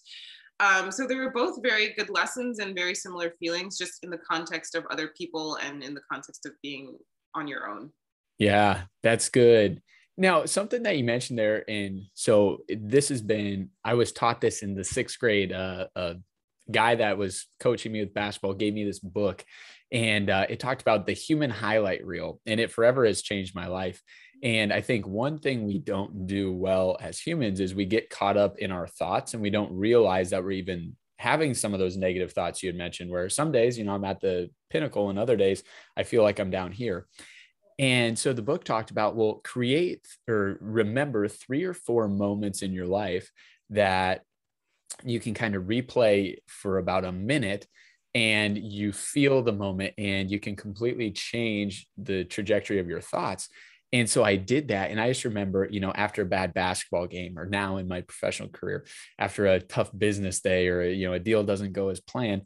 Um, 0.60 0.92
so 0.92 1.06
they 1.06 1.16
were 1.16 1.30
both 1.30 1.62
very 1.62 1.92
good 1.94 2.10
lessons 2.10 2.58
and 2.58 2.74
very 2.74 2.94
similar 2.94 3.32
feelings, 3.40 3.76
just 3.76 4.04
in 4.04 4.10
the 4.10 4.18
context 4.18 4.74
of 4.74 4.84
other 4.90 5.08
people 5.08 5.56
and 5.56 5.82
in 5.82 5.94
the 5.94 6.02
context 6.10 6.46
of 6.46 6.52
being 6.62 6.96
on 7.34 7.48
your 7.48 7.68
own. 7.68 7.90
Yeah, 8.38 8.82
that's 9.02 9.28
good. 9.28 9.82
Now, 10.16 10.44
something 10.44 10.82
that 10.82 10.98
you 10.98 11.04
mentioned 11.04 11.38
there, 11.38 11.64
and 11.68 12.02
so 12.14 12.58
this 12.68 13.08
has 13.08 13.22
been, 13.22 13.70
I 13.84 13.94
was 13.94 14.12
taught 14.12 14.40
this 14.40 14.62
in 14.62 14.74
the 14.74 14.84
sixth 14.84 15.18
grade. 15.18 15.52
Uh, 15.52 15.86
a 15.96 16.16
guy 16.70 16.94
that 16.96 17.16
was 17.16 17.46
coaching 17.60 17.92
me 17.92 18.00
with 18.00 18.14
basketball 18.14 18.54
gave 18.54 18.74
me 18.74 18.84
this 18.84 19.00
book, 19.00 19.44
and 19.90 20.28
uh, 20.28 20.46
it 20.48 20.60
talked 20.60 20.82
about 20.82 21.06
the 21.06 21.12
human 21.12 21.50
highlight 21.50 22.04
reel, 22.04 22.40
and 22.46 22.60
it 22.60 22.70
forever 22.70 23.06
has 23.06 23.22
changed 23.22 23.54
my 23.54 23.66
life. 23.66 24.02
And 24.42 24.72
I 24.72 24.80
think 24.80 25.06
one 25.06 25.38
thing 25.38 25.64
we 25.66 25.78
don't 25.78 26.26
do 26.26 26.52
well 26.52 26.96
as 27.00 27.20
humans 27.20 27.60
is 27.60 27.74
we 27.74 27.84
get 27.84 28.10
caught 28.10 28.36
up 28.36 28.58
in 28.58 28.72
our 28.72 28.88
thoughts 28.88 29.34
and 29.34 29.42
we 29.42 29.50
don't 29.50 29.72
realize 29.72 30.30
that 30.30 30.42
we're 30.42 30.52
even 30.52 30.96
having 31.18 31.54
some 31.54 31.72
of 31.72 31.78
those 31.78 31.96
negative 31.96 32.32
thoughts 32.32 32.62
you 32.62 32.68
had 32.68 32.76
mentioned, 32.76 33.08
where 33.08 33.28
some 33.28 33.52
days, 33.52 33.78
you 33.78 33.84
know, 33.84 33.94
I'm 33.94 34.04
at 34.04 34.20
the 34.20 34.50
pinnacle 34.70 35.10
and 35.10 35.18
other 35.18 35.36
days 35.36 35.62
I 35.96 36.02
feel 36.02 36.24
like 36.24 36.40
I'm 36.40 36.50
down 36.50 36.72
here. 36.72 37.06
And 37.78 38.18
so 38.18 38.32
the 38.32 38.42
book 38.42 38.64
talked 38.64 38.90
about, 38.90 39.14
well, 39.14 39.40
create 39.44 40.06
or 40.28 40.58
remember 40.60 41.28
three 41.28 41.64
or 41.64 41.74
four 41.74 42.08
moments 42.08 42.62
in 42.62 42.72
your 42.72 42.86
life 42.86 43.30
that 43.70 44.22
you 45.04 45.20
can 45.20 45.34
kind 45.34 45.54
of 45.54 45.64
replay 45.64 46.36
for 46.48 46.78
about 46.78 47.04
a 47.04 47.12
minute 47.12 47.66
and 48.14 48.58
you 48.58 48.92
feel 48.92 49.42
the 49.42 49.52
moment 49.52 49.94
and 49.96 50.30
you 50.30 50.38
can 50.38 50.54
completely 50.54 51.10
change 51.10 51.86
the 51.96 52.24
trajectory 52.24 52.78
of 52.78 52.88
your 52.88 53.00
thoughts. 53.00 53.48
And 53.92 54.08
so 54.08 54.24
I 54.24 54.36
did 54.36 54.68
that. 54.68 54.90
And 54.90 55.00
I 55.00 55.08
just 55.08 55.24
remember, 55.24 55.68
you 55.70 55.80
know, 55.80 55.92
after 55.94 56.22
a 56.22 56.26
bad 56.26 56.54
basketball 56.54 57.06
game 57.06 57.38
or 57.38 57.44
now 57.44 57.76
in 57.76 57.88
my 57.88 58.00
professional 58.00 58.48
career, 58.48 58.86
after 59.18 59.46
a 59.46 59.60
tough 59.60 59.90
business 59.96 60.40
day 60.40 60.68
or, 60.68 60.82
you 60.82 61.06
know, 61.06 61.12
a 61.12 61.18
deal 61.18 61.44
doesn't 61.44 61.74
go 61.74 61.90
as 61.90 62.00
planned, 62.00 62.42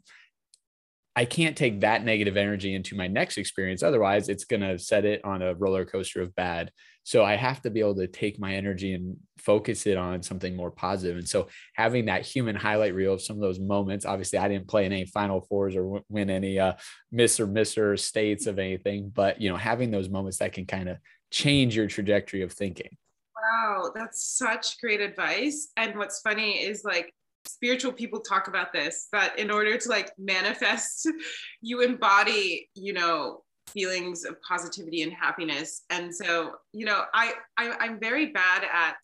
I 1.15 1.25
can't 1.25 1.57
take 1.57 1.81
that 1.81 2.03
negative 2.03 2.37
energy 2.37 2.75
into 2.75 2.95
my 2.95 3.07
next 3.07 3.37
experience. 3.37 3.81
Otherwise, 3.81 4.29
it's 4.29 4.45
going 4.45 4.61
to 4.61 4.77
set 4.77 5.03
it 5.03 5.25
on 5.25 5.41
a 5.41 5.55
roller 5.55 5.83
coaster 5.83 6.21
of 6.21 6.35
bad. 6.35 6.71
So 7.07 7.23
I 7.23 7.37
have 7.37 7.61
to 7.61 7.69
be 7.69 7.79
able 7.79 7.95
to 7.95 8.07
take 8.07 8.37
my 8.37 8.55
energy 8.55 8.91
and 8.91 9.15
focus 9.37 9.87
it 9.87 9.95
on 9.95 10.21
something 10.21 10.57
more 10.57 10.71
positive. 10.71 11.15
And 11.15 11.25
so 11.25 11.47
having 11.73 12.07
that 12.07 12.25
human 12.25 12.53
highlight 12.53 12.93
reel 12.93 13.13
of 13.13 13.21
some 13.21 13.37
of 13.37 13.41
those 13.41 13.61
moments, 13.61 14.05
obviously 14.05 14.39
I 14.39 14.49
didn't 14.49 14.67
play 14.67 14.85
in 14.85 14.91
any 14.91 15.05
final 15.05 15.39
fours 15.39 15.77
or 15.77 16.01
win 16.09 16.29
any 16.29 16.59
uh, 16.59 16.73
miss 17.09 17.39
or 17.39 17.47
misser 17.47 17.95
states 17.95 18.45
of 18.45 18.59
anything, 18.59 19.09
but 19.15 19.39
you 19.39 19.49
know, 19.49 19.55
having 19.55 19.89
those 19.89 20.09
moments 20.09 20.39
that 20.39 20.51
can 20.51 20.65
kind 20.65 20.89
of 20.89 20.97
change 21.31 21.77
your 21.77 21.87
trajectory 21.87 22.41
of 22.41 22.51
thinking. 22.51 22.97
Wow, 23.41 23.91
that's 23.95 24.27
such 24.37 24.77
great 24.81 24.99
advice. 24.99 25.69
And 25.77 25.97
what's 25.97 26.19
funny 26.19 26.61
is 26.61 26.83
like 26.83 27.13
spiritual 27.45 27.93
people 27.93 28.19
talk 28.19 28.49
about 28.49 28.73
this 28.73 29.07
that 29.13 29.39
in 29.39 29.49
order 29.49 29.77
to 29.77 29.87
like 29.87 30.11
manifest, 30.17 31.09
you 31.61 31.79
embody, 31.83 32.69
you 32.75 32.91
know, 32.91 33.43
feelings 33.69 34.25
of 34.25 34.41
positivity 34.41 35.03
and 35.03 35.13
happiness. 35.13 35.83
And 35.89 36.13
so, 36.13 36.53
you 36.73 36.85
know, 36.85 37.03
I, 37.13 37.33
I 37.57 37.71
I'm 37.79 37.99
very 37.99 38.27
bad 38.27 38.63
at 38.63 38.97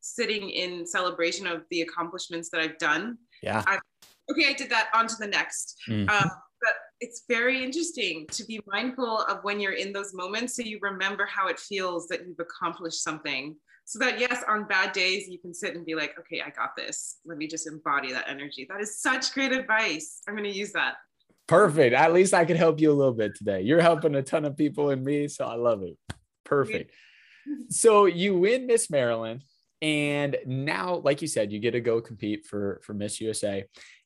sitting 0.00 0.50
in 0.50 0.86
celebration 0.86 1.46
of 1.46 1.62
the 1.70 1.82
accomplishments 1.82 2.50
that 2.50 2.60
I've 2.60 2.78
done. 2.78 3.18
Yeah. 3.42 3.62
I, 3.66 3.78
okay, 4.30 4.48
I 4.48 4.52
did 4.52 4.70
that. 4.70 4.90
On 4.94 5.06
to 5.06 5.14
the 5.18 5.26
next. 5.26 5.76
Mm-hmm. 5.88 6.08
Um, 6.10 6.30
but 6.62 6.74
it's 7.00 7.24
very 7.28 7.62
interesting 7.62 8.26
to 8.30 8.44
be 8.44 8.60
mindful 8.66 9.22
of 9.22 9.42
when 9.42 9.60
you're 9.60 9.72
in 9.72 9.92
those 9.92 10.14
moments 10.14 10.54
so 10.56 10.62
you 10.62 10.78
remember 10.80 11.26
how 11.26 11.48
it 11.48 11.58
feels 11.58 12.06
that 12.08 12.26
you've 12.26 12.38
accomplished 12.38 13.02
something 13.02 13.56
so 13.84 13.98
that 13.98 14.20
yes 14.20 14.44
on 14.48 14.64
bad 14.68 14.92
days 14.92 15.28
you 15.28 15.38
can 15.38 15.52
sit 15.52 15.74
and 15.74 15.84
be 15.84 15.96
like 15.96 16.14
okay 16.18 16.40
i 16.40 16.50
got 16.50 16.76
this 16.76 17.18
let 17.26 17.36
me 17.36 17.48
just 17.48 17.66
embody 17.66 18.12
that 18.12 18.28
energy 18.28 18.64
that 18.68 18.80
is 18.80 19.00
such 19.00 19.34
great 19.34 19.50
advice 19.50 20.22
i'm 20.28 20.36
going 20.36 20.48
to 20.48 20.56
use 20.56 20.72
that 20.72 20.94
perfect. 21.52 21.94
At 21.94 22.12
least 22.12 22.34
i 22.34 22.44
could 22.44 22.56
help 22.56 22.80
you 22.80 22.90
a 22.90 22.94
little 22.94 23.14
bit 23.14 23.34
today. 23.34 23.62
You're 23.62 23.80
helping 23.80 24.14
a 24.14 24.22
ton 24.22 24.44
of 24.44 24.56
people 24.56 24.90
and 24.90 25.04
me 25.04 25.28
so 25.28 25.44
i 25.44 25.54
love 25.54 25.82
it. 25.82 25.96
Perfect. 26.44 26.92
So 27.70 28.06
you 28.06 28.38
win 28.38 28.66
miss 28.66 28.90
maryland 28.90 29.42
and 29.80 30.36
now 30.46 30.96
like 31.04 31.22
you 31.22 31.28
said 31.28 31.52
you 31.52 31.58
get 31.58 31.72
to 31.72 31.80
go 31.80 32.00
compete 32.00 32.46
for 32.46 32.80
for 32.84 32.94
miss 32.94 33.20
usa 33.20 33.64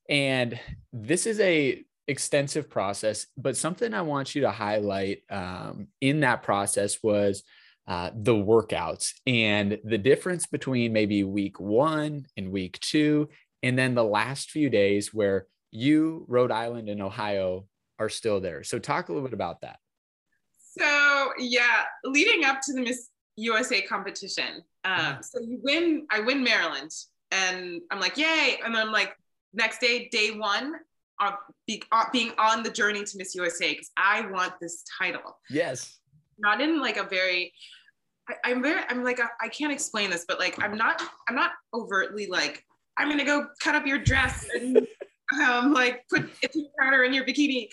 and 0.08 0.58
this 0.92 1.26
is 1.26 1.38
a 1.40 1.84
extensive 2.08 2.70
process 2.70 3.26
but 3.36 3.56
something 3.56 3.92
i 3.92 4.00
want 4.00 4.34
you 4.34 4.42
to 4.42 4.50
highlight 4.50 5.18
um, 5.28 5.88
in 6.00 6.20
that 6.20 6.42
process 6.42 7.02
was 7.02 7.42
uh, 7.88 8.10
the 8.14 8.34
workouts 8.34 9.12
and 9.26 9.78
the 9.84 9.98
difference 9.98 10.46
between 10.46 10.92
maybe 10.92 11.22
week 11.22 11.60
one 11.60 12.26
and 12.36 12.50
week 12.50 12.80
two, 12.80 13.28
and 13.62 13.78
then 13.78 13.94
the 13.94 14.04
last 14.04 14.50
few 14.50 14.68
days 14.68 15.14
where 15.14 15.46
you, 15.70 16.24
Rhode 16.28 16.50
Island, 16.50 16.88
and 16.88 17.02
Ohio 17.02 17.66
are 17.98 18.08
still 18.08 18.40
there. 18.40 18.62
So, 18.62 18.78
talk 18.78 19.08
a 19.08 19.12
little 19.12 19.26
bit 19.26 19.34
about 19.34 19.60
that. 19.62 19.78
So, 20.78 21.30
yeah, 21.38 21.84
leading 22.04 22.44
up 22.44 22.60
to 22.66 22.72
the 22.72 22.82
Miss 22.82 23.08
USA 23.36 23.80
competition, 23.82 24.62
um, 24.84 25.18
so 25.20 25.40
you 25.40 25.58
win, 25.62 26.06
I 26.10 26.20
win 26.20 26.44
Maryland, 26.44 26.90
and 27.30 27.80
I'm 27.90 28.00
like, 28.00 28.16
yay. 28.16 28.58
And 28.64 28.74
then 28.74 28.86
I'm 28.86 28.92
like, 28.92 29.16
next 29.52 29.80
day, 29.80 30.08
day 30.10 30.30
one, 30.32 30.74
of 31.20 31.34
be, 31.66 31.82
uh, 31.92 32.04
being 32.12 32.32
on 32.38 32.62
the 32.62 32.70
journey 32.70 33.04
to 33.04 33.18
Miss 33.18 33.34
USA 33.34 33.72
because 33.72 33.90
I 33.96 34.26
want 34.30 34.54
this 34.60 34.84
title. 34.98 35.38
Yes. 35.50 35.98
Not 36.38 36.60
in 36.60 36.80
like 36.80 36.96
a 36.96 37.04
very 37.04 37.52
I, 38.44 38.50
am 38.50 38.62
very 38.62 38.82
I'm 38.88 39.04
like 39.04 39.20
I 39.40 39.48
can't 39.48 39.72
explain 39.72 40.10
this, 40.10 40.24
but 40.26 40.38
like 40.38 40.62
I'm 40.62 40.76
not 40.76 41.00
I'm 41.28 41.34
not 41.34 41.52
overtly 41.72 42.26
like 42.26 42.64
I'm 42.98 43.08
gonna 43.08 43.24
go 43.24 43.46
cut 43.60 43.74
up 43.74 43.86
your 43.86 43.98
dress 43.98 44.46
and 44.54 44.86
um, 45.34 45.72
like 45.72 46.02
put 46.08 46.28
a 46.42 46.48
powder 46.80 47.04
in 47.04 47.12
your 47.12 47.24
bikini. 47.24 47.68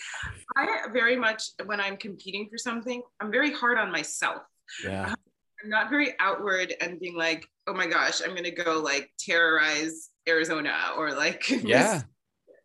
I 0.56 0.86
very 0.92 1.16
much 1.16 1.42
when 1.66 1.80
I'm 1.80 1.96
competing 1.96 2.48
for 2.50 2.58
something, 2.58 3.02
I'm 3.20 3.30
very 3.30 3.52
hard 3.52 3.78
on 3.78 3.92
myself. 3.92 4.42
Yeah. 4.82 5.08
Um, 5.08 5.14
I'm 5.62 5.70
not 5.70 5.88
very 5.88 6.14
outward 6.20 6.74
and 6.80 7.00
being 7.00 7.16
like, 7.16 7.46
oh 7.66 7.74
my 7.74 7.86
gosh, 7.86 8.20
I'm 8.22 8.34
gonna 8.34 8.50
go 8.50 8.80
like 8.80 9.10
terrorize 9.18 10.10
Arizona 10.28 10.90
or 10.96 11.14
like 11.14 11.48
yeah 11.62 12.02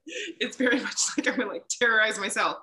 it's 0.39 0.57
very 0.57 0.79
much 0.79 0.99
like 1.17 1.27
I'm 1.27 1.37
gonna 1.37 1.51
like 1.51 1.65
terrorize 1.69 2.19
myself. 2.19 2.57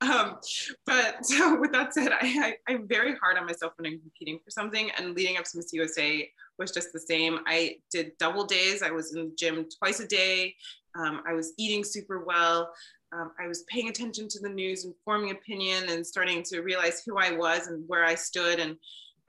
Um, 0.00 0.38
but 0.86 1.18
so 1.24 1.60
with 1.60 1.72
that 1.72 1.94
said, 1.94 2.12
I, 2.12 2.56
I 2.68 2.72
am 2.72 2.86
very 2.86 3.14
hard 3.16 3.38
on 3.38 3.46
myself 3.46 3.72
when 3.76 3.92
I'm 3.92 4.00
competing 4.00 4.38
for 4.44 4.50
something. 4.50 4.90
And 4.98 5.14
leading 5.14 5.36
up 5.36 5.44
to 5.44 5.56
Miss 5.56 5.72
USA 5.72 6.28
was 6.58 6.72
just 6.72 6.92
the 6.92 7.00
same. 7.00 7.40
I 7.46 7.76
did 7.90 8.12
double 8.18 8.44
days. 8.44 8.82
I 8.82 8.90
was 8.90 9.14
in 9.14 9.24
the 9.24 9.34
gym 9.38 9.66
twice 9.78 10.00
a 10.00 10.06
day. 10.06 10.54
Um, 10.98 11.22
I 11.26 11.32
was 11.32 11.54
eating 11.58 11.84
super 11.84 12.24
well. 12.24 12.72
Um, 13.12 13.32
I 13.38 13.46
was 13.46 13.64
paying 13.64 13.88
attention 13.88 14.26
to 14.28 14.40
the 14.40 14.48
news 14.48 14.84
and 14.84 14.94
forming 15.04 15.32
opinion 15.32 15.90
and 15.90 16.06
starting 16.06 16.42
to 16.44 16.60
realize 16.60 17.02
who 17.04 17.18
I 17.18 17.32
was 17.32 17.66
and 17.66 17.84
where 17.86 18.04
I 18.04 18.14
stood 18.14 18.58
and 18.58 18.76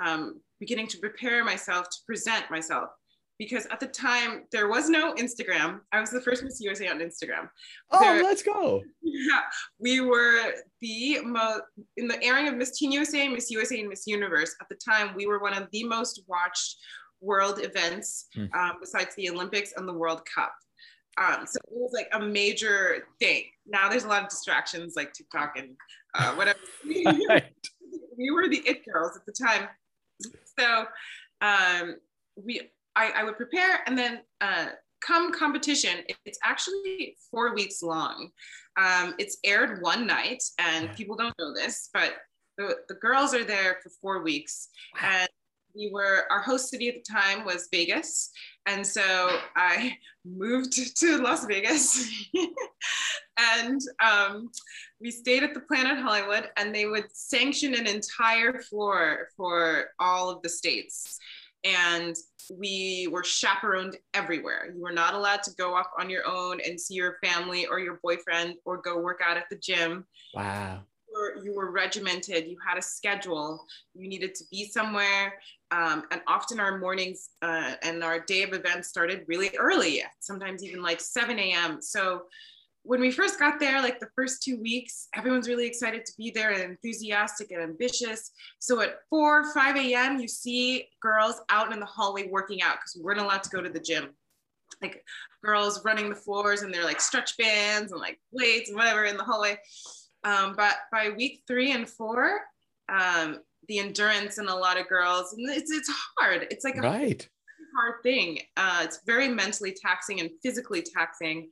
um, 0.03 0.39
beginning 0.59 0.87
to 0.87 0.97
prepare 0.99 1.43
myself 1.43 1.89
to 1.89 1.97
present 2.05 2.49
myself 2.49 2.89
because 3.39 3.65
at 3.67 3.79
the 3.79 3.87
time 3.87 4.43
there 4.51 4.67
was 4.67 4.89
no 4.89 5.13
Instagram. 5.15 5.79
I 5.91 5.99
was 5.99 6.11
the 6.11 6.21
first 6.21 6.43
Miss 6.43 6.61
USA 6.61 6.87
on 6.87 6.99
Instagram. 6.99 7.49
Oh, 7.91 7.99
there, 7.99 8.23
let's 8.23 8.43
go. 8.43 8.81
Yeah, 9.01 9.41
we 9.79 10.01
were 10.01 10.53
the 10.81 11.21
most 11.21 11.61
in 11.97 12.07
the 12.07 12.21
airing 12.23 12.47
of 12.47 12.55
Miss 12.55 12.77
Teen 12.77 12.91
USA, 12.91 13.27
Miss 13.27 13.49
USA, 13.51 13.79
and 13.79 13.89
Miss 13.89 14.05
Universe. 14.07 14.55
At 14.61 14.69
the 14.69 14.75
time, 14.75 15.15
we 15.15 15.25
were 15.25 15.39
one 15.39 15.53
of 15.53 15.67
the 15.71 15.83
most 15.83 16.23
watched 16.27 16.77
world 17.21 17.59
events 17.61 18.27
hmm. 18.35 18.45
um, 18.53 18.73
besides 18.79 19.15
the 19.15 19.29
Olympics 19.29 19.73
and 19.77 19.87
the 19.87 19.93
World 19.93 20.21
Cup. 20.33 20.53
Um, 21.17 21.45
so 21.45 21.57
it 21.57 21.71
was 21.71 21.91
like 21.93 22.09
a 22.13 22.19
major 22.19 23.05
thing. 23.19 23.43
Now 23.67 23.89
there's 23.89 24.03
a 24.03 24.07
lot 24.07 24.23
of 24.23 24.29
distractions 24.29 24.93
like 24.95 25.13
TikTok 25.13 25.57
and 25.57 25.69
uh, 26.15 26.33
whatever. 26.33 26.59
right. 27.29 27.45
we 28.17 28.31
were 28.31 28.47
the 28.47 28.61
it 28.65 28.83
girls 28.85 29.15
at 29.15 29.25
the 29.25 29.31
time. 29.31 29.67
So 30.59 30.85
um, 31.41 31.95
we 32.35 32.61
I, 32.95 33.11
I 33.17 33.23
would 33.23 33.37
prepare 33.37 33.79
and 33.85 33.97
then 33.97 34.21
uh, 34.41 34.67
come 35.05 35.33
competition, 35.33 35.99
it's 36.25 36.39
actually 36.43 37.15
four 37.29 37.53
weeks 37.53 37.81
long. 37.83 38.29
Um, 38.77 39.13
it's 39.19 39.37
aired 39.43 39.81
one 39.81 40.07
night, 40.07 40.43
and 40.57 40.93
people 40.95 41.15
don't 41.15 41.33
know 41.37 41.53
this, 41.53 41.89
but 41.93 42.13
the, 42.57 42.75
the 42.87 42.95
girls 42.95 43.33
are 43.33 43.43
there 43.43 43.77
for 43.83 43.89
four 44.01 44.23
weeks. 44.23 44.69
And 45.01 45.27
we 45.75 45.89
were, 45.91 46.25
our 46.31 46.41
host 46.41 46.69
city 46.69 46.87
at 46.87 46.95
the 46.95 47.11
time 47.11 47.45
was 47.45 47.67
Vegas. 47.71 48.31
And 48.67 48.85
so 48.85 49.39
I 49.55 49.93
moved 50.23 50.73
to 50.97 51.17
Las 51.17 51.45
Vegas 51.45 52.07
and 53.57 53.81
um, 54.03 54.49
we 55.01 55.11
stayed 55.11 55.43
at 55.43 55.53
the 55.53 55.61
Planet 55.61 55.97
Hollywood, 55.97 56.49
and 56.57 56.73
they 56.73 56.85
would 56.85 57.05
sanction 57.11 57.73
an 57.73 57.87
entire 57.87 58.59
floor 58.61 59.29
for 59.35 59.85
all 59.99 60.29
of 60.29 60.41
the 60.43 60.49
states 60.49 61.19
and 61.63 62.15
we 62.51 63.07
were 63.11 63.23
chaperoned 63.23 63.97
everywhere. 64.13 64.71
You 64.75 64.81
were 64.81 64.91
not 64.91 65.13
allowed 65.13 65.43
to 65.43 65.51
go 65.55 65.75
off 65.75 65.87
on 65.97 66.09
your 66.09 66.27
own 66.27 66.59
and 66.61 66.79
see 66.79 66.95
your 66.95 67.17
family 67.23 67.65
or 67.65 67.79
your 67.79 67.99
boyfriend 68.03 68.55
or 68.65 68.77
go 68.77 68.99
work 68.99 69.21
out 69.25 69.37
at 69.37 69.49
the 69.49 69.55
gym. 69.55 70.05
Wow. 70.33 70.81
You 71.07 71.19
were, 71.19 71.45
you 71.45 71.55
were 71.55 71.71
regimented, 71.71 72.47
you 72.47 72.57
had 72.67 72.77
a 72.77 72.81
schedule, 72.81 73.65
you 73.93 74.09
needed 74.09 74.35
to 74.35 74.43
be 74.51 74.65
somewhere. 74.65 75.35
Um, 75.71 76.03
and 76.11 76.21
often 76.27 76.59
our 76.59 76.77
mornings 76.77 77.29
uh, 77.41 77.73
and 77.81 78.03
our 78.03 78.19
day 78.19 78.43
of 78.43 78.53
events 78.53 78.89
started 78.89 79.23
really 79.27 79.51
early, 79.57 80.03
sometimes 80.19 80.63
even 80.63 80.81
like 80.81 80.99
7 80.99 81.39
a.m. 81.39 81.81
So 81.81 82.23
when 82.83 82.99
we 82.99 83.11
first 83.11 83.39
got 83.39 83.59
there, 83.59 83.81
like 83.81 83.99
the 83.99 84.09
first 84.13 84.43
two 84.43 84.59
weeks, 84.61 85.07
everyone's 85.15 85.47
really 85.47 85.65
excited 85.65 86.05
to 86.05 86.13
be 86.17 86.31
there 86.31 86.51
and 86.51 86.61
enthusiastic 86.63 87.51
and 87.51 87.61
ambitious. 87.61 88.31
So 88.59 88.81
at 88.81 88.95
4, 89.09 89.53
5 89.53 89.77
a.m., 89.77 90.19
you 90.19 90.27
see 90.27 90.87
girls 91.01 91.41
out 91.49 91.71
in 91.71 91.79
the 91.79 91.85
hallway 91.85 92.27
working 92.29 92.61
out 92.61 92.75
because 92.75 92.95
we 92.97 93.03
weren't 93.03 93.21
allowed 93.21 93.43
to 93.43 93.49
go 93.49 93.61
to 93.61 93.69
the 93.69 93.79
gym. 93.79 94.09
Like 94.81 95.03
girls 95.43 95.83
running 95.85 96.09
the 96.09 96.15
floors 96.15 96.61
and 96.61 96.73
they're 96.73 96.83
like 96.83 96.99
stretch 96.99 97.37
bands 97.37 97.93
and 97.93 98.01
like 98.01 98.19
weights 98.31 98.69
and 98.69 98.77
whatever 98.77 99.05
in 99.05 99.15
the 99.15 99.23
hallway. 99.23 99.57
Um, 100.25 100.53
but 100.57 100.75
by 100.91 101.09
week 101.09 101.43
three 101.47 101.71
and 101.71 101.89
four, 101.89 102.41
um, 102.89 103.39
the 103.69 103.79
endurance 103.79 104.39
in 104.39 104.47
a 104.49 104.55
lot 104.55 104.79
of 104.79 104.89
girls, 104.89 105.33
and 105.33 105.49
it's, 105.49 105.71
it's 105.71 105.89
hard. 106.17 106.47
It's 106.51 106.65
like 106.65 106.75
a 106.75 106.81
right. 106.81 107.29
hard 107.77 108.03
thing. 108.03 108.39
Uh, 108.57 108.81
it's 108.83 108.99
very 109.05 109.29
mentally 109.29 109.73
taxing 109.73 110.19
and 110.19 110.29
physically 110.41 110.81
taxing. 110.81 111.49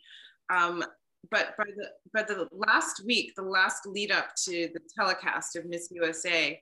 Um, 0.49 0.84
but 1.30 1.55
by 1.57 1.65
the 1.76 1.89
by 2.13 2.24
the 2.24 2.47
last 2.51 3.03
week, 3.05 3.34
the 3.36 3.43
last 3.43 3.86
lead 3.86 4.11
up 4.11 4.30
to 4.45 4.69
the 4.74 4.80
telecast 4.97 5.55
of 5.55 5.65
Miss 5.65 5.89
USA, 5.91 6.59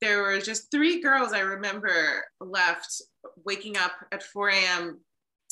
there 0.00 0.22
were 0.22 0.40
just 0.40 0.70
three 0.70 1.00
girls 1.00 1.32
I 1.32 1.40
remember 1.40 2.24
left 2.40 3.02
waking 3.44 3.76
up 3.76 3.92
at 4.12 4.22
4 4.22 4.50
a.m. 4.50 5.00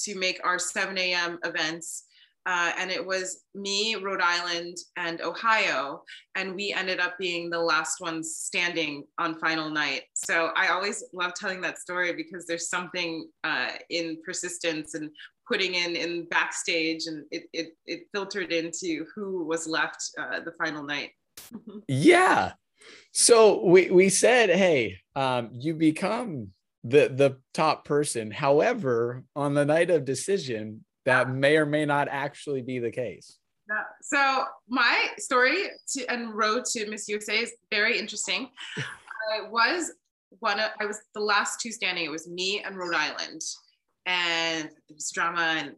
to 0.05 0.19
make 0.19 0.41
our 0.45 0.59
7 0.59 0.97
a.m. 0.97 1.39
events. 1.45 2.05
Uh, 2.47 2.73
and 2.79 2.91
it 2.91 3.05
was 3.05 3.43
me, 3.55 3.95
Rhode 3.97 4.23
Island, 4.23 4.79
and 4.97 5.21
Ohio. 5.21 6.03
And 6.35 6.55
we 6.55 6.73
ended 6.73 6.99
up 6.99 7.19
being 7.19 7.51
the 7.51 7.59
last 7.59 8.01
ones 8.01 8.37
standing 8.37 9.05
on 9.19 9.39
final 9.39 9.69
night. 9.69 10.05
So 10.15 10.51
I 10.57 10.69
always 10.69 11.05
love 11.13 11.35
telling 11.35 11.61
that 11.61 11.79
story 11.79 12.15
because 12.15 12.47
there's 12.47 12.71
something 12.71 13.29
uh, 13.45 13.73
in 13.91 14.17
persistence 14.25 14.95
and 14.95 15.11
putting 15.49 15.75
in 15.75 15.97
in 15.97 16.27
backstage 16.27 17.07
and 17.07 17.25
it, 17.31 17.45
it, 17.53 17.69
it 17.87 18.07
filtered 18.13 18.53
into 18.53 19.07
who 19.15 19.45
was 19.45 19.67
left 19.67 20.11
uh, 20.19 20.41
the 20.41 20.53
final 20.53 20.83
night. 20.83 21.11
yeah. 21.89 22.53
So 23.13 23.65
we, 23.65 23.91
we 23.91 24.09
said, 24.09 24.51
hey, 24.51 24.99
um, 25.17 25.51
you 25.53 25.75
become 25.75 26.49
the 26.85 27.09
the 27.09 27.39
top 27.55 27.85
person. 27.85 28.31
However, 28.31 29.25
on 29.35 29.55
the 29.55 29.65
night 29.65 29.91
of 29.91 30.05
decision, 30.05 30.85
that 31.05 31.31
may 31.31 31.57
or 31.57 31.67
may 31.67 31.85
not 31.85 32.09
actually 32.09 32.63
be 32.63 32.79
the 32.79 32.91
case. 32.91 33.39
Yeah. 33.69 33.83
So 34.03 34.45
my 34.69 35.09
story 35.19 35.65
to, 35.95 36.07
and 36.07 36.35
road 36.35 36.65
to 36.73 36.89
Miss 36.89 37.09
USA 37.09 37.39
is 37.39 37.53
very 37.71 37.99
interesting. 37.99 38.51
I 38.79 39.49
was 39.49 39.93
one 40.41 40.61
of, 40.61 40.71
I 40.81 40.87
was 40.87 40.99
the 41.15 41.21
last 41.21 41.61
two 41.61 41.73
standing. 41.73 42.05
It 42.05 42.11
was 42.11 42.29
me 42.29 42.63
and 42.65 42.77
Rhode 42.77 42.95
Island, 42.95 43.43
and 44.09 44.65
there 44.65 44.95
was 44.95 45.11
drama 45.13 45.57
and 45.59 45.77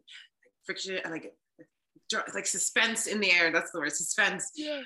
friction 0.64 0.98
and 1.04 1.12
like 1.12 1.34
like 2.34 2.46
suspense 2.46 3.06
in 3.06 3.20
the 3.20 3.30
air. 3.30 3.52
That's 3.52 3.72
the 3.72 3.80
word, 3.80 3.92
suspense. 3.92 4.52
Yeah. 4.56 4.82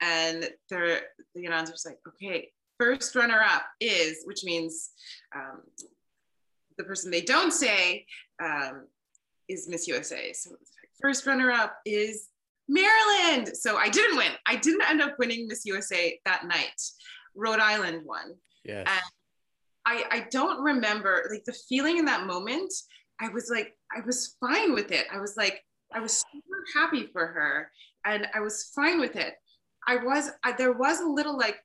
And 0.00 0.48
there, 0.70 1.00
the 1.34 1.46
announcer 1.46 1.72
was 1.72 1.84
like, 1.84 1.98
"Okay, 2.06 2.50
first 2.78 3.14
runner 3.14 3.40
up 3.40 3.64
is," 3.80 4.22
which 4.24 4.44
means 4.44 4.90
um, 5.34 5.62
the 6.78 6.84
person 6.84 7.10
they 7.10 7.20
don't 7.20 7.52
say 7.52 8.06
um, 8.42 8.86
is 9.48 9.68
Miss 9.68 9.88
USA. 9.88 10.32
So 10.32 10.50
first 11.02 11.26
runner 11.26 11.50
up 11.50 11.76
is 11.84 12.28
Maryland. 12.68 13.50
So 13.54 13.76
I 13.76 13.88
didn't 13.88 14.16
win. 14.16 14.32
I 14.46 14.56
didn't 14.56 14.88
end 14.88 15.02
up 15.02 15.18
winning 15.18 15.48
Miss 15.48 15.66
USA 15.66 16.18
that 16.24 16.46
night. 16.46 16.80
Rhode 17.34 17.60
Island 17.60 18.02
won. 18.04 18.34
Yeah. 18.64 18.84
And 18.86 19.02
I, 19.88 20.04
I 20.10 20.26
don't 20.30 20.62
remember 20.62 21.26
like 21.30 21.44
the 21.44 21.56
feeling 21.66 21.96
in 21.96 22.04
that 22.04 22.26
moment. 22.26 22.72
I 23.20 23.30
was 23.30 23.50
like, 23.50 23.74
I 23.96 24.04
was 24.04 24.36
fine 24.38 24.74
with 24.74 24.92
it. 24.92 25.06
I 25.12 25.18
was 25.18 25.34
like, 25.36 25.62
I 25.94 26.00
was 26.00 26.18
super 26.18 26.64
happy 26.76 27.08
for 27.10 27.26
her 27.26 27.70
and 28.04 28.26
I 28.34 28.40
was 28.40 28.70
fine 28.74 29.00
with 29.00 29.16
it. 29.16 29.32
I 29.86 29.96
was, 29.96 30.30
I, 30.44 30.52
there 30.52 30.74
was 30.74 31.00
a 31.00 31.08
little 31.08 31.38
like, 31.38 31.56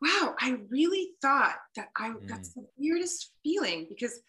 wow, 0.00 0.34
I 0.40 0.56
really 0.70 1.10
thought 1.20 1.56
that 1.76 1.88
I, 1.98 2.08
mm. 2.08 2.26
that's 2.26 2.54
the 2.54 2.66
weirdest 2.78 3.32
feeling 3.42 3.86
because 3.90 4.20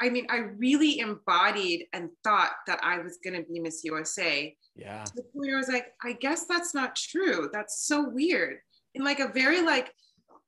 I 0.00 0.08
mean, 0.08 0.26
I 0.30 0.36
really 0.58 1.00
embodied 1.00 1.86
and 1.92 2.08
thought 2.24 2.52
that 2.68 2.80
I 2.82 2.98
was 2.98 3.18
going 3.22 3.36
to 3.36 3.48
be 3.48 3.60
Miss 3.60 3.82
USA. 3.84 4.56
Yeah. 4.76 5.04
To 5.04 5.12
the 5.14 5.22
point 5.22 5.34
where 5.34 5.56
I 5.56 5.58
was 5.58 5.68
like, 5.68 5.86
I 6.04 6.12
guess 6.14 6.46
that's 6.46 6.72
not 6.72 6.96
true. 6.96 7.50
That's 7.52 7.86
so 7.86 8.08
weird. 8.08 8.58
In 8.94 9.04
like 9.04 9.20
a 9.20 9.28
very 9.28 9.62
like, 9.62 9.92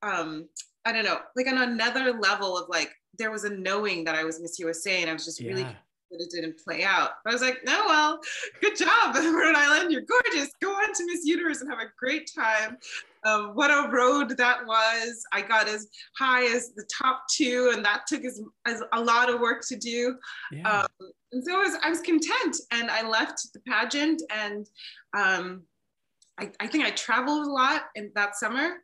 um, 0.02 0.48
I 0.84 0.92
don't 0.92 1.04
know, 1.04 1.20
like 1.36 1.46
on 1.46 1.58
another 1.58 2.12
level 2.12 2.58
of 2.58 2.68
like, 2.68 2.90
there 3.18 3.30
was 3.30 3.44
a 3.44 3.50
knowing 3.50 4.04
that 4.04 4.14
I 4.14 4.24
was 4.24 4.40
Miss 4.40 4.58
USA 4.58 5.00
and 5.00 5.10
I 5.10 5.12
was 5.12 5.24
just 5.24 5.40
yeah. 5.40 5.48
really 5.48 5.66
that 6.10 6.24
it 6.24 6.30
didn't 6.30 6.58
play 6.62 6.84
out. 6.84 7.10
But 7.24 7.30
I 7.30 7.34
was 7.34 7.42
like, 7.42 7.58
no, 7.64 7.84
well, 7.86 8.20
good 8.60 8.76
job, 8.76 9.14
Rhode 9.16 9.54
Island. 9.54 9.92
You're 9.92 10.02
gorgeous. 10.02 10.50
Go 10.60 10.70
on 10.70 10.92
to 10.92 11.06
Miss 11.06 11.24
Universe 11.24 11.60
and 11.60 11.70
have 11.70 11.80
a 11.80 11.90
great 11.98 12.30
time. 12.34 12.78
Um, 13.24 13.52
what 13.54 13.70
a 13.70 13.90
road 13.90 14.36
that 14.36 14.66
was. 14.66 15.24
I 15.32 15.42
got 15.42 15.68
as 15.68 15.88
high 16.18 16.44
as 16.44 16.72
the 16.74 16.86
top 17.02 17.22
two, 17.32 17.72
and 17.74 17.84
that 17.84 18.02
took 18.06 18.24
as, 18.24 18.40
as 18.66 18.82
a 18.92 19.00
lot 19.00 19.30
of 19.30 19.40
work 19.40 19.62
to 19.68 19.76
do. 19.76 20.16
Yeah. 20.52 20.68
Um, 20.68 21.08
and 21.32 21.44
so 21.44 21.56
I 21.56 21.60
was, 21.60 21.76
I 21.82 21.90
was 21.90 22.00
content, 22.00 22.56
and 22.70 22.90
I 22.90 23.06
left 23.06 23.40
the 23.52 23.60
pageant, 23.60 24.22
and 24.30 24.66
um, 25.16 25.62
I, 26.38 26.50
I, 26.60 26.66
think 26.66 26.84
I 26.84 26.90
traveled 26.90 27.46
a 27.46 27.50
lot 27.50 27.84
in 27.94 28.12
that 28.14 28.36
summer. 28.36 28.74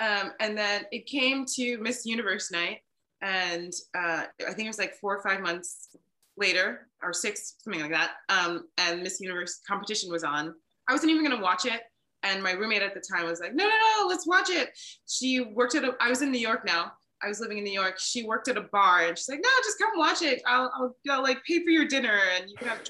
Um, 0.00 0.32
and 0.40 0.56
then 0.56 0.86
it 0.90 1.06
came 1.06 1.44
to 1.56 1.78
Miss 1.78 2.06
Universe 2.06 2.50
night, 2.50 2.78
and 3.20 3.72
uh, 3.94 4.24
I 4.40 4.52
think 4.54 4.60
it 4.60 4.68
was 4.68 4.78
like 4.78 4.94
four 4.94 5.16
or 5.16 5.22
five 5.22 5.40
months 5.40 5.88
later, 6.36 6.88
or 7.02 7.12
six, 7.12 7.56
something 7.58 7.82
like 7.82 7.90
that. 7.90 8.12
Um, 8.28 8.64
and 8.78 9.02
Miss 9.02 9.20
Universe 9.20 9.60
competition 9.68 10.10
was 10.10 10.24
on. 10.24 10.54
I 10.88 10.92
wasn't 10.92 11.12
even 11.12 11.22
gonna 11.22 11.42
watch 11.42 11.66
it. 11.66 11.82
And 12.22 12.42
my 12.42 12.52
roommate 12.52 12.82
at 12.82 12.94
the 12.94 13.00
time 13.00 13.26
was 13.26 13.40
like, 13.40 13.54
no, 13.54 13.64
no, 13.64 13.70
no, 13.70 14.06
let's 14.06 14.26
watch 14.26 14.50
it. 14.50 14.70
She 15.08 15.40
worked 15.40 15.74
at 15.74 15.84
a, 15.84 15.94
I 16.00 16.10
was 16.10 16.22
in 16.22 16.30
New 16.30 16.38
York 16.40 16.66
now. 16.66 16.92
I 17.22 17.28
was 17.28 17.40
living 17.40 17.58
in 17.58 17.64
New 17.64 17.72
York. 17.72 17.98
She 17.98 18.24
worked 18.24 18.48
at 18.48 18.56
a 18.56 18.62
bar 18.72 19.06
and 19.06 19.16
she's 19.16 19.28
like, 19.28 19.40
no, 19.42 19.48
just 19.64 19.78
come 19.78 19.90
watch 19.96 20.22
it. 20.22 20.42
I'll, 20.46 20.70
I'll, 20.74 20.96
I'll 21.10 21.22
like 21.22 21.38
pay 21.46 21.62
for 21.62 21.70
your 21.70 21.86
dinner 21.86 22.18
and 22.36 22.48
you 22.48 22.56
can 22.56 22.68
have 22.68 22.82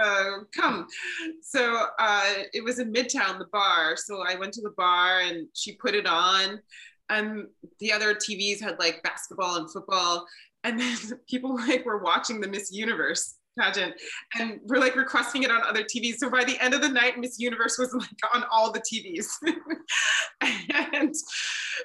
uh, 0.00 0.38
come. 0.54 0.86
So 1.42 1.86
uh, 1.98 2.34
it 2.52 2.62
was 2.62 2.78
in 2.78 2.92
Midtown, 2.92 3.38
the 3.38 3.46
bar. 3.52 3.96
So 3.96 4.22
I 4.26 4.36
went 4.36 4.52
to 4.54 4.60
the 4.60 4.74
bar 4.76 5.20
and 5.20 5.46
she 5.54 5.76
put 5.76 5.94
it 5.94 6.06
on. 6.06 6.60
And 7.08 7.46
the 7.80 7.92
other 7.92 8.14
TVs 8.14 8.60
had 8.60 8.78
like 8.78 9.02
basketball 9.02 9.56
and 9.56 9.70
football 9.70 10.26
and 10.64 10.80
then 10.80 10.96
people 11.28 11.56
like 11.56 11.84
were 11.84 12.02
watching 12.02 12.40
the 12.40 12.48
Miss 12.48 12.72
Universe 12.72 13.36
pageant 13.58 13.94
and 14.38 14.60
we're 14.64 14.78
like 14.78 14.94
requesting 14.94 15.42
it 15.42 15.50
on 15.50 15.62
other 15.62 15.82
TVs. 15.82 16.16
So 16.18 16.30
by 16.30 16.44
the 16.44 16.58
end 16.60 16.72
of 16.72 16.80
the 16.80 16.88
night, 16.88 17.18
Miss 17.18 17.38
Universe 17.38 17.78
was 17.78 17.92
like 17.92 18.34
on 18.34 18.44
all 18.50 18.72
the 18.72 18.80
TVs. 18.80 19.26
and 20.94 21.14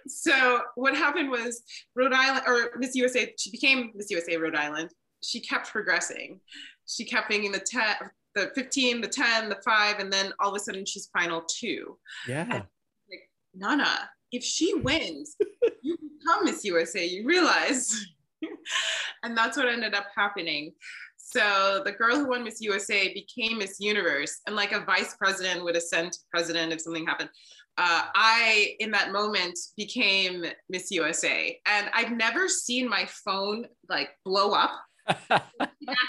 so 0.08 0.62
what 0.76 0.95
happened 0.95 1.30
was 1.30 1.64
Rhode 1.95 2.14
Island 2.14 2.43
or 2.47 2.78
Miss 2.78 2.95
USA, 2.95 3.34
she 3.38 3.51
became 3.51 3.91
Miss 3.95 4.12
USA 4.12 4.38
Rhode 4.38 4.56
Island. 4.56 4.91
She 5.24 5.41
kept 5.41 5.72
progressing. 5.72 6.39
She 6.88 7.06
kept 7.06 7.30
being 7.30 7.52
the 7.52 7.60
10, 7.60 7.96
the 8.36 8.52
15, 8.56 9.02
the 9.02 9.08
10, 9.08 9.50
the 9.50 9.58
five, 9.64 10.00
and 10.00 10.12
then 10.12 10.34
all 10.40 10.50
of 10.50 10.56
a 10.56 10.60
sudden 10.60 10.86
she's 10.86 11.08
final 11.08 11.42
two. 11.42 11.98
Yeah. 12.28 12.44
And 12.44 12.64
like, 13.10 13.30
Nana, 13.54 14.10
if 14.32 14.44
she 14.44 14.74
wins, 14.76 15.36
you 15.82 15.98
become 15.98 16.46
Miss 16.46 16.64
USA, 16.64 17.06
you 17.06 17.26
realize 17.26 18.08
and 19.24 19.38
that's 19.38 19.58
what 19.58 19.68
ended 19.68 19.94
up 19.94 20.08
happening. 20.16 20.74
So 21.18 21.82
the 21.84 21.92
girl 21.92 22.16
who 22.18 22.30
won 22.30 22.44
Miss 22.44 22.62
USA 22.62 23.14
became 23.14 23.58
Miss 23.58 23.80
Universe, 23.80 24.42
and 24.46 24.56
like 24.56 24.72
a 24.72 24.86
vice 24.86 25.16
president 25.16 25.64
would 25.64 25.76
ascend 25.76 26.14
to 26.14 26.20
president 26.32 26.72
if 26.72 26.82
something 26.82 27.06
happened. 27.06 27.30
Uh, 27.78 28.04
I, 28.16 28.76
in 28.80 28.92
that 28.92 29.12
moment, 29.12 29.58
became 29.76 30.46
Miss 30.70 30.92
USA, 30.92 31.60
and 31.66 31.90
I've 31.94 32.12
never 32.12 32.48
seen 32.48 32.88
my 32.88 33.06
phone 33.06 33.66
like 33.90 34.10
blow 34.24 34.52
up. 34.52 34.72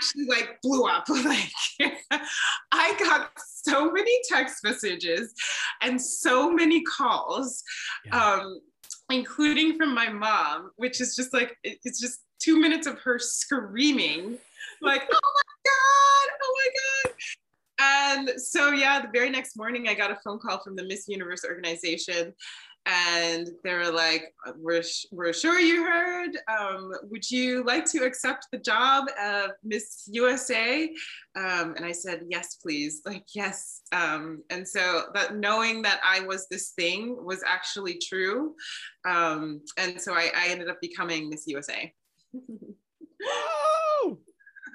actually 0.06 0.26
like 0.26 0.60
blew 0.62 0.86
up. 0.86 1.06
Like 1.26 2.22
I 2.72 2.94
got 2.98 3.30
so 3.36 3.90
many 3.90 4.12
text 4.28 4.62
messages 4.62 5.32
and 5.82 6.00
so 6.00 6.50
many 6.52 6.82
calls. 6.82 7.62
Yeah. 8.04 8.34
Um, 8.34 8.60
including 9.10 9.76
from 9.76 9.94
my 9.94 10.08
mom, 10.08 10.70
which 10.76 11.00
is 11.00 11.14
just 11.14 11.32
like, 11.32 11.56
it's 11.62 12.00
just 12.00 12.20
two 12.40 12.60
minutes 12.60 12.86
of 12.86 12.98
her 13.00 13.18
screaming, 13.18 14.38
like, 14.82 15.02
oh 15.12 15.32
my 15.34 15.70
God, 15.70 16.36
oh 16.42 16.54
my 16.56 17.08
God. 17.08 17.14
And 17.78 18.40
so, 18.40 18.70
yeah, 18.70 19.02
the 19.02 19.08
very 19.12 19.30
next 19.30 19.56
morning, 19.56 19.86
I 19.88 19.94
got 19.94 20.10
a 20.10 20.18
phone 20.24 20.38
call 20.38 20.60
from 20.62 20.76
the 20.76 20.84
Miss 20.84 21.06
Universe 21.08 21.44
organization. 21.44 22.34
And 22.86 23.48
they 23.64 23.74
were 23.74 23.90
like, 23.90 24.32
we're, 24.56 24.82
we're 25.10 25.32
sure 25.32 25.58
you 25.58 25.84
heard. 25.84 26.38
Um, 26.48 26.92
would 27.10 27.28
you 27.28 27.64
like 27.64 27.84
to 27.86 28.04
accept 28.04 28.46
the 28.52 28.58
job 28.58 29.06
of 29.20 29.50
Miss 29.64 30.04
USA? 30.06 30.88
Um, 31.36 31.74
and 31.76 31.84
I 31.84 31.90
said, 31.90 32.22
yes, 32.28 32.56
please. 32.56 33.02
Like, 33.04 33.24
yes. 33.34 33.82
Um, 33.90 34.42
and 34.50 34.66
so 34.66 35.06
that 35.14 35.36
knowing 35.36 35.82
that 35.82 36.00
I 36.04 36.20
was 36.20 36.46
this 36.48 36.70
thing 36.70 37.16
was 37.24 37.42
actually 37.44 37.98
true. 37.98 38.54
Um, 39.04 39.62
and 39.78 40.00
so 40.00 40.14
I, 40.14 40.30
I 40.36 40.48
ended 40.48 40.68
up 40.68 40.80
becoming 40.80 41.28
Miss 41.28 41.44
USA. 41.46 41.92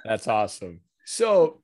That's 0.04 0.28
awesome. 0.28 0.82
So 1.06 1.62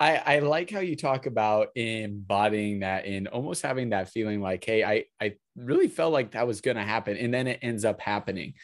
I, 0.00 0.16
I 0.16 0.38
like 0.40 0.70
how 0.70 0.80
you 0.80 0.96
talk 0.96 1.26
about 1.26 1.68
embodying 1.76 2.80
that 2.80 3.06
and 3.06 3.28
almost 3.28 3.62
having 3.62 3.90
that 3.90 4.10
feeling 4.10 4.40
like, 4.40 4.64
hey, 4.64 4.82
I, 4.82 5.04
I 5.20 5.36
really 5.56 5.88
felt 5.88 6.12
like 6.12 6.32
that 6.32 6.46
was 6.46 6.60
going 6.60 6.76
to 6.76 6.82
happen. 6.82 7.16
And 7.16 7.32
then 7.32 7.46
it 7.46 7.60
ends 7.62 7.84
up 7.84 8.00
happening. 8.00 8.54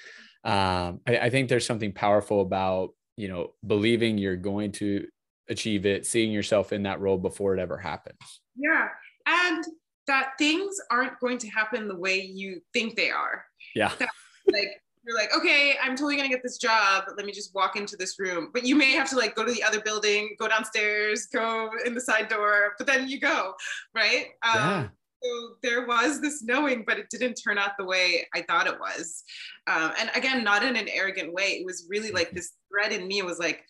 Um, 0.45 1.01
I, 1.07 1.19
I 1.23 1.31
think 1.31 1.49
there's 1.49 1.67
something 1.67 1.93
powerful 1.93 2.41
about, 2.41 2.91
you 3.17 3.29
know, 3.29 3.53
believing 3.67 4.19
you're 4.19 4.37
going 4.37 4.73
to 4.73 5.07
achieve 5.49 5.87
it, 5.87 6.07
seeing 6.07 6.33
yourself 6.33 6.73
in 6.73 6.83
that 6.83 7.01
role 7.01 7.19
before 7.19 7.55
it 7.55 7.61
ever 7.61 7.77
happens. 7.77 8.19
Yeah. 8.57 8.89
And 9.27 9.65
that 10.07 10.33
things 10.39 10.77
aren't 10.91 11.21
going 11.21 11.39
to 11.39 11.49
happen 11.49 11.87
the 11.87 11.97
way 11.97 12.21
you 12.21 12.61
think 12.73 12.97
they 12.97 13.11
are. 13.11 13.45
Yeah. 13.75 13.93
That, 13.99 14.09
like 14.51 14.81
you're 15.07 15.17
like, 15.17 15.35
okay, 15.37 15.75
I'm 15.83 15.93
totally 15.93 16.17
gonna 16.17 16.29
get 16.29 16.43
this 16.43 16.59
job. 16.59 17.05
Let 17.17 17.25
me 17.25 17.33
just 17.33 17.55
walk 17.55 17.77
into 17.77 17.97
this 17.97 18.19
room. 18.19 18.51
But 18.53 18.65
you 18.65 18.77
may 18.77 18.93
have 18.93 19.09
to 19.11 19.17
like 19.17 19.35
go 19.35 19.45
to 19.45 19.53
the 19.53 19.63
other 19.63 19.81
building, 19.81 20.37
go 20.39 20.49
downstairs, 20.49 21.27
go 21.33 21.71
in 21.87 21.95
the 21.95 22.01
side 22.01 22.29
door, 22.29 22.75
but 22.79 22.87
then 22.87 23.09
you 23.09 23.19
go, 23.19 23.55
right? 23.95 24.27
Um, 24.43 24.55
yeah. 24.55 24.89
So 25.23 25.57
there 25.63 25.87
was 25.87 26.21
this 26.21 26.43
knowing, 26.43 26.85
but 26.87 26.99
it 26.99 27.07
didn't 27.11 27.35
turn 27.35 27.59
out 27.59 27.73
the 27.79 27.85
way 27.85 28.27
I 28.35 28.43
thought 28.43 28.67
it 28.67 28.81
was. 28.81 29.23
Um, 29.67 29.93
and 29.99 30.11
again, 30.15 30.43
not 30.43 30.63
in 30.63 30.77
an 30.77 30.89
arrogant 30.89 31.33
way. 31.35 31.59
It 31.59 31.67
was 31.67 31.87
really 31.91 32.11
like 32.11 32.29
mm-hmm. 32.29 32.37
this 32.37 32.53
thread 32.71 32.93
in 32.93 33.07
me 33.07 33.21
was 33.23 33.39
like, 33.39 33.63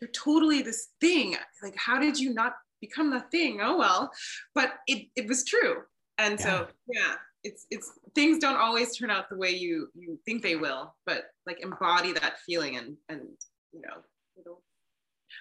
you're 0.00 0.10
totally 0.10 0.62
this 0.62 0.88
thing. 1.00 1.36
Like, 1.62 1.76
how 1.76 1.98
did 1.98 2.18
you 2.18 2.34
not 2.34 2.54
become 2.80 3.10
the 3.10 3.20
thing? 3.30 3.60
Oh 3.62 3.78
well. 3.78 4.10
But 4.54 4.74
it 4.86 5.06
it 5.16 5.28
was 5.28 5.44
true. 5.44 5.82
And 6.18 6.38
yeah. 6.38 6.44
so 6.44 6.66
yeah, 6.88 7.14
it's 7.44 7.66
it's 7.70 7.92
things 8.14 8.38
don't 8.38 8.56
always 8.56 8.96
turn 8.96 9.10
out 9.10 9.28
the 9.28 9.36
way 9.36 9.50
you 9.50 9.88
you 9.94 10.18
think 10.24 10.42
they 10.42 10.56
will 10.56 10.94
but 11.06 11.24
like 11.46 11.60
embody 11.60 12.12
that 12.12 12.38
feeling 12.44 12.76
and 12.76 12.96
and 13.08 13.20
you 13.72 13.80
know 13.80 14.02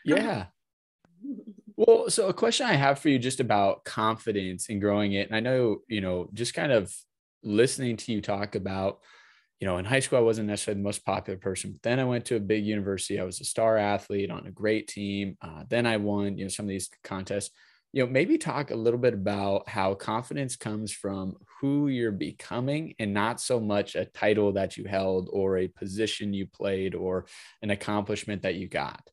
yeah. 0.06 0.45
Well 1.76 2.10
so 2.10 2.28
a 2.28 2.34
question 2.34 2.66
i 2.66 2.74
have 2.74 3.00
for 3.00 3.10
you 3.10 3.20
just 3.20 3.39
about 3.39 3.84
confidence 3.84 4.70
and 4.70 4.82
growing 4.82 5.14
it 5.14 5.28
and 5.28 5.36
i 5.36 5.39
know 5.39 5.80
you 5.88 6.02
know 6.02 6.30
just 6.34 6.54
kind 6.54 6.72
of 6.72 6.93
listening 7.43 7.98
to 7.98 8.12
you 8.12 8.22
talk 8.22 8.56
about 8.56 9.00
you 9.60 9.68
know 9.68 9.78
in 9.78 9.86
high 9.86 10.00
school 10.00 10.18
i 10.18 10.22
wasn't 10.22 10.48
necessarily 10.48 10.80
the 10.80 10.88
most 10.88 11.06
popular 11.06 11.38
person 11.38 11.72
but 11.72 11.82
then 11.84 12.00
i 12.00 12.04
went 12.04 12.26
to 12.26 12.36
a 12.36 12.39
big 12.39 12.66
university. 12.66 13.20
I 13.20 13.24
was 13.24 13.41
a 13.41 13.45
star 13.45 13.78
athlete 13.78 14.32
on 14.32 14.48
a 14.48 14.52
great 14.52 14.88
team. 14.88 15.38
Uh, 15.41 15.64
then 15.70 15.86
i 15.86 15.98
won 15.98 16.38
you 16.38 16.45
know 16.45 16.50
some 16.50 16.66
of 16.66 16.70
these 16.70 16.89
contests 17.04 17.52
you 17.98 18.06
know, 18.06 18.12
maybe 18.12 18.38
talk 18.38 18.70
a 18.70 18.76
little 18.76 19.00
bit 19.00 19.16
about 19.16 19.68
how 19.68 19.95
confidence 19.95 20.56
comes 20.56 20.91
from 20.91 21.36
who 21.60 21.88
you're 21.88 22.12
becoming 22.12 22.93
and 23.00 23.12
not 23.12 23.41
so 23.41 23.60
much 23.60 23.95
a 23.95 24.06
title 24.06 24.52
that 24.52 24.78
you 24.78 24.84
held 24.84 25.28
or 25.34 25.58
a 25.58 25.68
position 25.68 26.32
you 26.32 26.45
played 26.45 26.93
or 26.93 27.26
an 27.64 27.72
accomplishment 27.72 28.43
that 28.43 28.54
you 28.54 28.68
got. 28.68 29.10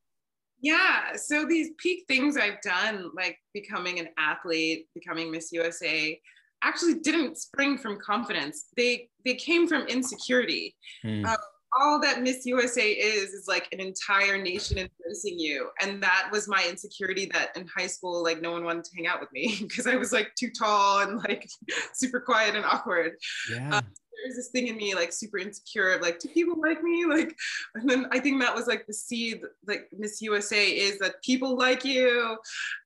Yeah. 0.61 1.17
So 1.17 1.47
these 1.47 1.71
peak 1.79 2.05
things 2.09 2.37
I've 2.37 2.61
done, 2.61 3.11
like 3.17 3.39
becoming 3.55 4.01
an 4.01 4.09
athlete, 4.19 4.87
becoming 4.95 5.31
Miss 5.31 5.51
USA, 5.51 6.21
actually 6.63 6.97
didn't 6.97 7.39
spring 7.39 7.79
from 7.79 7.99
confidence. 7.99 8.67
They 8.77 9.09
they 9.25 9.37
came 9.37 9.67
from 9.67 9.87
insecurity. 9.87 10.77
Mm. 11.03 11.25
Um, 11.25 11.37
all 11.81 12.01
that 12.01 12.23
Miss 12.23 12.47
USA 12.47 12.91
is 12.91 13.31
is 13.31 13.47
like 13.49 13.69
an 13.73 13.81
entire 13.81 14.41
nation 14.41 14.79
embracing 14.79 15.39
you, 15.39 15.71
and 15.81 16.03
that 16.03 16.29
was 16.31 16.49
my 16.49 16.65
insecurity. 16.69 17.31
That 17.33 17.57
in 17.57 17.67
high 17.67 17.87
school, 17.87 18.23
like 18.23 18.41
no 18.41 18.53
one 18.53 18.65
wanted 18.65 18.85
to 18.85 18.97
hang 18.97 19.07
out 19.07 19.21
with 19.21 19.33
me 19.33 19.59
because 19.63 19.87
I 19.87 19.97
was 19.97 20.13
like 20.13 20.35
too 20.39 20.51
tall 20.51 21.01
and 21.01 21.19
like 21.19 21.49
super 21.95 22.21
quiet 22.21 22.55
and 22.57 22.65
awkward. 22.65 23.13
Yeah. 23.51 23.79
Um, 23.79 23.85
there's 24.23 24.37
this 24.37 24.49
thing 24.51 24.69
in 24.69 24.77
me 24.77 24.95
like 24.95 25.13
super 25.13 25.39
insecure 25.39 25.91
of 25.91 26.01
like 26.01 26.19
do 26.19 26.29
people 26.29 26.55
like 26.59 26.83
me 26.83 27.05
like 27.09 27.37
and 27.75 27.91
then 27.91 28.07
i 28.11 28.19
think 28.19 28.41
that 28.41 28.55
was 28.55 28.67
like 28.67 28.87
the 28.87 28.95
seed 28.95 29.43
like 29.67 29.89
miss 29.93 30.23
usa 30.23 30.69
is 30.69 30.99
that 31.01 31.21
people 31.23 31.59
like 31.59 31.85
you 31.85 32.39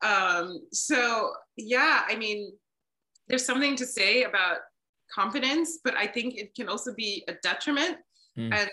um 0.02 0.58
so 0.72 1.30
yeah 1.56 2.02
i 2.08 2.16
mean 2.16 2.50
there's 3.28 3.44
something 3.44 3.76
to 3.76 3.86
say 3.86 4.24
about 4.24 4.58
confidence, 5.12 5.78
but 5.82 5.96
I 5.96 6.06
think 6.06 6.36
it 6.36 6.54
can 6.54 6.68
also 6.68 6.94
be 6.94 7.24
a 7.28 7.34
detriment. 7.42 7.98
Mm. 8.38 8.54
And 8.54 8.70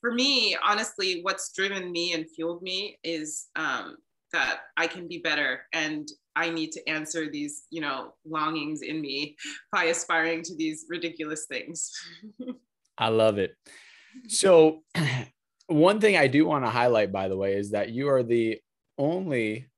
for 0.00 0.12
me, 0.12 0.56
honestly, 0.64 1.20
what's 1.22 1.52
driven 1.52 1.92
me 1.92 2.12
and 2.12 2.26
fueled 2.30 2.62
me 2.62 2.98
is 3.04 3.46
um, 3.56 3.96
that 4.32 4.60
I 4.76 4.86
can 4.86 5.08
be 5.08 5.18
better 5.18 5.62
and 5.72 6.08
I 6.36 6.50
need 6.50 6.70
to 6.72 6.88
answer 6.88 7.28
these, 7.30 7.64
you 7.70 7.80
know, 7.80 8.14
longings 8.24 8.82
in 8.82 9.00
me 9.00 9.36
by 9.72 9.84
aspiring 9.84 10.42
to 10.44 10.56
these 10.56 10.86
ridiculous 10.88 11.46
things. 11.46 11.90
I 12.98 13.08
love 13.08 13.38
it. 13.38 13.56
So, 14.28 14.82
one 15.66 16.00
thing 16.00 16.16
I 16.16 16.26
do 16.26 16.46
want 16.46 16.64
to 16.64 16.70
highlight, 16.70 17.12
by 17.12 17.28
the 17.28 17.36
way, 17.36 17.54
is 17.54 17.72
that 17.72 17.90
you 17.90 18.08
are 18.08 18.22
the 18.22 18.58
only 18.96 19.68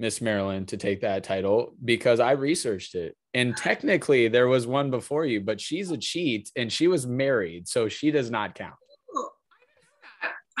Miss 0.00 0.20
Maryland 0.20 0.68
to 0.68 0.76
take 0.76 1.02
that 1.02 1.22
title 1.24 1.74
because 1.84 2.20
I 2.20 2.32
researched 2.32 2.94
it. 2.94 3.16
And 3.34 3.56
technically, 3.56 4.28
there 4.28 4.48
was 4.48 4.66
one 4.66 4.90
before 4.90 5.24
you, 5.24 5.40
but 5.40 5.60
she's 5.60 5.90
a 5.90 5.98
cheat 5.98 6.50
and 6.56 6.72
she 6.72 6.88
was 6.88 7.06
married, 7.06 7.68
so 7.68 7.88
she 7.88 8.10
does 8.10 8.30
not 8.30 8.54
count. 8.54 8.74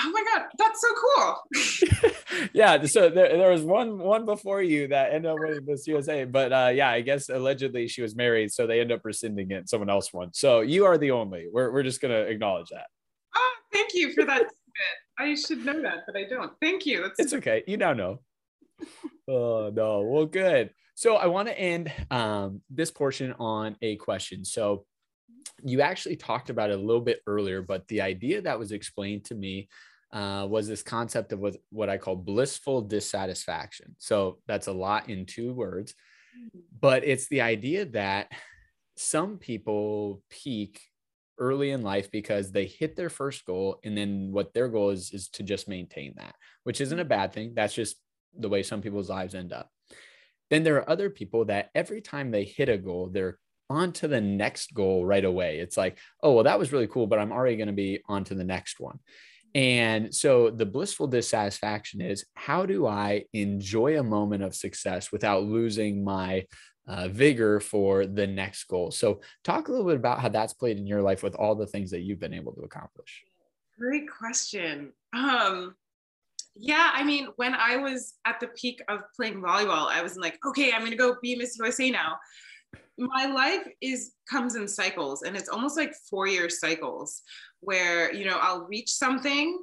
Oh 0.02 0.10
my 0.12 0.24
god, 0.34 0.46
that's 0.56 0.80
so 0.80 0.88
cool! 0.94 2.48
yeah, 2.54 2.82
so 2.84 3.10
there, 3.10 3.36
there 3.36 3.50
was 3.50 3.62
one 3.62 3.98
one 3.98 4.24
before 4.24 4.62
you 4.62 4.88
that 4.88 5.12
ended 5.12 5.30
up 5.30 5.38
winning 5.38 5.64
Miss 5.66 5.86
USA, 5.86 6.24
but 6.24 6.52
uh, 6.52 6.70
yeah, 6.72 6.88
I 6.88 7.02
guess 7.02 7.28
allegedly 7.28 7.86
she 7.86 8.00
was 8.00 8.16
married, 8.16 8.50
so 8.50 8.66
they 8.66 8.80
end 8.80 8.92
up 8.92 9.02
rescinding 9.04 9.50
it. 9.50 9.68
Someone 9.68 9.90
else 9.90 10.10
won, 10.12 10.32
so 10.32 10.60
you 10.60 10.86
are 10.86 10.96
the 10.96 11.10
only. 11.10 11.48
We're 11.52 11.70
we're 11.70 11.82
just 11.82 12.00
gonna 12.00 12.20
acknowledge 12.20 12.68
that. 12.70 12.86
Oh, 13.36 13.52
thank 13.72 13.92
you 13.92 14.12
for 14.14 14.24
that. 14.24 14.44
I 15.18 15.34
should 15.34 15.66
know 15.66 15.82
that, 15.82 16.04
but 16.06 16.16
I 16.16 16.24
don't. 16.24 16.52
Thank 16.62 16.86
you. 16.86 17.02
That's- 17.02 17.18
it's 17.18 17.34
okay. 17.34 17.62
You 17.66 17.76
now 17.76 17.92
know 17.92 18.20
oh 19.30 19.70
no. 19.74 20.02
Well, 20.02 20.26
good. 20.26 20.70
So 20.94 21.16
I 21.16 21.26
want 21.26 21.48
to 21.48 21.58
end 21.58 21.92
um, 22.10 22.60
this 22.68 22.90
portion 22.90 23.34
on 23.38 23.76
a 23.80 23.96
question. 23.96 24.44
So 24.44 24.84
you 25.62 25.80
actually 25.80 26.16
talked 26.16 26.50
about 26.50 26.70
it 26.70 26.78
a 26.78 26.82
little 26.82 27.00
bit 27.00 27.20
earlier, 27.26 27.62
but 27.62 27.86
the 27.88 28.02
idea 28.02 28.42
that 28.42 28.58
was 28.58 28.72
explained 28.72 29.24
to 29.26 29.34
me 29.34 29.68
uh, 30.12 30.46
was 30.48 30.66
this 30.66 30.82
concept 30.82 31.32
of 31.32 31.38
what, 31.38 31.56
what 31.70 31.88
I 31.88 31.96
call 31.96 32.16
blissful 32.16 32.82
dissatisfaction. 32.82 33.94
So 33.98 34.38
that's 34.46 34.66
a 34.66 34.72
lot 34.72 35.08
in 35.08 35.26
two 35.26 35.52
words, 35.52 35.94
but 36.80 37.04
it's 37.04 37.28
the 37.28 37.42
idea 37.42 37.84
that 37.86 38.32
some 38.96 39.38
people 39.38 40.22
peak 40.28 40.80
early 41.38 41.70
in 41.70 41.82
life 41.82 42.10
because 42.10 42.52
they 42.52 42.66
hit 42.66 42.96
their 42.96 43.08
first 43.08 43.46
goal 43.46 43.80
and 43.82 43.96
then 43.96 44.30
what 44.30 44.52
their 44.52 44.68
goal 44.68 44.90
is 44.90 45.12
is 45.14 45.30
to 45.30 45.42
just 45.42 45.68
maintain 45.68 46.12
that 46.18 46.34
which 46.64 46.82
isn't 46.82 47.00
a 47.00 47.04
bad 47.04 47.32
thing 47.32 47.54
that's 47.54 47.72
just 47.72 47.96
the 48.38 48.48
way 48.48 48.62
some 48.62 48.82
people's 48.82 49.10
lives 49.10 49.34
end 49.34 49.52
up. 49.52 49.70
Then 50.50 50.64
there 50.64 50.76
are 50.76 50.90
other 50.90 51.10
people 51.10 51.44
that 51.46 51.70
every 51.74 52.00
time 52.00 52.30
they 52.30 52.44
hit 52.44 52.68
a 52.68 52.78
goal, 52.78 53.08
they're 53.08 53.38
on 53.70 53.92
to 53.92 54.08
the 54.08 54.20
next 54.20 54.74
goal 54.74 55.06
right 55.06 55.24
away. 55.24 55.60
It's 55.60 55.76
like, 55.76 55.98
oh, 56.22 56.32
well, 56.32 56.44
that 56.44 56.58
was 56.58 56.72
really 56.72 56.88
cool, 56.88 57.06
but 57.06 57.20
I'm 57.20 57.32
already 57.32 57.56
going 57.56 57.68
to 57.68 57.72
be 57.72 58.02
on 58.08 58.24
to 58.24 58.34
the 58.34 58.44
next 58.44 58.80
one. 58.80 58.98
And 59.54 60.14
so 60.14 60.50
the 60.50 60.66
blissful 60.66 61.06
dissatisfaction 61.06 62.00
is 62.00 62.24
how 62.34 62.66
do 62.66 62.86
I 62.86 63.24
enjoy 63.32 63.98
a 63.98 64.02
moment 64.02 64.42
of 64.42 64.54
success 64.54 65.10
without 65.10 65.44
losing 65.44 66.04
my 66.04 66.46
uh, 66.86 67.08
vigor 67.08 67.60
for 67.60 68.06
the 68.06 68.26
next 68.26 68.64
goal? 68.64 68.90
So, 68.90 69.20
talk 69.42 69.68
a 69.68 69.72
little 69.72 69.86
bit 69.86 69.96
about 69.96 70.20
how 70.20 70.28
that's 70.28 70.54
played 70.54 70.78
in 70.78 70.86
your 70.86 71.02
life 71.02 71.22
with 71.22 71.34
all 71.34 71.54
the 71.54 71.66
things 71.66 71.90
that 71.90 72.00
you've 72.00 72.20
been 72.20 72.34
able 72.34 72.52
to 72.52 72.62
accomplish. 72.62 73.24
Great 73.78 74.08
question. 74.08 74.92
Um, 75.12 75.74
yeah, 76.56 76.90
I 76.94 77.04
mean, 77.04 77.28
when 77.36 77.54
I 77.54 77.76
was 77.76 78.14
at 78.26 78.40
the 78.40 78.48
peak 78.48 78.82
of 78.88 79.00
playing 79.14 79.40
volleyball, 79.40 79.88
I 79.88 80.02
was 80.02 80.16
like, 80.16 80.38
okay, 80.46 80.72
I'm 80.72 80.84
gonna 80.84 80.96
go 80.96 81.16
be 81.22 81.36
Miss 81.36 81.58
USA 81.58 81.90
now. 81.90 82.18
My 82.98 83.26
life 83.26 83.66
is 83.80 84.12
comes 84.30 84.56
in 84.56 84.68
cycles, 84.68 85.22
and 85.22 85.36
it's 85.36 85.48
almost 85.48 85.76
like 85.76 85.94
four 86.08 86.26
year 86.26 86.50
cycles 86.50 87.22
where 87.60 88.12
you 88.12 88.24
know 88.24 88.38
I'll 88.40 88.66
reach 88.66 88.90
something 88.90 89.58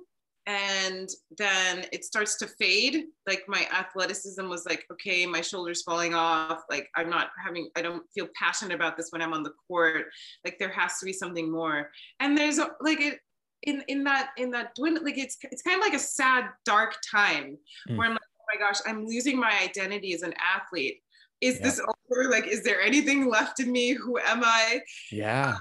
and 0.47 1.09
then 1.37 1.85
it 1.91 2.05
starts 2.05 2.37
to 2.37 2.47
fade. 2.47 3.03
Like 3.27 3.43
my 3.49 3.67
athleticism 3.77 4.47
was 4.47 4.65
like 4.65 4.85
okay 4.93 5.25
my 5.25 5.41
shoulders 5.41 5.81
falling 5.81 6.13
off. 6.15 6.63
Like 6.69 6.89
i'm 6.95 7.09
not 7.09 7.31
having 7.43 7.69
i 7.75 7.81
don't 7.81 8.03
feel 8.15 8.29
passionate 8.33 8.73
about 8.73 8.95
this 8.95 9.09
when 9.11 9.21
i'm 9.21 9.33
on 9.33 9.43
the 9.43 9.53
court. 9.67 10.05
Like 10.45 10.57
there 10.57 10.71
has 10.71 10.99
to 10.99 11.05
be 11.05 11.13
something 11.13 11.51
more. 11.51 11.91
And 12.21 12.37
there's 12.37 12.59
a, 12.59 12.69
like 12.79 13.01
it 13.01 13.19
in 13.63 13.83
in 13.87 14.03
that 14.03 14.29
in 14.37 14.51
that 14.51 14.75
dwindle 14.75 15.03
like 15.03 15.17
it's 15.17 15.37
it's 15.43 15.61
kind 15.61 15.77
of 15.77 15.81
like 15.81 15.93
a 15.93 15.99
sad 15.99 16.45
dark 16.65 16.95
time 17.09 17.57
mm. 17.89 17.97
where 17.97 18.07
I'm 18.07 18.13
like 18.13 18.21
oh 18.21 18.45
my 18.53 18.59
gosh 18.59 18.79
I'm 18.85 19.05
losing 19.05 19.39
my 19.39 19.53
identity 19.63 20.13
as 20.13 20.21
an 20.21 20.33
athlete. 20.55 21.01
Is 21.41 21.57
yeah. 21.57 21.63
this 21.63 21.79
over? 21.79 22.29
Like 22.29 22.47
is 22.47 22.63
there 22.63 22.81
anything 22.81 23.29
left 23.29 23.59
in 23.59 23.71
me? 23.71 23.91
Who 23.91 24.17
am 24.19 24.43
I? 24.43 24.81
Yeah. 25.11 25.57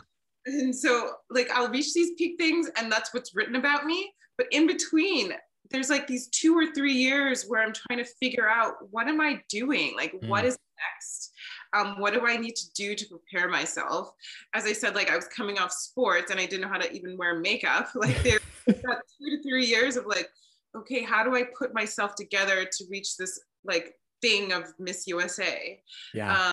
And 0.46 0.74
so 0.74 1.12
like 1.30 1.50
I'll 1.50 1.70
reach 1.70 1.92
these 1.94 2.12
peak 2.16 2.36
things 2.38 2.70
and 2.76 2.90
that's 2.90 3.12
what's 3.12 3.34
written 3.34 3.56
about 3.56 3.84
me. 3.84 4.12
But 4.38 4.48
in 4.50 4.66
between 4.66 5.32
there's 5.70 5.90
like 5.90 6.06
these 6.06 6.28
two 6.28 6.56
or 6.56 6.72
three 6.72 6.92
years 6.92 7.44
where 7.48 7.62
I'm 7.62 7.72
trying 7.72 7.98
to 7.98 8.10
figure 8.20 8.48
out 8.48 8.74
what 8.90 9.08
am 9.08 9.20
I 9.20 9.40
doing? 9.48 9.94
Like 9.96 10.12
mm. 10.12 10.28
what 10.28 10.44
is 10.44 10.56
next 10.94 11.32
um, 11.72 11.98
what 11.98 12.14
do 12.14 12.26
I 12.26 12.36
need 12.36 12.56
to 12.56 12.72
do 12.74 12.94
to 12.94 13.06
prepare 13.06 13.48
myself? 13.48 14.10
As 14.54 14.64
I 14.64 14.72
said, 14.72 14.94
like 14.94 15.10
I 15.10 15.16
was 15.16 15.26
coming 15.26 15.58
off 15.58 15.72
sports 15.72 16.30
and 16.30 16.40
I 16.40 16.46
didn't 16.46 16.62
know 16.62 16.68
how 16.68 16.78
to 16.78 16.92
even 16.92 17.16
wear 17.16 17.38
makeup. 17.38 17.88
Like 17.94 18.22
there 18.22 18.38
got 18.66 18.98
two 19.18 19.36
to 19.36 19.42
three 19.42 19.64
years 19.64 19.96
of 19.96 20.06
like, 20.06 20.28
okay, 20.76 21.02
how 21.02 21.24
do 21.24 21.34
I 21.34 21.44
put 21.58 21.74
myself 21.74 22.14
together 22.14 22.64
to 22.64 22.84
reach 22.90 23.16
this 23.16 23.40
like 23.64 23.94
thing 24.22 24.52
of 24.52 24.64
Miss 24.78 25.06
USA? 25.06 25.80
Yeah. 26.14 26.46
Um, 26.46 26.52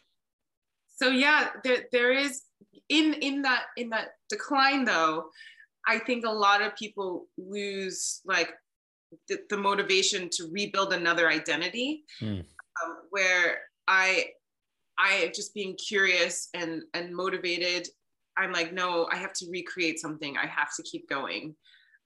so 0.96 1.10
yeah, 1.10 1.50
there, 1.64 1.86
there 1.92 2.12
is 2.12 2.44
in 2.90 3.14
in 3.16 3.42
that 3.44 3.66
in 3.78 3.90
that 3.90 4.10
decline 4.30 4.86
though, 4.86 5.26
I 5.88 6.00
think 6.00 6.26
a 6.26 6.32
lot 6.32 6.62
of 6.62 6.76
people 6.76 7.28
lose 7.38 8.22
like 8.26 8.54
the, 9.28 9.40
the 9.50 9.58
motivation 9.58 10.30
to 10.34 10.50
rebuild 10.52 10.94
another 10.94 11.30
identity, 11.30 12.04
mm. 12.22 12.40
um, 12.40 12.98
where 13.10 13.60
I 13.88 14.28
I 14.98 15.32
just 15.36 15.54
being 15.54 15.76
curious 15.76 16.50
and 16.54 16.84
and 16.94 17.16
motivated. 17.16 17.88
I'm 18.38 18.52
like, 18.52 18.74
no, 18.74 19.08
I 19.12 19.18
have 19.18 19.34
to 19.34 19.50
recreate 19.52 20.00
something. 20.00 20.38
I 20.38 20.48
have 20.48 20.74
to 20.76 20.84
keep 20.84 21.08
going. 21.08 21.56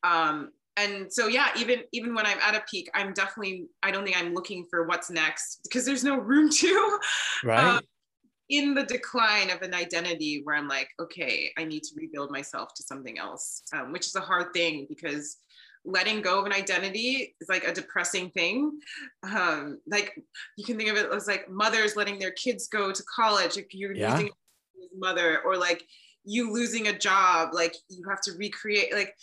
Um, 0.04 0.52
and 0.76 1.12
so 1.12 1.28
yeah, 1.28 1.50
even 1.58 1.84
even 1.92 2.14
when 2.14 2.26
I'm 2.26 2.40
at 2.40 2.56
a 2.56 2.64
peak, 2.70 2.90
I'm 2.94 3.14
definitely 3.14 3.68
I 3.82 3.92
don't 3.92 4.04
think 4.04 4.18
I'm 4.18 4.34
looking 4.34 4.66
for 4.70 4.86
what's 4.88 5.10
next 5.10 5.62
because 5.64 5.86
there's 5.86 6.04
no 6.04 6.18
room 6.18 6.50
to. 6.50 7.00
Right. 7.44 7.64
Um, 7.64 7.82
in 8.50 8.74
the 8.74 8.84
decline 8.84 9.50
of 9.50 9.62
an 9.62 9.74
identity 9.74 10.42
where 10.44 10.56
I'm 10.56 10.68
like, 10.68 10.90
okay, 11.00 11.52
I 11.58 11.66
need 11.66 11.84
to 11.84 11.96
rebuild 11.96 12.32
myself 12.32 12.74
to 12.76 12.84
something 12.84 13.20
else, 13.20 13.62
um, 13.74 13.92
which 13.92 14.08
is 14.08 14.16
a 14.16 14.22
hard 14.22 14.54
thing 14.54 14.86
because 14.88 15.38
letting 15.86 16.22
go 16.22 16.40
of 16.40 16.46
an 16.46 16.54
identity 16.54 17.36
is 17.40 17.50
like 17.50 17.64
a 17.64 17.74
depressing 17.74 18.30
thing. 18.32 18.80
Um, 19.24 19.80
like 19.88 20.14
you 20.58 20.66
can 20.66 20.78
think 20.78 20.90
of 20.90 20.98
it 20.98 21.12
as 21.12 21.28
like 21.28 21.50
mothers 21.50 21.96
letting 21.96 22.20
their 22.20 22.32
kids 22.32 22.68
go 22.68 22.92
to 22.92 23.04
college 23.04 23.58
if 23.58 23.74
you're 23.74 23.94
yeah. 23.94 24.14
losing 24.14 24.28
a 24.28 24.98
mother, 24.98 25.42
or 25.46 25.58
like 25.58 25.84
you 26.24 26.52
losing 26.52 26.88
a 26.88 26.98
job, 26.98 27.54
like 27.54 27.76
you 27.90 28.08
have 28.10 28.22
to 28.22 28.34
recreate 28.38 28.94
like 28.94 29.14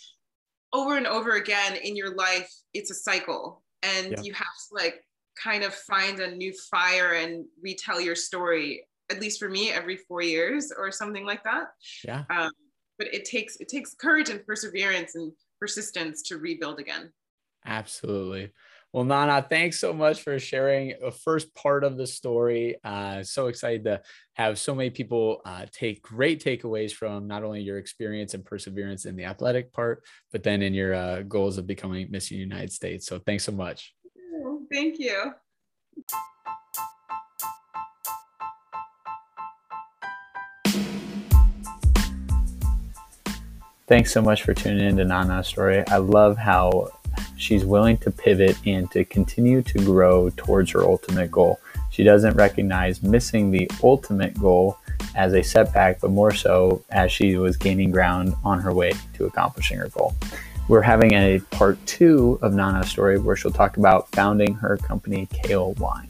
over 0.73 0.97
and 0.97 1.07
over 1.07 1.33
again 1.33 1.77
in 1.83 1.95
your 1.95 2.15
life, 2.15 2.51
it's 2.73 2.91
a 2.91 2.95
cycle. 2.95 3.63
And 3.83 4.11
yeah. 4.11 4.21
you 4.21 4.33
have 4.33 4.45
to 4.45 4.75
like 4.75 5.03
kind 5.41 5.63
of 5.63 5.73
find 5.73 6.19
a 6.19 6.35
new 6.35 6.53
fire 6.71 7.13
and 7.13 7.45
retell 7.61 8.01
your 8.01 8.15
story, 8.15 8.87
at 9.11 9.21
least 9.21 9.39
for 9.39 9.49
me, 9.49 9.71
every 9.71 9.97
four 9.97 10.21
years 10.21 10.71
or 10.75 10.91
something 10.91 11.25
like 11.25 11.43
that. 11.43 11.67
Yeah. 12.03 12.23
Um, 12.29 12.49
but 12.97 13.13
it 13.13 13.25
takes 13.25 13.57
it 13.57 13.67
takes 13.67 13.93
courage 13.93 14.29
and 14.29 14.45
perseverance 14.45 15.15
and 15.15 15.31
persistence 15.59 16.21
to 16.23 16.37
rebuild 16.37 16.79
again. 16.79 17.11
Absolutely. 17.65 18.51
Well, 18.93 19.03
Nana, 19.03 19.45
thanks 19.49 19.77
so 19.77 19.91
much 19.91 20.21
for 20.21 20.39
sharing 20.39 20.93
the 21.01 21.11
first 21.11 21.53
part 21.53 21.83
of 21.83 21.97
the 21.97 22.07
story. 22.07 22.77
Uh, 22.81 23.23
so 23.23 23.47
excited 23.47 23.83
to 23.83 24.01
have 24.35 24.57
so 24.57 24.73
many 24.73 24.89
people 24.89 25.41
uh, 25.43 25.65
take 25.69 26.01
great 26.01 26.41
takeaways 26.41 26.93
from 26.93 27.27
not 27.27 27.43
only 27.43 27.59
your 27.59 27.77
experience 27.77 28.33
and 28.33 28.45
perseverance 28.45 29.03
in 29.05 29.17
the 29.17 29.25
athletic 29.25 29.73
part, 29.73 30.05
but 30.31 30.43
then 30.43 30.61
in 30.61 30.73
your 30.73 30.93
uh, 30.93 31.23
goals 31.23 31.57
of 31.57 31.67
becoming 31.67 32.07
Miss 32.09 32.31
United 32.31 32.71
States. 32.71 33.05
So 33.05 33.19
thanks 33.19 33.43
so 33.43 33.51
much. 33.51 33.93
Thank 34.71 34.97
you. 34.97 35.33
Thanks 43.87 44.11
so 44.11 44.19
much 44.19 44.41
for 44.41 44.55
tuning 44.55 44.83
in 44.83 44.97
to 44.97 45.05
Nana's 45.05 45.45
story. 45.45 45.85
I 45.87 45.97
love 45.97 46.37
how 46.37 46.89
she's 47.37 47.63
willing 47.63 47.97
to 47.97 48.09
pivot 48.09 48.57
and 48.65 48.89
to 48.89 49.05
continue 49.05 49.61
to 49.61 49.77
grow 49.77 50.31
towards 50.31 50.71
her 50.71 50.81
ultimate 50.81 51.29
goal. 51.29 51.59
She 51.91 52.03
doesn't 52.03 52.35
recognize 52.35 53.03
missing 53.03 53.51
the 53.51 53.69
ultimate 53.83 54.33
goal 54.39 54.79
as 55.13 55.33
a 55.35 55.43
setback, 55.43 56.01
but 56.01 56.09
more 56.09 56.33
so 56.33 56.83
as 56.89 57.11
she 57.11 57.37
was 57.37 57.57
gaining 57.57 57.91
ground 57.91 58.33
on 58.43 58.59
her 58.59 58.73
way 58.73 58.93
to 59.13 59.25
accomplishing 59.25 59.77
her 59.77 59.89
goal. 59.89 60.15
We're 60.67 60.81
having 60.81 61.13
a 61.13 61.39
part 61.51 61.77
two 61.85 62.39
of 62.41 62.55
Nana's 62.55 62.89
story 62.89 63.19
where 63.19 63.35
she'll 63.35 63.51
talk 63.51 63.77
about 63.77 64.09
founding 64.13 64.55
her 64.55 64.77
company, 64.77 65.27
Kale 65.31 65.73
Wine. 65.73 66.09